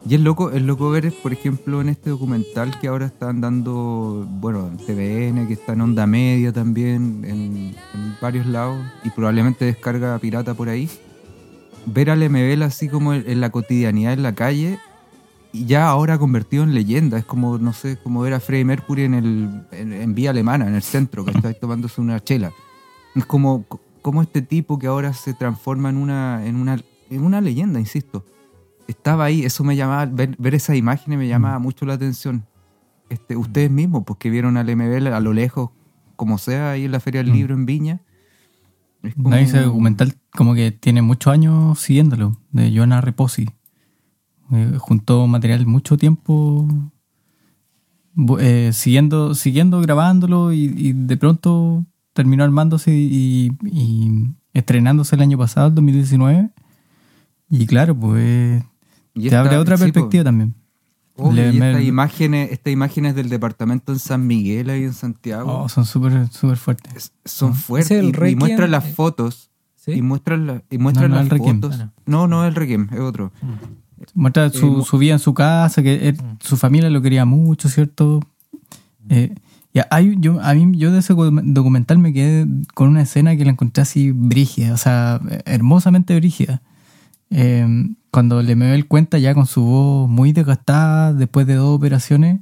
Y 0.08 0.16
es 0.16 0.22
loco, 0.22 0.52
es 0.52 0.62
loco 0.62 0.90
ver, 0.90 1.14
por 1.22 1.34
ejemplo, 1.34 1.82
en 1.82 1.90
este 1.90 2.12
documental 2.12 2.80
que 2.80 2.88
ahora 2.88 3.08
están 3.08 3.42
dando, 3.42 4.26
bueno, 4.40 4.70
en 4.70 4.78
TVN, 4.78 5.48
que 5.48 5.54
está 5.54 5.74
en 5.74 5.82
Onda 5.82 6.08
Media 6.08 6.54
también, 6.54 7.26
en, 7.26 7.76
varios 8.22 8.46
lados, 8.46 8.78
y 9.04 9.10
probablemente 9.10 9.66
descarga 9.66 10.18
pirata 10.20 10.54
por 10.54 10.70
ahí. 10.70 10.90
Ver 11.86 12.10
al 12.10 12.20
MBL 12.30 12.64
así 12.64 12.88
como 12.88 13.14
en, 13.14 13.42
la 13.42 13.50
cotidianidad 13.50 14.14
en 14.14 14.24
la 14.24 14.34
calle, 14.34 14.80
y 15.52 15.66
ya 15.66 15.90
ahora 15.90 16.18
convertido 16.18 16.64
en 16.64 16.74
leyenda. 16.74 17.18
Es 17.18 17.26
como, 17.26 17.58
no 17.58 17.74
sé, 17.74 17.98
como 18.02 18.22
ver 18.22 18.34
a 18.34 18.40
Freddie 18.40 18.64
Mercury 18.64 19.04
en, 19.04 19.14
el, 19.14 19.62
en, 19.72 20.16
Vía 20.16 20.30
Alemana, 20.30 20.68
en 20.68 20.76
el 20.76 20.84
centro, 20.84 21.26
que 21.26 21.32
está 21.32 21.54
tomándose 21.54 22.00
una 22.00 22.24
chela. 22.24 22.54
Es 23.14 23.26
como, 23.26 23.66
como 24.02 24.22
este 24.22 24.42
tipo 24.42 24.80
que 24.80 24.88
ahora 24.88 25.12
se 25.12 25.34
transforma 25.34 25.90
en 25.90 25.98
una, 25.98 26.46
en 26.46 26.56
una, 26.56 26.80
en 27.10 27.26
una 27.26 27.42
leyenda, 27.42 27.78
insisto 27.78 28.24
estaba 28.88 29.26
ahí, 29.26 29.44
eso 29.44 29.64
me 29.64 29.76
llamaba, 29.76 30.06
ver, 30.06 30.36
ver 30.40 30.56
esas 30.56 30.76
imágenes 30.76 31.20
me 31.20 31.28
llamaba 31.28 31.60
mucho 31.60 31.86
la 31.86 31.94
atención. 31.94 32.46
Este, 33.10 33.36
ustedes 33.38 33.72
mismos, 33.72 34.04
porque 34.06 34.30
vieron 34.30 34.58
al 34.58 34.70
MBL 34.70 35.08
a 35.14 35.20
lo 35.20 35.34
lejos, 35.34 35.70
como 36.16 36.38
sea, 36.38 36.72
ahí 36.72 36.86
en 36.86 36.92
la 36.92 37.00
Feria 37.00 37.22
del 37.24 37.32
Mm. 37.32 37.36
Libro 37.36 37.54
en 37.56 37.66
Viña. 37.66 38.02
Es 39.04 39.14
como- 39.16 39.36
ese 39.36 39.62
documental 39.62 40.16
como 40.32 40.54
que 40.56 40.72
tiene 40.72 41.02
muchos 41.02 41.32
años 41.32 41.80
siguiéndolo, 41.80 42.38
de 42.52 42.76
Joana 42.76 43.00
Reposi. 43.02 43.48
Eh, 44.52 44.76
juntó 44.80 45.28
material 45.28 45.66
mucho 45.68 45.98
tiempo 45.98 46.68
eh, 48.40 48.72
siguiendo, 48.74 49.36
siguiendo 49.36 49.80
grabándolo 49.82 50.52
y, 50.52 50.74
y 50.76 50.94
de 50.94 51.18
pronto 51.18 51.86
terminó 52.14 52.44
armándose 52.44 52.92
y, 52.94 53.52
y 53.64 54.12
estrenándose 54.54 55.16
el 55.16 55.22
año 55.22 55.38
pasado, 55.38 55.68
el 55.68 55.76
2019. 55.76 56.50
Y 57.50 57.66
claro, 57.68 57.96
pues 57.96 58.64
y 59.18 59.22
te 59.22 59.26
esta- 59.28 59.40
abre 59.42 59.58
otra 59.58 59.78
sí, 59.78 59.84
po, 59.88 59.94
perspectiva 59.94 60.24
también. 60.24 60.54
obvio, 61.16 61.34
Le- 61.44 61.54
y 61.54 61.60
me- 61.60 61.72
estas 61.72 61.84
imágenes, 61.84 62.52
estas 62.52 62.72
imágenes 62.74 63.16
del 63.16 63.30
departamento 63.30 63.92
en 63.92 64.00
San 64.00 64.26
Miguel, 64.28 64.70
ahí 64.70 64.84
en 64.84 64.94
Santiago, 64.94 65.64
Oh, 65.64 65.70
son 65.70 65.86
súper 65.86 66.28
súper 66.32 66.58
fuertes. 66.58 66.94
es- 66.96 67.12
son 67.26 67.52
Ese 67.52 67.62
fuertes. 67.62 67.92
el 67.92 68.06
Y, 68.28 68.32
y 68.32 68.36
muestran 68.36 68.72
las 68.72 68.86
eh, 68.86 68.94
fotos. 68.94 69.50
¿Sí? 69.76 69.92
Y 69.94 70.02
muestran, 70.02 70.46
la- 70.48 70.64
y 70.70 70.78
muestran 70.78 71.10
No, 71.12 71.18
no, 71.18 71.24
las 71.24 71.32
el 71.32 71.38
fotos. 71.40 71.80
Ah, 71.80 71.92
No, 72.06 72.28
no 72.28 72.44
es 72.44 72.50
el 72.50 72.56
Requiem, 72.56 72.90
es 72.92 73.00
otro. 73.00 73.32
Muestra 74.14 74.50
su, 74.52 74.68
mu- 74.70 74.84
su 74.84 74.98
vida 74.98 75.14
en 75.14 75.20
su 75.20 75.34
casa, 75.34 75.82
que 75.82 76.10
él- 76.10 76.18
su 76.40 76.56
familia 76.58 76.90
lo 76.90 77.02
quería 77.02 77.26
mucho, 77.26 77.68
¿cierto? 77.70 78.20
Eh, 79.10 79.34
y 79.74 79.80
hay, 79.90 80.16
yo, 80.20 80.40
a 80.42 80.54
mí, 80.54 80.78
yo 80.78 80.92
de 80.92 81.00
ese 81.00 81.14
documental 81.16 81.98
me 82.00 82.12
quedé 82.14 82.46
con 82.76 82.90
una 82.90 83.02
escena 83.04 83.36
que 83.38 83.46
la 83.46 83.52
encontré 83.52 83.82
así 83.82 84.12
brígida, 84.12 84.74
o 84.74 84.78
sea, 84.78 85.20
hermosamente 85.46 86.16
brígida. 86.16 86.62
Eh, 87.30 87.66
cuando 88.18 88.42
le 88.42 88.56
me 88.56 88.84
cuenta 88.86 89.20
ya 89.20 89.36
con 89.36 89.46
su 89.46 89.62
voz 89.62 90.10
muy 90.10 90.34
desgastada, 90.34 91.14
después 91.14 91.46
de 91.46 91.54
dos 91.54 91.76
operaciones, 91.78 92.40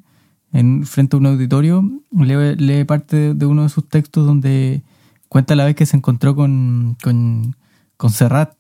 en, 0.54 0.86
frente 0.86 1.18
a 1.18 1.20
un 1.20 1.26
auditorio, 1.26 1.84
lee, 2.14 2.56
lee 2.56 2.86
parte 2.86 3.34
de, 3.34 3.46
uno 3.46 3.64
de 3.64 3.68
sus 3.68 3.86
textos 3.90 4.26
donde 4.26 4.84
cuenta 5.28 5.54
la 5.54 5.66
vez 5.66 5.76
que 5.76 5.86
se 5.86 5.98
encontró 5.98 6.34
con, 6.34 6.96
con, 7.04 7.58
con 7.98 8.10
Serrat, 8.10 8.54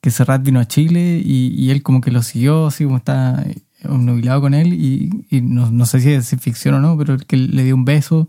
que 0.00 0.10
Serrat 0.10 0.42
vino 0.42 0.58
a 0.58 0.66
Chile 0.66 1.22
y, 1.24 1.70
él 1.70 1.84
como 1.84 2.00
que 2.00 2.10
lo 2.10 2.24
siguió, 2.24 2.66
así 2.66 2.82
como 2.82 2.96
está 2.96 3.40
eh, 3.46 3.62
obnubilado 3.84 4.40
con 4.40 4.54
él 4.54 4.74
y, 4.74 5.24
y 5.30 5.40
no, 5.40 5.70
no 5.70 5.86
sé 5.86 6.00
si 6.00 6.10
es 6.10 6.30
ficción 6.40 6.74
o 6.74 6.80
no, 6.80 6.98
pero 6.98 7.14
el 7.14 7.26
que 7.26 7.36
le 7.36 7.62
dio 7.62 7.76
un 7.76 7.84
beso 7.84 8.28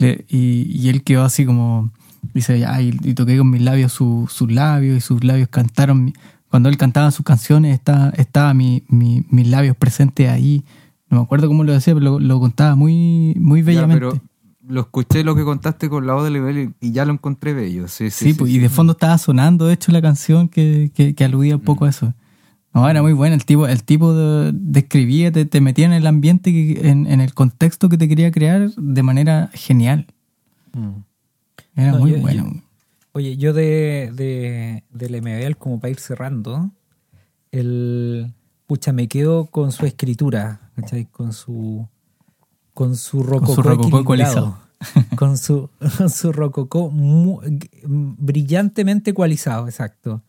y, 0.00 0.66
y 0.76 0.88
él 0.88 1.04
quedó 1.04 1.22
así 1.22 1.46
como, 1.46 1.92
dice, 2.34 2.58
ya, 2.58 2.82
y, 2.82 2.90
toqué 3.14 3.38
con 3.38 3.50
mis 3.50 3.62
labios 3.62 3.92
su- 3.92 4.28
sus 4.28 4.50
labios 4.50 4.96
y 4.96 5.00
sus 5.00 5.22
labios 5.22 5.50
cantaron, 5.50 6.12
cuando 6.52 6.68
él 6.68 6.76
cantaba 6.76 7.10
sus 7.10 7.24
canciones 7.24 7.74
estaba, 7.74 8.10
estaba 8.10 8.52
mi, 8.54 8.84
mi- 8.88 9.24
mis 9.30 9.48
labios 9.48 9.74
presentes 9.76 10.28
ahí, 10.28 10.62
no 11.08 11.16
me 11.18 11.24
acuerdo 11.24 11.48
cómo 11.48 11.64
lo 11.64 11.72
decía, 11.72 11.94
pero 11.94 12.04
lo, 12.04 12.20
lo 12.20 12.38
contaba 12.38 12.76
muy, 12.76 13.34
muy 13.40 13.60
Ya, 13.62 13.66
bellamente. 13.66 13.94
pero 14.06 14.20
lo 14.68 14.82
escuché 14.82 15.24
lo 15.24 15.34
que 15.34 15.44
contaste 15.44 15.88
con 15.88 16.06
la 16.06 16.12
voz 16.12 16.24
de 16.24 16.30
Lebel 16.30 16.74
y 16.80 16.92
ya 16.92 17.04
lo 17.06 17.12
encontré 17.14 17.54
bello. 17.54 17.88
Sí, 17.88 18.10
sí, 18.10 18.24
Sí, 18.26 18.32
sí, 18.32 18.38
pues, 18.38 18.50
sí. 18.50 18.58
y 18.58 18.60
de 18.60 18.68
fondo 18.68 18.92
estaba 18.92 19.16
sonando, 19.18 19.66
de 19.66 19.74
hecho, 19.74 19.90
la 19.92 20.00
canción 20.02 20.48
que, 20.48 20.90
que, 20.94 21.14
que 21.14 21.24
aludía 21.24 21.56
un 21.56 21.62
poco 21.62 21.86
a 21.86 21.88
eso. 21.88 22.14
No, 22.74 22.88
era 22.88 23.02
muy 23.02 23.12
buena. 23.14 23.34
El 23.34 23.44
tipo, 23.44 23.66
el 23.66 23.82
tipo 23.82 24.14
de- 24.14 24.52
describía, 24.54 25.32
te, 25.32 25.44
te 25.46 25.60
metía 25.60 25.86
en 25.86 25.92
el 25.94 26.06
ambiente, 26.06 26.52
que, 26.52 26.88
en, 26.88 27.06
en 27.06 27.20
el 27.22 27.34
contexto 27.34 27.88
que 27.88 27.98
te 27.98 28.08
quería 28.08 28.30
crear 28.30 28.70
de 28.76 29.02
manera 29.02 29.50
genial. 29.54 30.06
Era 31.76 31.92
No, 31.92 31.98
muy 31.98 32.12
yo- 32.12 32.18
bueno. 32.20 32.62
Oye, 33.12 33.36
yo 33.36 33.52
de, 33.52 34.10
de, 34.14 34.84
del 34.90 35.20
MBL, 35.22 35.56
como 35.58 35.78
para 35.80 35.90
ir 35.90 36.00
cerrando, 36.00 36.70
el 37.50 38.32
pucha, 38.66 38.92
me 38.92 39.08
quedo 39.08 39.46
con 39.46 39.72
su 39.72 39.84
escritura, 39.86 40.70
¿cachai? 40.76 41.06
Con 41.06 41.32
su 41.32 41.86
con 42.74 42.96
su 42.96 43.22
rococó, 43.22 43.54
su 43.54 43.62
rococó 43.62 44.00
equilibrado. 44.00 44.58
con 45.16 45.36
su 45.36 45.68
con 45.98 46.08
su 46.10 46.32
rococó 46.32 46.90
mu- 46.90 47.40
brillantemente 47.84 49.10
ecualizado, 49.10 49.66
exacto. 49.68 50.22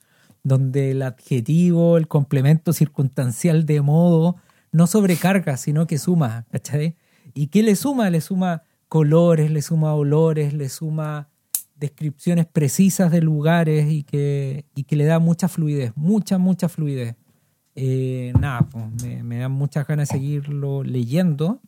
Donde 0.44 0.92
el 0.92 1.02
adjetivo, 1.04 1.96
el 1.98 2.08
complemento 2.10 2.74
circunstancial 2.74 3.66
de 3.66 3.82
modo 3.82 4.36
no 4.74 4.88
sobrecarga, 4.88 5.56
sino 5.56 5.88
que 5.88 5.98
suma, 5.98 6.46
¿cachai? 6.52 6.98
¿Y 7.34 7.48
qué 7.48 7.64
le 7.64 7.76
suma? 7.78 8.10
Le 8.10 8.20
suma 8.20 8.64
colores, 8.90 9.50
le 9.52 9.62
suma 9.62 9.94
olores, 9.96 10.54
le 10.54 10.68
suma 10.68 11.30
descripciones 11.88 12.46
precisas 12.46 13.12
de 13.12 13.22
lugares 13.22 13.92
y 13.92 14.04
que, 14.04 14.66
y 14.76 14.84
que 14.84 14.96
le 14.96 15.04
da 15.06 15.20
mucha 15.20 15.48
fluidez, 15.48 15.92
mucha, 15.96 16.38
mucha 16.38 16.70
fluidez. 16.70 17.16
Eh, 17.76 18.32
nada, 18.40 18.62
pues, 18.72 18.86
me, 19.04 19.24
me 19.24 19.38
dan 19.40 19.52
muchas 19.52 19.86
ganas 19.88 20.08
de 20.10 20.16
seguirlo 20.16 20.84
leyendo 20.84 21.60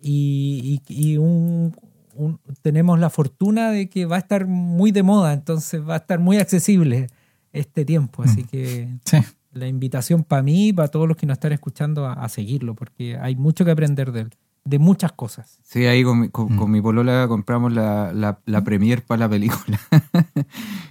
y, 0.00 0.80
y- 0.88 1.12
y 1.12 1.16
un- 1.16 1.74
un- 2.14 2.38
tenemos 2.62 2.98
la 2.98 3.10
fortuna 3.10 3.70
de 3.70 3.88
que 3.88 4.04
va 4.06 4.16
a 4.16 4.18
estar 4.18 4.46
muy 4.46 4.90
de 4.92 5.02
moda, 5.02 5.32
entonces 5.32 5.80
va 5.86 5.94
a 5.94 5.98
estar 5.98 6.18
muy 6.18 6.36
accesible 6.38 7.06
este 7.52 7.84
tiempo, 7.84 8.22
así 8.22 8.44
que 8.44 8.88
Sí. 9.04 9.16
la 9.52 9.66
invitación 9.66 10.24
para 10.24 10.42
mí 10.42 10.68
y 10.68 10.72
para 10.72 10.88
todos 10.88 11.08
los 11.08 11.16
que 11.16 11.26
nos 11.26 11.36
están 11.36 11.52
escuchando 11.52 12.06
a, 12.06 12.12
a 12.12 12.28
seguirlo, 12.28 12.74
porque 12.74 13.16
hay 13.16 13.34
mucho 13.36 13.64
que 13.64 13.70
aprender 13.70 14.12
de 14.12 14.20
él. 14.22 14.30
De 14.68 14.78
muchas 14.78 15.12
cosas. 15.12 15.58
Sí, 15.62 15.86
ahí 15.86 16.02
con 16.04 16.20
mi, 16.20 16.28
con, 16.28 16.52
Mm. 16.54 16.56
con 16.58 16.70
mi 16.70 16.80
polola 16.80 17.26
compramos 17.28 17.72
la, 17.72 18.12
la, 18.12 18.40
la 18.46 18.62
premier 18.64 19.04
para 19.04 19.20
la 19.20 19.28
película. 19.28 19.78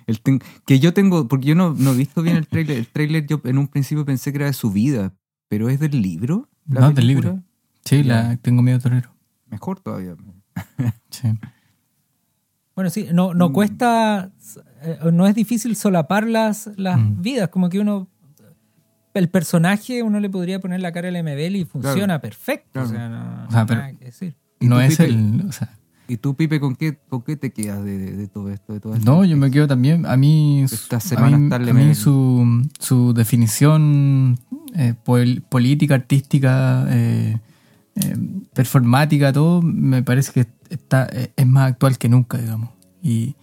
El 0.07 0.21
ten- 0.21 0.41
que 0.65 0.79
yo 0.79 0.93
tengo, 0.93 1.27
porque 1.27 1.47
yo 1.47 1.55
no, 1.55 1.73
no 1.73 1.91
he 1.91 1.95
visto 1.95 2.21
bien 2.21 2.37
el 2.37 2.47
trailer. 2.47 2.77
El 2.77 2.87
trailer 2.87 3.25
yo 3.27 3.41
en 3.43 3.57
un 3.57 3.67
principio 3.67 4.05
pensé 4.05 4.31
que 4.31 4.37
era 4.37 4.45
de 4.47 4.53
su 4.53 4.71
vida, 4.71 5.13
pero 5.49 5.69
es 5.69 5.79
del 5.79 6.01
libro. 6.01 6.49
la 6.67 6.81
No, 6.81 6.85
del 6.87 6.95
película? 6.95 7.29
libro. 7.31 7.43
Sí, 7.85 8.03
la, 8.03 8.35
tengo 8.37 8.61
miedo 8.61 8.79
torero. 8.79 9.09
Mejor 9.47 9.79
todavía. 9.79 10.15
Sí. 11.09 11.29
Bueno, 12.75 12.89
sí, 12.91 13.07
no, 13.11 13.33
no 13.33 13.49
Mm. 13.49 13.53
cuesta, 13.53 14.31
eh, 14.83 14.99
no 15.11 15.25
es 15.25 15.33
difícil 15.35 15.75
solapar 15.75 16.27
las, 16.27 16.69
las 16.77 16.99
Mm. 16.99 17.21
vidas, 17.21 17.49
como 17.49 17.69
que 17.69 17.79
uno, 17.79 18.07
el 19.19 19.29
personaje, 19.29 20.03
uno 20.03 20.19
le 20.19 20.29
podría 20.29 20.59
poner 20.59 20.79
la 20.81 20.91
cara 20.91 21.07
al 21.09 21.23
MBL 21.23 21.55
y 21.55 21.65
funciona 21.65 22.19
perfecto. 22.19 22.69
Claro. 22.73 22.87
O 22.87 22.91
sea, 22.91 23.09
no, 23.09 23.47
O 23.47 23.51
sea, 23.51 23.65
pero- 23.65 23.79
nada 23.81 23.93
que 23.93 24.05
decir. 24.05 24.35
¿Y 24.59 24.67
No 24.67 24.75
tú, 24.75 24.81
es 24.81 24.97
Pipe? 24.97 25.09
el. 25.09 25.45
O 25.47 25.51
sea, 25.51 25.73
¿Y 26.09 26.17
tú, 26.17 26.35
Pipe, 26.35 26.59
con 26.61 26.75
qué, 26.77 26.97
con 27.09 27.21
qué 27.21 27.35
te 27.35 27.51
quedas 27.51 27.83
de, 27.83 27.97
de- 27.97 28.15
de 28.15 28.27
todo 28.27 28.49
esto? 28.49 28.71
De 28.73 28.79
todo 28.79 28.95
no, 28.97 29.25
yo 29.25 29.35
me 29.35 29.51
quedo 29.51 29.67
también. 29.67 30.05
A 30.05 30.15
mí. 30.17 30.63
Esta 30.63 30.97
a 30.97 30.99
semana 31.01 31.37
mí, 31.37 31.53
a 31.53 31.73
mí 31.73 31.95
su, 31.95 32.65
su 32.79 33.13
definición 33.13 34.39
eh, 34.73 34.93
pol- 35.03 35.43
política, 35.49 35.95
artística, 35.95 36.85
eh, 36.89 37.37
eh, 37.95 38.15
performática, 38.53 39.33
todo, 39.33 39.61
me 39.61 40.01
parece 40.01 40.31
que 40.31 40.47
está, 40.69 41.07
eh, 41.11 41.31
es 41.35 41.45
más 41.47 41.71
actual 41.71 41.97
que 41.97 42.07
nunca, 42.09 42.37
digamos. 42.37 42.69
Y, 43.03 43.35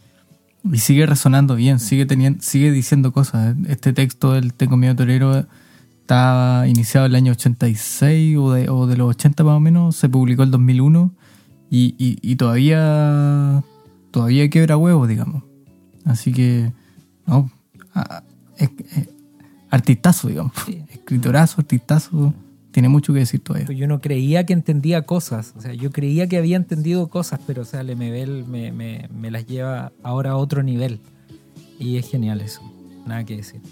y 0.72 0.78
sigue 0.78 1.04
resonando 1.06 1.56
bien, 1.56 1.78
sigue 1.78 2.06
teniendo, 2.06 2.42
sigue 2.42 2.72
diciendo 2.72 3.12
cosas. 3.12 3.54
Este 3.68 3.92
texto 3.92 4.32
del 4.32 4.54
Tengo 4.54 4.76
Miedo 4.78 4.96
Torero 4.96 5.46
está 6.04 6.64
iniciado 6.68 7.06
en 7.06 7.12
el 7.12 7.16
año 7.16 7.32
86 7.32 8.36
o 8.36 8.52
de, 8.52 8.68
o 8.68 8.86
de 8.86 8.96
los 8.98 9.08
80 9.10 9.42
más 9.42 9.56
o 9.56 9.60
menos, 9.60 9.96
se 9.96 10.08
publicó 10.10 10.42
el 10.42 10.50
2001 10.50 11.10
y, 11.70 11.94
y, 11.98 12.18
y 12.20 12.36
todavía 12.36 13.64
todavía 14.10 14.48
quiebra 14.50 14.76
huevos, 14.76 15.08
digamos. 15.08 15.42
Así 16.04 16.30
que, 16.32 16.72
no, 17.26 17.50
es- 18.58 18.70
es 18.96 19.08
artistazo, 19.70 20.28
digamos. 20.28 20.52
Sí. 20.66 20.82
Escritorazo, 20.92 21.62
artistazo, 21.62 22.34
tiene 22.70 22.90
mucho 22.90 23.12
que 23.14 23.20
decir 23.20 23.40
todavía. 23.40 23.72
Yo 23.74 23.86
no 23.88 24.00
creía 24.02 24.44
que 24.44 24.52
entendía 24.52 25.02
cosas, 25.02 25.54
o 25.56 25.60
sea, 25.62 25.72
yo 25.72 25.90
creía 25.90 26.28
que 26.28 26.36
había 26.36 26.56
entendido 26.56 27.08
cosas, 27.08 27.40
pero 27.46 27.62
o 27.62 27.64
sea, 27.64 27.80
el 27.80 27.96
MBL 27.96 28.44
me, 28.46 28.72
me, 28.72 29.08
me 29.12 29.30
las 29.30 29.46
lleva 29.46 29.90
ahora 30.02 30.32
a 30.32 30.36
otro 30.36 30.62
nivel. 30.62 31.00
Y 31.78 31.96
es 31.96 32.08
genial 32.10 32.40
eso, 32.42 32.60
nada 33.06 33.24
que 33.24 33.36
decir. 33.38 33.62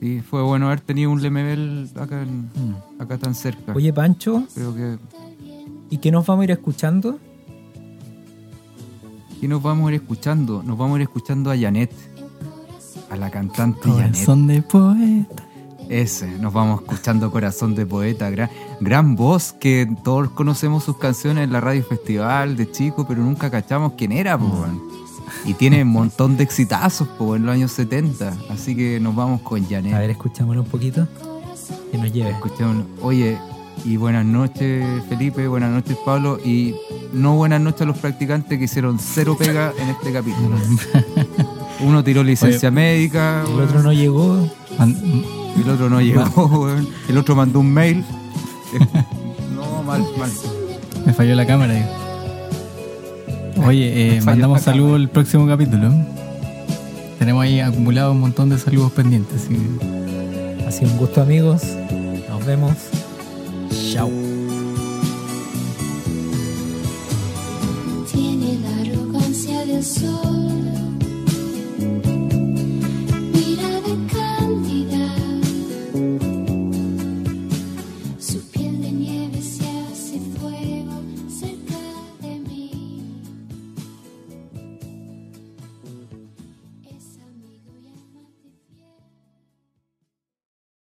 Sí, 0.00 0.20
fue 0.20 0.42
bueno 0.42 0.66
haber 0.66 0.80
tenido 0.80 1.10
un 1.10 1.20
Lemebel 1.22 1.90
acá, 1.98 2.22
en- 2.22 2.42
Mm. 2.54 3.00
acá 3.02 3.18
tan 3.18 3.34
cerca. 3.34 3.72
Oye, 3.74 3.92
Pancho, 3.92 4.44
Creo 4.54 4.74
que 4.74 4.98
¿y 5.90 5.98
qué 5.98 6.10
nos 6.12 6.24
vamos 6.26 6.42
a 6.42 6.44
ir 6.44 6.50
escuchando? 6.52 7.18
¿Qué 9.40 9.48
nos 9.48 9.62
vamos 9.62 9.86
a 9.88 9.94
ir 9.94 10.00
escuchando? 10.00 10.62
Nos 10.62 10.76
vamos 10.76 10.94
a 10.94 10.98
ir 10.98 11.02
escuchando 11.02 11.50
a 11.50 11.56
Janet. 11.58 11.92
A 13.10 13.16
la 13.16 13.30
cantante 13.30 13.88
Janet. 13.88 14.12
Corazón 14.12 14.46
de 14.46 14.62
poeta. 14.62 15.44
Ese, 15.88 16.26
nos 16.38 16.52
vamos 16.52 16.82
escuchando 16.82 17.30
Corazón 17.30 17.74
de 17.74 17.86
Poeta. 17.86 18.28
Gran, 18.28 18.50
gran 18.80 19.16
voz 19.16 19.54
que 19.54 19.88
todos 20.04 20.28
conocemos 20.32 20.84
sus 20.84 20.98
canciones 20.98 21.44
en 21.44 21.52
la 21.52 21.60
radio 21.62 21.82
festival 21.82 22.56
de 22.58 22.70
chico, 22.70 23.06
pero 23.08 23.22
nunca 23.22 23.50
cachamos 23.50 23.94
quién 23.96 24.12
era, 24.12 24.36
weón. 24.36 24.82
Y 25.44 25.54
tiene 25.54 25.82
un 25.82 25.88
montón 25.88 26.36
de 26.36 26.44
exitazos 26.44 27.08
po, 27.08 27.36
en 27.36 27.46
los 27.46 27.54
años 27.54 27.72
70. 27.72 28.36
Así 28.50 28.74
que 28.74 29.00
nos 29.00 29.14
vamos 29.14 29.40
con 29.42 29.66
Janet. 29.68 29.94
A 29.94 29.98
ver, 29.98 30.10
escuchámoslo 30.10 30.62
un 30.62 30.68
poquito. 30.68 31.06
Que 31.90 31.98
nos 31.98 32.12
lleve. 32.12 32.30
Escuchémoslo. 32.30 32.86
Oye, 33.02 33.38
y 33.84 33.96
buenas 33.96 34.24
noches, 34.24 34.84
Felipe, 35.08 35.46
buenas 35.48 35.70
noches, 35.70 35.96
Pablo, 36.04 36.38
y 36.44 36.74
no 37.12 37.36
buenas 37.36 37.60
noches 37.60 37.82
a 37.82 37.84
los 37.84 37.98
practicantes 37.98 38.58
que 38.58 38.64
hicieron 38.64 38.98
cero 38.98 39.36
pega 39.38 39.72
en 39.78 39.88
este 39.88 40.12
capítulo. 40.12 40.56
Uno 41.80 42.02
tiró 42.02 42.24
licencia 42.24 42.70
médica, 42.70 43.44
El 43.46 43.60
otro 43.60 43.82
no 43.82 43.92
llegó. 43.92 44.48
El 44.78 45.70
otro 45.70 45.88
no 45.88 46.00
llegó, 46.00 46.68
el 47.08 47.18
otro 47.18 47.36
mandó 47.36 47.60
un 47.60 47.72
mail. 47.72 48.04
No, 49.54 49.82
mal, 49.82 50.04
mal. 50.16 50.30
Me 51.04 51.12
falló 51.12 51.34
la 51.34 51.46
cámara. 51.46 51.74
Oye, 53.68 54.16
eh, 54.16 54.20
mandamos 54.24 54.62
saludos 54.62 54.96
al 54.96 55.08
próximo 55.10 55.46
capítulo. 55.46 55.92
Tenemos 57.18 57.42
ahí 57.44 57.60
acumulado 57.60 58.12
un 58.12 58.20
montón 58.20 58.48
de 58.48 58.58
saludos 58.58 58.92
pendientes. 58.92 59.42
así 59.44 59.54
que- 59.54 60.64
Ha 60.66 60.70
sido 60.72 60.90
un 60.92 60.96
gusto, 60.96 61.20
amigos. 61.20 61.62
Nos 62.30 62.46
vemos. 62.46 62.72
Chao. 63.92 64.10
Tiene 68.10 68.58
la 68.62 68.90
arrogancia 68.90 69.66
del 69.66 69.84
sol. 69.84 70.67